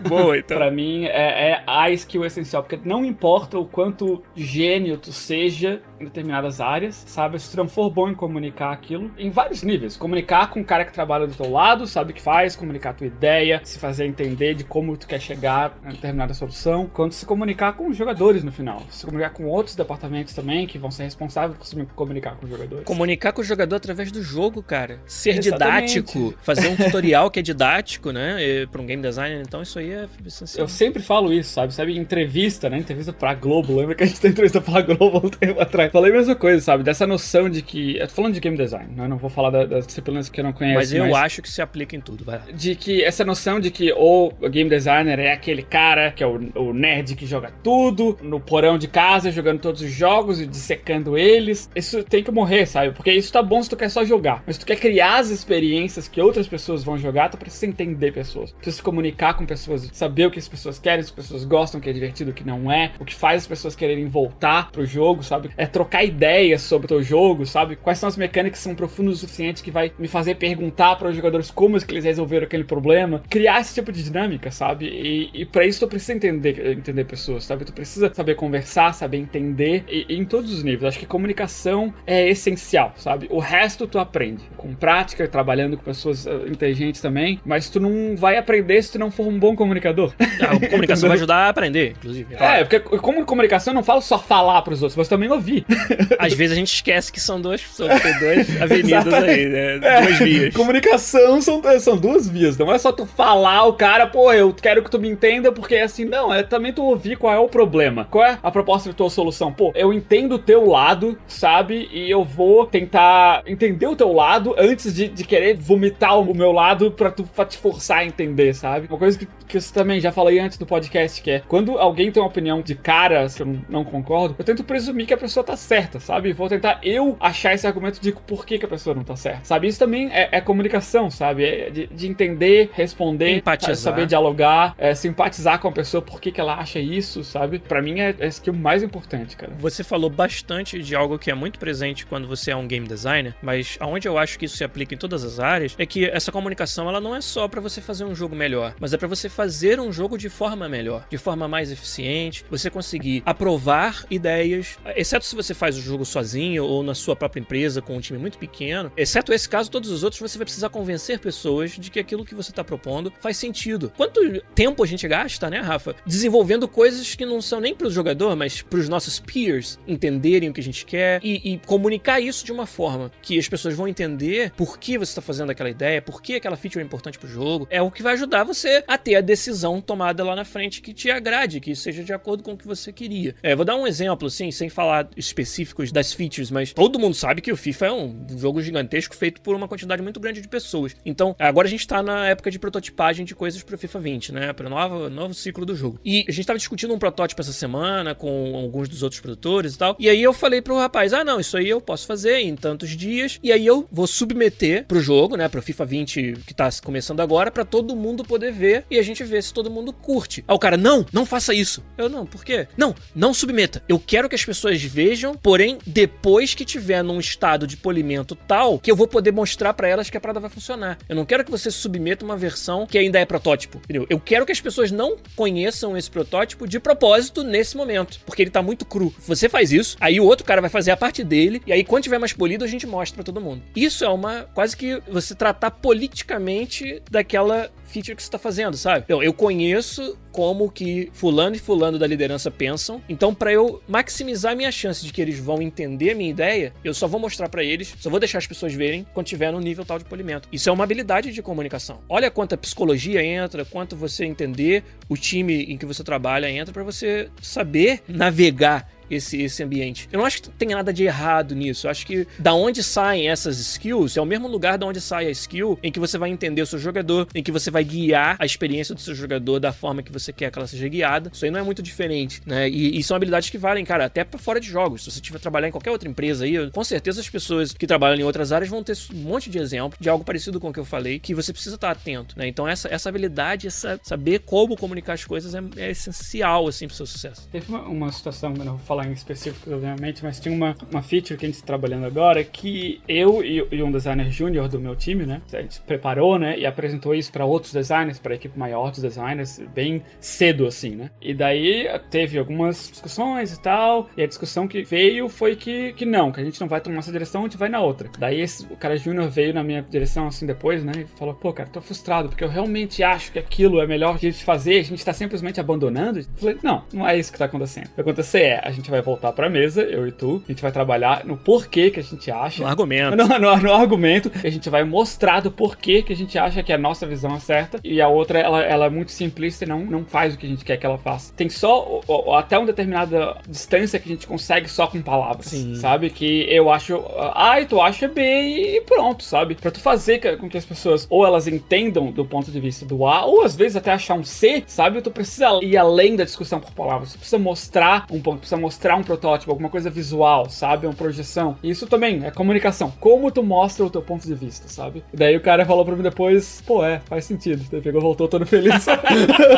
Boa, 0.09 0.37
então. 0.39 0.57
pra 0.57 0.71
mim, 0.71 1.05
é, 1.05 1.51
é 1.51 1.65
a 1.67 1.91
skill 1.91 2.25
essencial, 2.25 2.63
porque 2.63 2.81
não 2.89 3.05
importa 3.05 3.59
o 3.59 3.67
quanto 3.67 4.23
gênio 4.35 4.97
tu 4.97 5.13
seja 5.13 5.83
em 6.01 6.05
determinadas 6.05 6.61
áreas, 6.61 7.05
sabe? 7.07 7.39
Se 7.39 7.51
tu 7.51 7.57
não 7.57 7.69
for 7.69 7.91
bom 7.91 8.09
em 8.09 8.15
comunicar 8.15 8.73
aquilo, 8.73 9.11
em 9.19 9.31
vários 9.31 9.63
níveis. 9.63 9.97
Comunicar 9.97 10.51
com 10.51 10.61
o 10.61 10.65
cara 10.65 10.85
que 10.85 10.93
trabalha 10.93 11.27
do 11.27 11.35
teu 11.35 11.51
lado, 11.51 11.87
sabe 11.87 12.13
o 12.13 12.15
que 12.15 12.23
faz, 12.23 12.57
comunicar 12.57 12.91
a 12.91 12.95
tua 12.95 13.07
ideia, 13.07 13.61
se 13.65 13.79
fazer 13.79 14.07
entender 14.07 14.55
de 14.55 14.65
como 14.65 14.97
tu 14.97 15.07
quer 15.07 15.21
chegar 15.21 15.79
a 15.85 15.91
determinada 15.91 16.35
solução, 16.35 16.87
quanto 16.87 17.15
se 17.15 17.25
comunicar 17.25 17.73
com 17.75 17.89
os 17.89 17.97
jogadores 17.97 18.45
no 18.45 18.53
final. 18.53 18.83
Se 18.91 19.05
comunicar 19.05 19.31
com 19.31 19.45
outros 19.47 19.75
departamentos 19.75 20.35
também, 20.35 20.67
que 20.67 20.79
vão 20.79 20.91
ser 20.91 21.05
responsáveis 21.05 21.59
por 21.59 21.87
comunicar 21.95 22.37
com 22.37 22.45
os 22.45 22.51
jogadores. 22.51 22.85
Comunicar 22.85 23.33
com 23.33 23.41
o 23.41 23.45
jogador 23.45 23.77
através 23.77 24.13
do 24.13 24.23
jogo, 24.23 24.63
cara. 24.63 25.01
Ser 25.07 25.39
Exatamente. 25.39 26.01
didático, 26.01 26.35
fazer 26.43 26.69
um 26.69 26.77
tutorial 26.77 27.31
que 27.31 27.41
é 27.41 27.43
didático, 27.43 28.11
né? 28.11 28.67
Para 28.71 28.83
um 28.83 28.87
game 28.87 29.03
designer, 29.03 29.43
então 29.47 29.63
isso 29.63 29.79
aí 29.79 29.91
é 29.93 30.07
essencial. 30.25 30.65
Eu 30.65 30.69
sempre 30.69 31.03
falo 31.03 31.33
isso, 31.33 31.53
sabe? 31.53 31.73
Sabe, 31.73 31.97
entrevista, 31.99 32.69
né? 32.69 32.79
Entrevista 32.79 33.13
pra 33.13 33.35
Globo. 33.35 33.77
Lembra 33.77 33.95
que 33.95 34.05
a 34.05 34.07
gente 34.07 34.21
tem 34.21 34.31
entrevista 34.31 34.61
pra 34.61 34.83
Globo 34.83 35.27
um 35.27 35.31
tempo 35.31 35.61
atrás? 35.61 35.86
Falei 35.91 36.11
a 36.11 36.15
mesma 36.15 36.35
coisa, 36.35 36.61
sabe? 36.61 36.83
Dessa 36.83 37.07
noção 37.07 37.49
de 37.49 37.63
que. 37.63 37.97
Eu 37.99 38.07
tô 38.09 38.15
falando 38.15 38.35
de 38.35 38.41
game 38.41 38.57
design, 38.57 38.93
né? 38.95 39.09
Não 39.09 39.17
vou 39.17 39.31
falar 39.31 39.51
das 39.67 39.87
disciplinas 39.87 40.29
que 40.29 40.41
eu 40.41 40.45
não 40.45 40.53
conheço. 40.53 40.77
Mas 40.77 40.93
eu 40.93 41.05
mas... 41.09 41.17
acho 41.17 41.43
que 41.43 41.51
se 41.51 41.63
aplica 41.63 41.97
em 41.97 42.01
tudo, 42.01 42.25
vai. 42.25 42.41
De 42.53 42.75
que 42.75 43.03
essa 43.03 43.25
noção 43.25 43.61
de 43.61 43.71
que 43.71 43.93
o 43.93 44.31
game 44.51 44.69
designer 44.69 45.19
é 45.19 45.33
aquele 45.33 45.63
cara 45.63 46.11
que 46.13 46.23
é 46.23 46.27
o, 46.27 46.41
o 46.55 46.73
nerd 46.73 47.15
que 47.15 47.27
joga 47.27 47.51
tudo, 47.63 48.19
no 48.23 48.41
porão 48.41 48.79
de 48.79 48.89
casa, 48.89 49.31
jogando 49.31 49.61
todos 49.61 49.83
os 49.83 49.91
jogos 49.91 50.41
e 50.41 50.47
dissecando 50.47 51.17
eles. 51.17 51.71
Isso 51.75 52.03
tem 52.05 52.23
que 52.23 52.31
morrer, 52.31 52.67
sabe? 52.67 52.93
Porque 52.93 53.13
isso 53.13 53.33
tá 53.33 53.43
bom 53.43 53.63
se 53.63 53.71
tu 53.71 53.77
quer 53.77 53.89
só 53.89 54.05
jogar. 54.05 54.43
Mas 54.47 54.57
se 54.57 54.61
tu 54.61 54.67
quer 54.67 54.77
criar 54.77 55.19
as 55.19 55.31
experiências 55.31 56.09
que 56.09 56.21
outras 56.21 56.47
pessoas 56.47 56.85
vão 56.85 56.99
jogar, 56.99 57.29
tu 57.29 57.37
precisa 57.37 57.67
entender 57.67 58.13
pessoas. 58.13 58.53
Precisa 58.53 58.77
se 58.77 58.83
comunicar 58.83 59.35
com 59.35 59.47
pessoas, 59.47 59.89
saber 59.93 60.27
o 60.27 60.31
que 60.31 60.39
as 60.39 60.49
pessoas 60.49 60.79
querem, 60.79 61.03
se 61.03 61.11
as 61.11 61.15
pessoas 61.15 61.45
gostam, 61.45 61.79
o 61.79 61.83
que 61.83 61.91
é 61.91 61.93
divertido, 61.93 62.31
o 62.31 62.35
que 62.35 62.47
não 62.47 62.71
é, 62.71 62.93
o 62.99 63.05
que 63.05 63.15
faz 63.15 63.43
as 63.43 63.47
pessoas 63.47 63.75
quererem 63.75 64.07
voltar 64.07 64.71
pro 64.71 64.87
jogo, 64.87 65.23
sabe? 65.23 65.51
É 65.57 65.67
trocar 65.77 66.03
ideias 66.03 66.63
sobre 66.63 66.87
o 66.87 66.89
teu 66.89 67.03
jogo, 67.03 67.45
sabe? 67.45 67.77
Quais 67.77 67.99
são 67.99 68.09
as 68.09 68.17
mecânicas 68.17 68.61
que 68.61 68.65
são 68.65 68.75
profundas 68.75 69.17
o 69.17 69.19
suficiente 69.19 69.63
que 69.63 69.71
vai 69.71 69.93
me 69.99 70.09
fazer 70.09 70.37
perguntar 70.37 70.97
para 70.97 71.09
os 71.09 71.15
jogadores 71.15 71.51
como 71.51 71.77
é 71.77 71.81
que 71.81 71.93
eles 71.93 72.05
resolveram 72.05 72.47
aquele 72.47 72.65
problema. 72.65 73.23
Criar 73.29 73.61
esse 73.61 73.75
tipo 73.75 73.93
de 73.93 74.03
dinâmica, 74.03 74.51
sabe? 74.51 74.87
E, 74.87 75.43
e 75.43 75.45
para 75.45 75.67
isso 75.67 75.81
tu 75.81 75.89
precisa 75.89 76.15
entender, 76.15 76.67
entender 76.71 77.05
pessoas, 77.05 77.45
sabe? 77.45 77.67
Tu 77.67 77.75
precisa 77.75 78.11
saber 78.15 78.37
conversar, 78.37 78.95
saber 78.95 79.19
entender 79.19 79.85
e, 79.87 80.07
e 80.09 80.17
em 80.17 80.25
todos 80.25 80.51
os 80.51 80.63
níveis. 80.63 80.85
Acho 80.85 80.99
que 80.99 81.05
comunicação 81.05 81.93
é 82.07 82.27
essencial, 82.27 82.95
sabe? 82.97 83.27
O 83.31 83.39
resto 83.39 83.87
tu 83.87 83.99
aprende. 83.99 84.45
Com 84.57 84.75
prática, 84.75 85.29
trabalhando 85.29 85.77
com 85.77 85.85
pessoas 85.85 86.25
uh, 86.25 86.49
inteligentes 86.49 87.03
também. 87.03 87.39
Mas 87.45 87.69
tu 87.69 87.79
não 87.79 88.17
vai 88.17 88.39
aprender 88.39 88.81
se 88.81 88.93
tu 88.93 88.99
não 88.99 89.11
for 89.11 89.27
um 89.27 89.39
bom 89.39 89.55
comunicador. 89.55 90.15
A 90.41 90.69
comunicação 90.71 91.07
vai 91.11 91.19
ajudar 91.19 91.37
a 91.37 91.49
aprender, 91.51 91.91
inclusive. 91.99 92.35
É, 92.35 92.65
porque 92.65 92.81
como 92.81 93.27
comunicação 93.27 93.73
eu 93.73 93.77
não 93.77 93.85
falo 93.85 94.01
só 94.01 94.19
falar 94.19 94.63
pros 94.63 94.83
outros, 94.83 94.97
mas 94.97 95.09
também 95.09 95.31
ouvir. 95.31 95.66
Às 96.19 96.33
vezes 96.33 96.53
a 96.53 96.59
gente 96.59 96.73
esquece 96.73 97.13
que 97.13 97.21
são 97.21 97.41
duas, 97.41 97.61
são 97.61 97.87
duas 97.87 98.61
avenidas 98.61 99.13
aí, 99.13 99.47
né? 99.47 99.79
É, 99.83 100.03
duas 100.03 100.19
vias. 100.19 100.55
Comunicação 100.55 101.41
são, 101.41 101.63
são 101.81 101.97
duas 101.97 102.29
vias. 102.29 102.57
Não 102.57 102.73
é 102.73 102.79
só 102.79 102.93
tu 102.93 103.07
falar 103.07 103.65
o 103.65 103.75
cara, 103.75 104.07
pô, 104.07 104.33
eu 104.33 104.53
quero 104.53 104.83
que 104.83 104.91
tu 104.91 104.99
me 104.99 105.09
entenda, 105.09 105.53
porque 105.53 105.75
é 105.75 105.83
assim, 105.83 106.05
não, 106.05 106.33
é 106.33 106.43
também 106.43 106.73
tu 106.73 106.83
ouvir 106.83 107.17
qual 107.17 107.33
é 107.33 107.39
o 107.39 107.49
problema. 107.49 108.07
Qual 108.11 108.25
é 108.25 108.39
a 108.43 108.51
proposta 108.51 108.91
de 108.91 108.97
tua 108.97 109.11
solução? 109.11 109.53
Pô, 109.53 109.73
eu 109.75 109.93
entendo 109.93 110.37
o 110.37 110.39
teu 110.39 110.67
lado, 110.67 111.19
sabe? 111.27 111.89
E 111.93 112.11
eu 112.11 112.25
vou 112.25 112.67
tentar 112.67 113.43
entender 113.47 113.87
o 113.87 113.97
teu 113.97 114.13
lado 114.13 114.55
antes 114.59 114.95
de, 114.95 115.09
de 115.09 115.25
querer 115.25 115.57
vomitar 115.57 116.19
o 116.19 116.35
meu 116.35 116.53
lado 116.53 116.91
pra 116.91 117.11
tu 117.11 117.25
pra 117.25 117.45
te 117.45 117.59
forçar 117.59 117.99
a 117.99 118.05
entender, 118.05 118.55
sabe? 118.55 118.87
Uma 118.89 118.99
coisa 118.99 119.19
que, 119.19 119.27
que 119.47 119.57
eu 119.57 119.63
também 119.73 120.01
já 120.01 120.13
falei 120.13 120.39
antes 120.39 120.59
do 120.59 120.67
podcast, 120.67 121.23
que 121.23 121.31
é 121.31 121.43
quando 121.47 121.79
alguém 121.79 122.11
tem 122.11 122.23
uma 122.23 122.29
opinião 122.29 122.61
de 122.61 122.75
cara 122.75 123.27
que 123.29 123.43
eu 123.43 123.59
não, 123.69 123.85
concordo, 123.85 124.35
eu 124.39 124.45
tento 124.45 124.65
presumir 124.65 125.07
que 125.07 125.15
a 125.15 125.19
pessoa 125.19 125.45
tá 125.45 125.57
certa, 125.57 126.01
sabe? 126.01 126.33
Vou 126.33 126.49
tentar 126.49 126.81
eu 126.83 127.17
achar 127.21 127.55
esse 127.55 127.67
argumento 127.67 128.01
de 128.01 128.13
por 128.13 128.45
que, 128.45 128.59
que 128.59 128.65
a 128.65 128.69
pessoa 128.69 128.95
não 128.95 129.05
tá 129.05 129.17
certa, 129.17 129.45
sabe? 129.45 129.69
Isso 129.69 129.79
também 129.79 130.11
é, 130.13 130.29
é 130.33 130.41
comunicação, 130.41 131.11
sabe? 131.11 131.45
É 131.45 131.71
de, 131.71 131.87
de, 131.87 132.09
entender, 132.09 132.71
responder, 132.73 133.37
Empatizar. 133.37 133.77
saber 133.77 134.07
dialogar, 134.07 134.75
é, 134.79 134.95
simpatizar 134.95 135.59
com 135.59 135.69
a 135.69 135.73
pessoa, 135.73 136.03
por 136.03 136.21
que, 136.21 136.31
que 136.31 136.41
ela 136.41 136.55
acha 136.55 136.79
isso, 136.79 137.23
sabe? 137.25 137.59
Pra 137.59 137.83
mim 137.83 138.01
é, 138.01 138.15
é 138.19 138.27
esse 138.27 138.51
o 138.51 138.55
mais 138.55 138.83
importante, 138.83 139.37
cara. 139.37 139.53
Você 139.59 139.83
falou 139.83 140.11
bastante 140.11 140.81
de 140.81 140.95
algo 140.95 141.19
que 141.19 141.31
é 141.31 141.35
muito 141.35 141.59
presente 141.59 142.07
quando 142.07 142.29
você 142.29 142.51
é 142.51 142.57
um 142.57 142.67
game 142.67 142.87
designer, 142.87 143.35
mas 143.43 143.77
aonde 143.81 144.07
eu 144.07 144.19
acho 144.19 144.39
que 144.39 144.45
isso 144.45 144.57
se 144.57 144.65
aplica 144.65 144.95
em 144.95 144.99
todas 144.99 145.25
as 145.25 145.41
áreas 145.41 145.75
é 145.79 145.87
que 145.87 146.05
essa 146.05 146.31
comunicação 146.31 146.89
ela 146.89 147.01
não 147.01 147.15
é 147.15 147.21
só 147.21 147.49
para 147.49 147.61
você 147.61 147.81
fazer 147.81 148.05
um 148.05 148.15
jogo 148.15 148.35
melhor, 148.35 148.75
mas 148.79 148.93
é 148.93 148.97
para 148.97 149.09
você 149.09 149.29
fazer 149.37 149.79
um 149.79 149.93
jogo 149.93 150.17
de 150.17 150.31
forma 150.31 150.67
melhor, 150.67 151.07
de 151.11 151.19
forma 151.19 151.47
mais 151.47 151.71
eficiente, 151.71 152.43
você 152.51 152.71
conseguir 152.71 153.23
aprovar 153.27 154.07
ideias, 154.11 154.79
exceto 154.97 155.27
se 155.27 155.37
você 155.37 155.53
faz 155.53 155.77
o 155.77 155.83
jogo 155.83 156.07
sozinho 156.07 156.65
ou 156.65 156.83
na 156.83 156.95
sua 156.95 157.15
própria 157.15 157.41
empresa 157.41 157.83
com 157.83 157.95
um 157.95 158.01
time 158.01 158.19
muito 158.19 158.39
pequeno, 158.39 158.91
exceto 158.97 159.35
esse 159.35 159.47
caso, 159.47 159.71
todos 159.71 159.91
os 159.91 160.03
outros 160.03 160.23
você 160.23 160.39
vai 160.39 160.47
precisar 160.47 160.71
convencer 160.71 161.19
pessoas 161.19 161.73
de 161.73 161.91
que 161.91 162.01
aquilo 162.01 162.25
que 162.25 162.35
você 162.35 162.51
está 162.51 162.65
propondo 162.65 163.13
faz 163.21 163.37
sentido. 163.37 163.93
Quanto 163.95 164.41
tempo 164.55 164.83
a 164.83 164.87
gente 164.87 165.07
gasta, 165.07 165.51
né, 165.51 165.61
Rafa, 165.61 165.95
desenvolvendo 166.07 166.67
coisas 166.67 167.15
que 167.15 167.27
não 167.27 167.43
são 167.43 167.61
nem 167.61 167.75
para 167.75 167.89
o 167.89 167.91
jogador, 167.91 168.35
mas 168.37 168.63
para 168.63 168.79
os 168.79 168.89
nossos 168.89 169.21
peers 169.21 169.79
entenderem 169.87 170.49
o 170.49 170.53
que 170.55 170.61
a 170.63 170.65
gente 170.65 170.87
quer 170.87 171.21
e, 171.23 171.53
e, 171.53 171.59
comunicar 171.67 172.21
isso 172.21 172.43
de 172.43 172.53
uma 172.53 172.65
forma 172.65 173.13
que 173.21 173.39
as 173.39 173.47
pessoas 173.47 173.75
vão 173.75 173.87
entender 173.87 174.51
por 174.53 174.79
que 174.79 174.97
você 174.97 175.11
está 175.11 175.21
fazendo 175.21 175.51
aquela 175.51 175.69
ideia, 175.69 176.01
por 176.01 176.23
que 176.23 176.37
aquela 176.37 176.57
feature 176.57 176.83
é 176.83 176.87
importante 176.87 177.19
para 177.19 177.29
o 177.29 177.31
jogo, 177.31 177.67
é 177.69 177.83
o 177.83 177.91
que 177.91 178.03
vai 178.03 178.15
ajudar 178.15 178.43
você 178.43 178.83
a 178.89 178.97
ter 178.97 179.17
a 179.17 179.26
decisão 179.27 179.81
tomada 179.81 180.25
lá 180.25 180.35
na 180.35 180.45
frente 180.45 180.81
que 180.81 180.95
te 180.95 181.11
agrade, 181.11 181.61
que 181.61 181.75
seja 181.75 182.03
de 182.03 182.13
acordo 182.13 182.43
com 182.43 182.53
o 182.53 182.57
que 182.57 182.67
você 182.67 182.93
queria. 182.93 183.35
É, 183.43 183.55
vou 183.55 183.65
dar 183.65 183.77
um 183.77 183.87
exemplo, 183.87 184.29
assim, 184.29 184.51
sem 184.51 184.69
falar 184.69 185.09
específicos 185.17 185.93
das 185.93 186.13
features, 186.13 186.51
mas 186.51 186.73
todo 186.73 186.99
mundo 186.99 187.15
sabe 187.15 187.43
que 187.43 187.53
o 187.53 187.57
FIFA 187.57 187.87
é 187.87 187.93
um 187.93 188.27
jogo 188.39 188.63
gigantesco 188.63 189.15
feito 189.15 189.41
por 189.41 189.55
uma 189.55 189.69
quantidade 189.69 190.03
muito 190.03 190.21
grande 190.21 190.41
de 190.41 190.49
pessoas. 190.49 190.97
Então, 191.05 191.35
agora 191.39 191.67
a 191.67 191.71
gente 191.71 191.87
tá 191.87 192.03
na 192.03 192.29
época 192.29 192.51
de 192.51 192.59
prototipagem 192.59 193.25
de 193.25 193.35
coisas 193.35 193.63
pro 193.63 193.77
FIFA 193.77 194.01
20, 194.01 194.33
né? 194.33 194.53
Para 194.53 194.69
novo, 194.69 195.11
novo 195.11 195.35
ciclo 195.35 195.67
do 195.67 195.75
jogo. 195.75 196.01
E 196.05 196.25
a 196.29 196.33
gente 196.33 196.47
tava 196.47 196.59
discutindo 196.59 196.95
um 196.95 196.99
protótipo 196.99 197.41
essa 197.41 197.53
semana 197.53 198.15
com 198.15 198.57
alguns 198.57 198.89
dos 198.89 199.03
outros 199.03 199.21
produtores 199.21 199.75
e 199.75 199.79
tal. 199.79 199.97
E 199.99 200.09
aí 200.09 200.23
eu 200.23 200.33
falei 200.33 200.63
pro 200.63 200.79
rapaz: 200.79 201.13
"Ah, 201.13 201.25
não, 201.25 201.41
isso 201.41 201.57
aí 201.57 201.69
eu 201.69 201.81
posso 201.81 202.07
fazer 202.07 202.39
em 202.39 202.55
tantos 202.55 202.91
dias". 202.91 203.39
E 203.43 203.53
aí 203.53 203.67
eu 203.67 203.87
vou 203.91 204.07
submeter 204.07 204.85
pro 204.87 205.01
jogo, 205.01 205.37
né, 205.37 205.49
pro 205.49 205.63
FIFA 205.63 205.85
20 205.85 206.35
que 206.47 206.55
tá 206.55 206.69
começando 206.85 207.21
agora 207.21 207.51
para 207.51 207.65
todo 207.65 207.97
mundo 207.97 208.25
poder 208.25 208.53
ver 208.53 208.85
e 208.91 208.99
a 208.99 209.03
gente 209.03 209.16
ver 209.25 209.43
se 209.43 209.53
todo 209.53 209.71
mundo 209.71 209.93
curte. 209.93 210.45
Aí 210.47 210.55
o 210.55 210.59
cara: 210.59 210.77
"Não, 210.77 211.05
não 211.13 211.27
faça 211.27 211.55
isso". 211.55 211.83
Eu: 211.97 212.09
"Não, 212.09 212.27
por 212.27 212.45
quê?". 212.45 212.69
"Não, 212.77 212.95
não 213.15 213.35
submeta. 213.35 213.83
Eu 213.89 213.99
quero 213.99 214.29
que 214.29 214.35
as 214.35 214.45
pessoas 214.45 214.83
vejam, 214.83 215.35
porém 215.35 215.79
depois 215.87 216.55
que 216.55 216.65
tiver 216.65 217.03
num 217.03 217.21
estado 217.21 217.67
de 217.67 217.77
polimento 217.77 218.35
tal 218.35 218.79
que 218.79 218.91
eu 218.91 218.97
vou 218.97 219.07
poder 219.07 219.33
mostrar 219.33 219.75
para 219.75 219.89
elas 219.89 220.11
que 220.11 220.17
a 220.17 220.21
parada 220.21 220.41
vai 220.41 220.51
funcionar. 220.51 220.99
Eu 221.09 221.17
não 221.17 221.25
quero 221.25 221.45
que 221.45 221.51
você 221.51 221.71
submeta 221.71 222.25
uma 222.25 222.37
versão 222.37 222.87
que 222.87 222.99
ainda 222.99 223.19
é 223.19 223.25
protótipo, 223.25 223.79
entendeu? 223.79 224.07
Eu 224.09 224.21
quero 224.21 224.45
que 224.47 224.53
as 224.53 224.61
pessoas 224.61 224.91
não 224.91 225.17
conheçam 225.35 225.97
esse 225.97 226.11
protótipo 226.11 226.67
de 226.67 226.79
propósito 226.81 227.43
nesse 227.43 227.77
momento, 227.77 228.21
porque 228.25 228.43
ele 228.43 228.51
tá 228.51 228.63
muito 228.63 228.85
cru. 228.85 229.15
Você 229.27 229.49
faz 229.49 229.73
isso, 229.73 229.97
aí 230.01 230.21
o 230.21 230.25
outro 230.25 230.45
cara 230.45 230.61
vai 230.61 230.71
fazer 230.71 230.91
a 230.91 230.97
parte 230.97 231.23
dele, 231.25 231.63
e 231.67 231.73
aí 231.73 231.85
quando 231.85 232.05
tiver 232.05 232.19
mais 232.19 232.33
polido 232.33 232.65
a 232.65 232.69
gente 232.69 232.87
mostra 232.87 233.17
para 233.17 233.25
todo 233.25 233.41
mundo. 233.41 233.63
Isso 233.75 234.05
é 234.05 234.09
uma 234.09 234.43
quase 234.55 234.77
que 234.77 235.01
você 235.09 235.35
tratar 235.35 235.71
politicamente 235.71 237.03
daquela 237.11 237.71
feature 237.97 238.15
que 238.15 238.23
você 238.23 238.29
está 238.29 238.39
fazendo, 238.39 238.77
sabe? 238.77 239.05
Então, 239.05 239.23
eu 239.23 239.33
conheço 239.33 240.19
como 240.37 240.71
que 240.71 241.09
fulano 241.15 241.57
e 241.57 241.59
fulano 241.59 241.99
da 241.99 242.07
liderança 242.07 242.51
pensam, 242.51 243.01
então 243.09 243.35
para 243.35 243.51
eu 243.51 243.83
maximizar 243.89 244.55
minha 244.55 244.71
chance 244.71 245.03
de 245.03 245.11
que 245.11 245.23
eles 245.23 245.39
vão 245.39 245.63
entender 245.63 246.11
a 246.11 246.15
minha 246.15 246.29
ideia, 246.29 246.75
eu 246.85 246.93
só 246.93 247.07
vou 247.07 247.19
mostrar 247.19 247.49
para 247.49 247.65
eles, 247.65 247.95
só 247.99 248.11
vou 248.11 248.21
deixar 248.21 248.37
as 248.37 248.47
pessoas 248.47 248.75
verem 248.75 249.07
quando 249.15 249.27
tiver 249.29 249.51
no 249.51 249.59
nível 249.59 249.83
tal 249.83 249.99
de 249.99 250.05
polimento. 250.05 250.47
Isso 250.53 250.69
é 250.69 250.73
uma 250.73 250.85
habilidade 250.85 251.33
de 251.33 251.41
comunicação. 251.41 252.01
Olha 252.07 252.31
quanta 252.31 252.55
psicologia 252.55 253.25
entra, 253.25 253.65
quanto 253.65 253.97
você 253.97 254.27
entender 254.27 254.85
o 255.09 255.17
time 255.17 255.63
em 255.73 255.79
que 255.79 255.87
você 255.87 256.05
trabalha 256.05 256.51
entra 256.51 256.71
para 256.71 256.85
você 256.85 257.31
saber 257.41 258.03
navegar 258.07 258.87
esse, 259.11 259.41
esse 259.41 259.63
ambiente. 259.63 260.09
Eu 260.13 260.19
não 260.19 260.27
acho 260.27 260.43
que 260.43 260.51
tenha 260.51 260.77
nada 260.77 260.93
de 260.93 261.05
errado 261.05 261.55
nisso. 261.55 261.87
Eu 261.87 261.91
acho 261.91 262.07
que 262.07 262.27
da 262.39 262.55
onde 262.55 262.83
saem 262.83 263.29
essas 263.29 263.59
skills 263.59 264.17
é 264.17 264.21
o 264.21 264.27
mesmo 264.27 264.49
lugar 264.49 264.79
da 264.79 264.87
onde 264.87 265.01
sai 265.01 265.27
a 265.27 265.31
skill 265.31 265.79
em 265.83 265.93
que 265.93 266.01
você 266.01 266.19
vai 266.19 266.31
entender 266.31 266.63
o 266.63 266.67
seu 266.67 266.79
jogador, 266.79 267.29
em 267.35 267.43
que 267.43 267.53
você 267.53 267.71
vai 267.71 267.85
guiar 267.85 268.37
a 268.39 268.45
experiência 268.47 268.95
do 268.95 269.01
seu 269.01 269.15
jogador 269.15 269.59
da 269.59 269.73
forma 269.73 270.03
que 270.03 270.13
você 270.13 270.26
quer 270.33 270.51
que 270.51 270.59
ela 270.59 270.67
seja 270.67 270.89
guiada. 270.89 271.31
Isso 271.33 271.45
aí 271.45 271.51
não 271.51 271.61
é 271.61 271.63
muito 271.63 271.83
diferente, 271.83 272.43
né? 272.47 272.69
E, 272.69 272.99
e 272.99 273.03
são 273.03 273.17
habilidades 273.17 273.51
que 273.51 273.59
valem, 273.59 273.85
cara, 273.85 274.07
até 274.07 274.25
para 274.25 274.39
fora 274.39 274.61
de 274.61 274.69
jogos. 274.69 275.05
Se 275.05 275.11
você 275.11 275.21
tiver 275.21 275.39
trabalhar 275.39 275.69
em 275.69 275.71
qualquer 275.73 275.91
outra 275.91 276.09
empresa 276.09 276.45
aí, 276.45 276.71
com 276.71 276.85
certeza 276.85 277.21
as 277.21 277.29
pessoas 277.29 277.73
que 277.73 277.87
trabalham 277.87 278.19
em 278.19 278.25
outras 278.25 278.53
áreas 278.53 278.71
vão 278.71 278.83
ter 278.83 278.97
um 279.13 279.19
monte 279.19 279.51
de 279.51 279.59
exemplo 279.59 279.99
de 280.01 280.09
algo 280.09 280.25
parecido 280.25 280.61
com 280.61 280.69
o 280.69 280.73
que 280.73 280.81
eu 280.81 280.85
falei, 280.85 281.19
que 281.19 281.35
você 281.35 281.53
precisa 281.53 281.75
estar 281.77 281.91
atento, 281.91 282.39
né? 282.39 282.47
Então 282.47 282.67
essa, 282.67 282.89
essa 282.89 283.09
habilidade, 283.09 283.67
essa, 283.67 283.99
saber 284.03 284.41
como 284.41 284.77
comunicar 284.77 285.15
as 285.15 285.25
coisas 285.25 285.55
é, 285.55 285.61
é 285.77 285.91
essencial, 285.91 286.69
assim, 286.69 286.87
pro 286.87 286.97
seu 286.97 287.07
sucesso. 287.07 287.49
Teve 287.51 287.69
uma, 287.69 287.83
uma 287.83 288.13
situação, 288.13 288.53
não 288.53 288.77
vou 288.77 288.79
falar 288.79 289.07
em 289.07 289.13
específico, 289.13 289.71
obviamente, 289.73 290.23
mas 290.23 290.41
tinha 290.41 290.55
uma, 290.55 290.77
uma 290.91 291.03
feature 291.03 291.39
que 291.39 291.47
a 291.47 291.49
gente 291.49 291.57
está 291.57 291.67
trabalhando 291.67 292.07
agora 292.07 292.43
que 292.45 293.01
eu 293.09 293.43
e, 293.43 293.67
e 293.71 293.83
um 293.83 293.91
designer 293.91 294.31
júnior 294.31 294.69
do 294.69 294.81
meu 294.81 294.97
time, 294.97 295.27
né? 295.27 295.43
A 295.53 295.61
gente 295.61 295.81
preparou, 295.81 296.39
né? 296.39 296.59
E 296.59 296.67
apresentou 296.67 297.15
isso 297.15 297.31
para 297.33 297.45
outros 297.45 297.73
designers, 297.73 298.19
para 298.19 298.33
a 298.33 298.37
equipe 298.37 298.59
maior 298.59 298.91
dos 298.91 299.01
designers, 299.01 299.61
bem 299.75 300.03
cedo, 300.21 300.67
assim, 300.67 300.91
né? 300.91 301.11
E 301.21 301.35
daí 301.35 301.89
teve 302.11 302.39
algumas 302.39 302.91
discussões 302.91 303.53
e 303.53 303.61
tal, 303.61 304.09
e 304.17 304.23
a 304.23 304.27
discussão 304.27 304.67
que 304.67 304.83
veio 304.83 305.29
foi 305.29 305.57
que, 305.57 305.93
que 305.95 306.05
não, 306.05 306.33
que 306.33 306.41
a 306.41 306.45
gente 306.45 306.61
não 306.61 306.69
vai 306.69 306.81
tomar 306.81 306.99
essa 306.99 307.13
direção, 307.13 307.43
a 307.43 307.45
gente 307.45 307.57
vai 307.57 307.69
na 307.69 307.81
outra. 307.81 308.09
Daí 308.19 308.41
esse, 308.41 308.65
o 308.65 308.77
cara 308.77 308.97
júnior 308.97 309.29
veio 309.29 309.55
na 309.55 309.63
minha 309.63 309.83
direção, 309.83 310.27
assim, 310.27 310.47
depois, 310.47 310.85
né? 310.85 310.93
E 310.97 311.19
falou, 311.19 311.35
pô, 311.35 311.53
cara, 311.53 311.69
tô 311.69 311.81
frustrado, 311.81 312.29
porque 312.29 312.45
eu 312.45 312.49
realmente 312.49 313.03
acho 313.03 313.33
que 313.33 313.39
aquilo 313.39 313.81
é 313.81 313.87
melhor 313.87 314.19
que 314.19 314.27
a 314.27 314.31
gente 314.31 314.45
fazer, 314.45 314.81
a 314.81 314.85
gente 314.85 315.05
tá 315.05 315.13
simplesmente 315.13 315.61
abandonando. 315.61 316.19
Eu 316.19 316.25
falei, 316.37 316.59
não, 316.63 316.85
não 316.93 317.09
é 317.09 317.19
isso 317.19 317.33
que 317.33 317.39
tá 317.39 317.45
acontecendo. 317.45 317.87
O 317.87 317.95
que 317.95 318.01
acontecer 318.01 318.43
é, 318.43 318.61
a 318.65 318.71
gente 318.71 318.91
vai 318.91 319.03
voltar 319.03 319.33
pra 319.33 319.49
mesa, 319.49 319.83
eu 319.83 320.07
e 320.07 320.13
tu, 320.13 320.43
a 320.45 320.53
gente 320.53 320.63
vai 320.63 320.73
trabalhar 320.73 321.25
no 321.25 321.37
porquê 321.37 321.91
que 321.91 322.01
a 322.01 322.03
gente 322.03 322.31
acha. 322.31 322.63
No 322.63 322.69
argumento. 322.69 323.17
No, 323.27 323.27
no, 323.39 323.57
no 323.57 323.73
argumento, 323.73 324.31
a 324.45 324.51
gente 324.51 324.69
vai 324.69 324.85
mostrar 324.85 325.41
do 325.41 325.51
porquê 325.51 326.03
que 326.03 326.13
a 326.13 326.17
gente 326.17 326.39
acha 326.39 326.63
que 326.63 326.73
a 326.73 326.79
nossa 326.79 327.07
visão 327.07 327.35
é 327.35 327.41
certa 327.41 327.81
e 327.83 328.01
a 328.01 328.09
outra, 328.09 328.39
ela, 328.39 328.63
ela 328.63 328.87
é 328.87 328.91
muito 328.91 329.11
simplista 329.11 329.65
e 329.65 329.69
não, 329.69 329.81
não 329.85 330.05
faz 330.09 330.35
o 330.35 330.39
que 330.39 330.47
a 330.47 330.49
gente 330.49 330.65
quer 330.65 330.77
que 330.77 330.87
ela 330.87 330.99
faça. 330.99 331.33
Tem 331.35 331.49
só 331.49 332.01
ó, 332.07 332.37
até 332.37 332.59
uma 332.59 332.67
determinada 332.67 333.37
distância 333.49 333.99
que 333.99 334.09
a 334.09 334.13
gente 334.13 334.27
consegue 334.27 334.69
só 334.69 334.87
com 334.87 335.01
palavras, 335.03 335.47
Sim. 335.47 335.75
sabe? 335.77 336.11
Que 336.11 336.47
eu 336.49 336.71
acho 336.71 337.03
A 337.35 337.61
e 337.61 337.67
tu 337.67 337.81
acha 337.81 338.09
B 338.09 338.23
e 338.23 338.81
pronto, 338.83 339.23
sabe? 339.23 339.55
Pra 339.55 339.71
tu 339.71 339.81
fazer 339.81 340.39
com 340.39 340.49
que 340.49 340.57
as 340.57 340.65
pessoas 340.65 341.07
ou 341.11 341.27
elas 341.27 341.47
entendam 341.47 342.11
do 342.11 342.25
ponto 342.25 342.51
de 342.51 342.61
vista 342.61 342.85
do 342.85 343.07
A, 343.07 343.25
ou 343.25 343.43
às 343.43 343.55
vezes 343.57 343.77
até 343.77 343.93
achar 343.93 344.15
um 344.15 344.25
C, 344.25 344.63
sabe? 344.67 345.01
Tu 345.01 345.11
precisa 345.11 345.59
ir 345.63 345.77
além 345.77 346.17
da 346.17 346.25
discussão 346.25 346.61
por 346.61 346.73
palavras. 346.73 347.13
Tu 347.13 347.19
precisa 347.19 347.39
mostrar 347.39 348.07
um 348.11 348.21
ponto, 348.21 348.39
precisa 348.39 348.61
mostrar 348.61 348.97
um 348.97 349.03
protótipo, 349.03 349.51
alguma 349.51 349.69
coisa 349.69 349.91
visual, 349.91 350.49
sabe? 350.49 350.87
Uma 350.87 350.95
projeção. 350.95 351.57
Isso 351.63 351.87
também 351.87 352.25
é 352.25 352.31
comunicação. 352.31 352.93
Como 353.01 353.31
tu 353.31 353.43
mostra 353.43 353.85
o 353.85 353.91
teu 353.91 354.03
ponto 354.03 354.27
de 354.27 354.35
vista, 354.35 354.69
sabe? 354.69 355.05
E 355.13 355.17
daí 355.17 355.37
o 355.37 355.41
cara 355.41 355.65
falou 355.65 355.85
pra 355.85 355.95
mim 355.95 356.03
depois, 356.03 356.63
pô, 356.67 356.85
é, 356.85 357.01
faz 357.07 357.25
sentido. 357.25 357.65
Daí 357.71 357.81
pegou, 357.81 358.01
voltou 358.01 358.29
todo 358.29 358.47
feliz. 358.47 358.87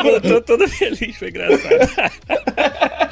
Tô 0.39 0.57
todo 0.57 0.67
feliz, 0.69 1.17
foi 1.17 1.29
engraçado. 1.29 1.75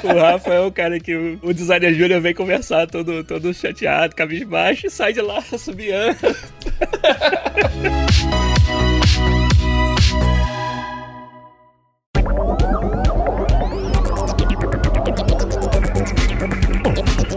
o 0.04 0.18
Rafa 0.18 0.54
é 0.54 0.60
o 0.60 0.72
cara 0.72 0.98
que 0.98 1.14
o, 1.14 1.38
o 1.42 1.52
designer 1.52 1.92
júnior 1.92 2.20
vem 2.20 2.34
conversar 2.34 2.86
todo, 2.86 3.22
todo 3.22 3.52
chateado, 3.52 4.16
cabisbaixo, 4.16 4.86
e 4.86 4.90
sai 4.90 5.12
de 5.12 5.20
lá 5.20 5.42
subiando. 5.58 6.16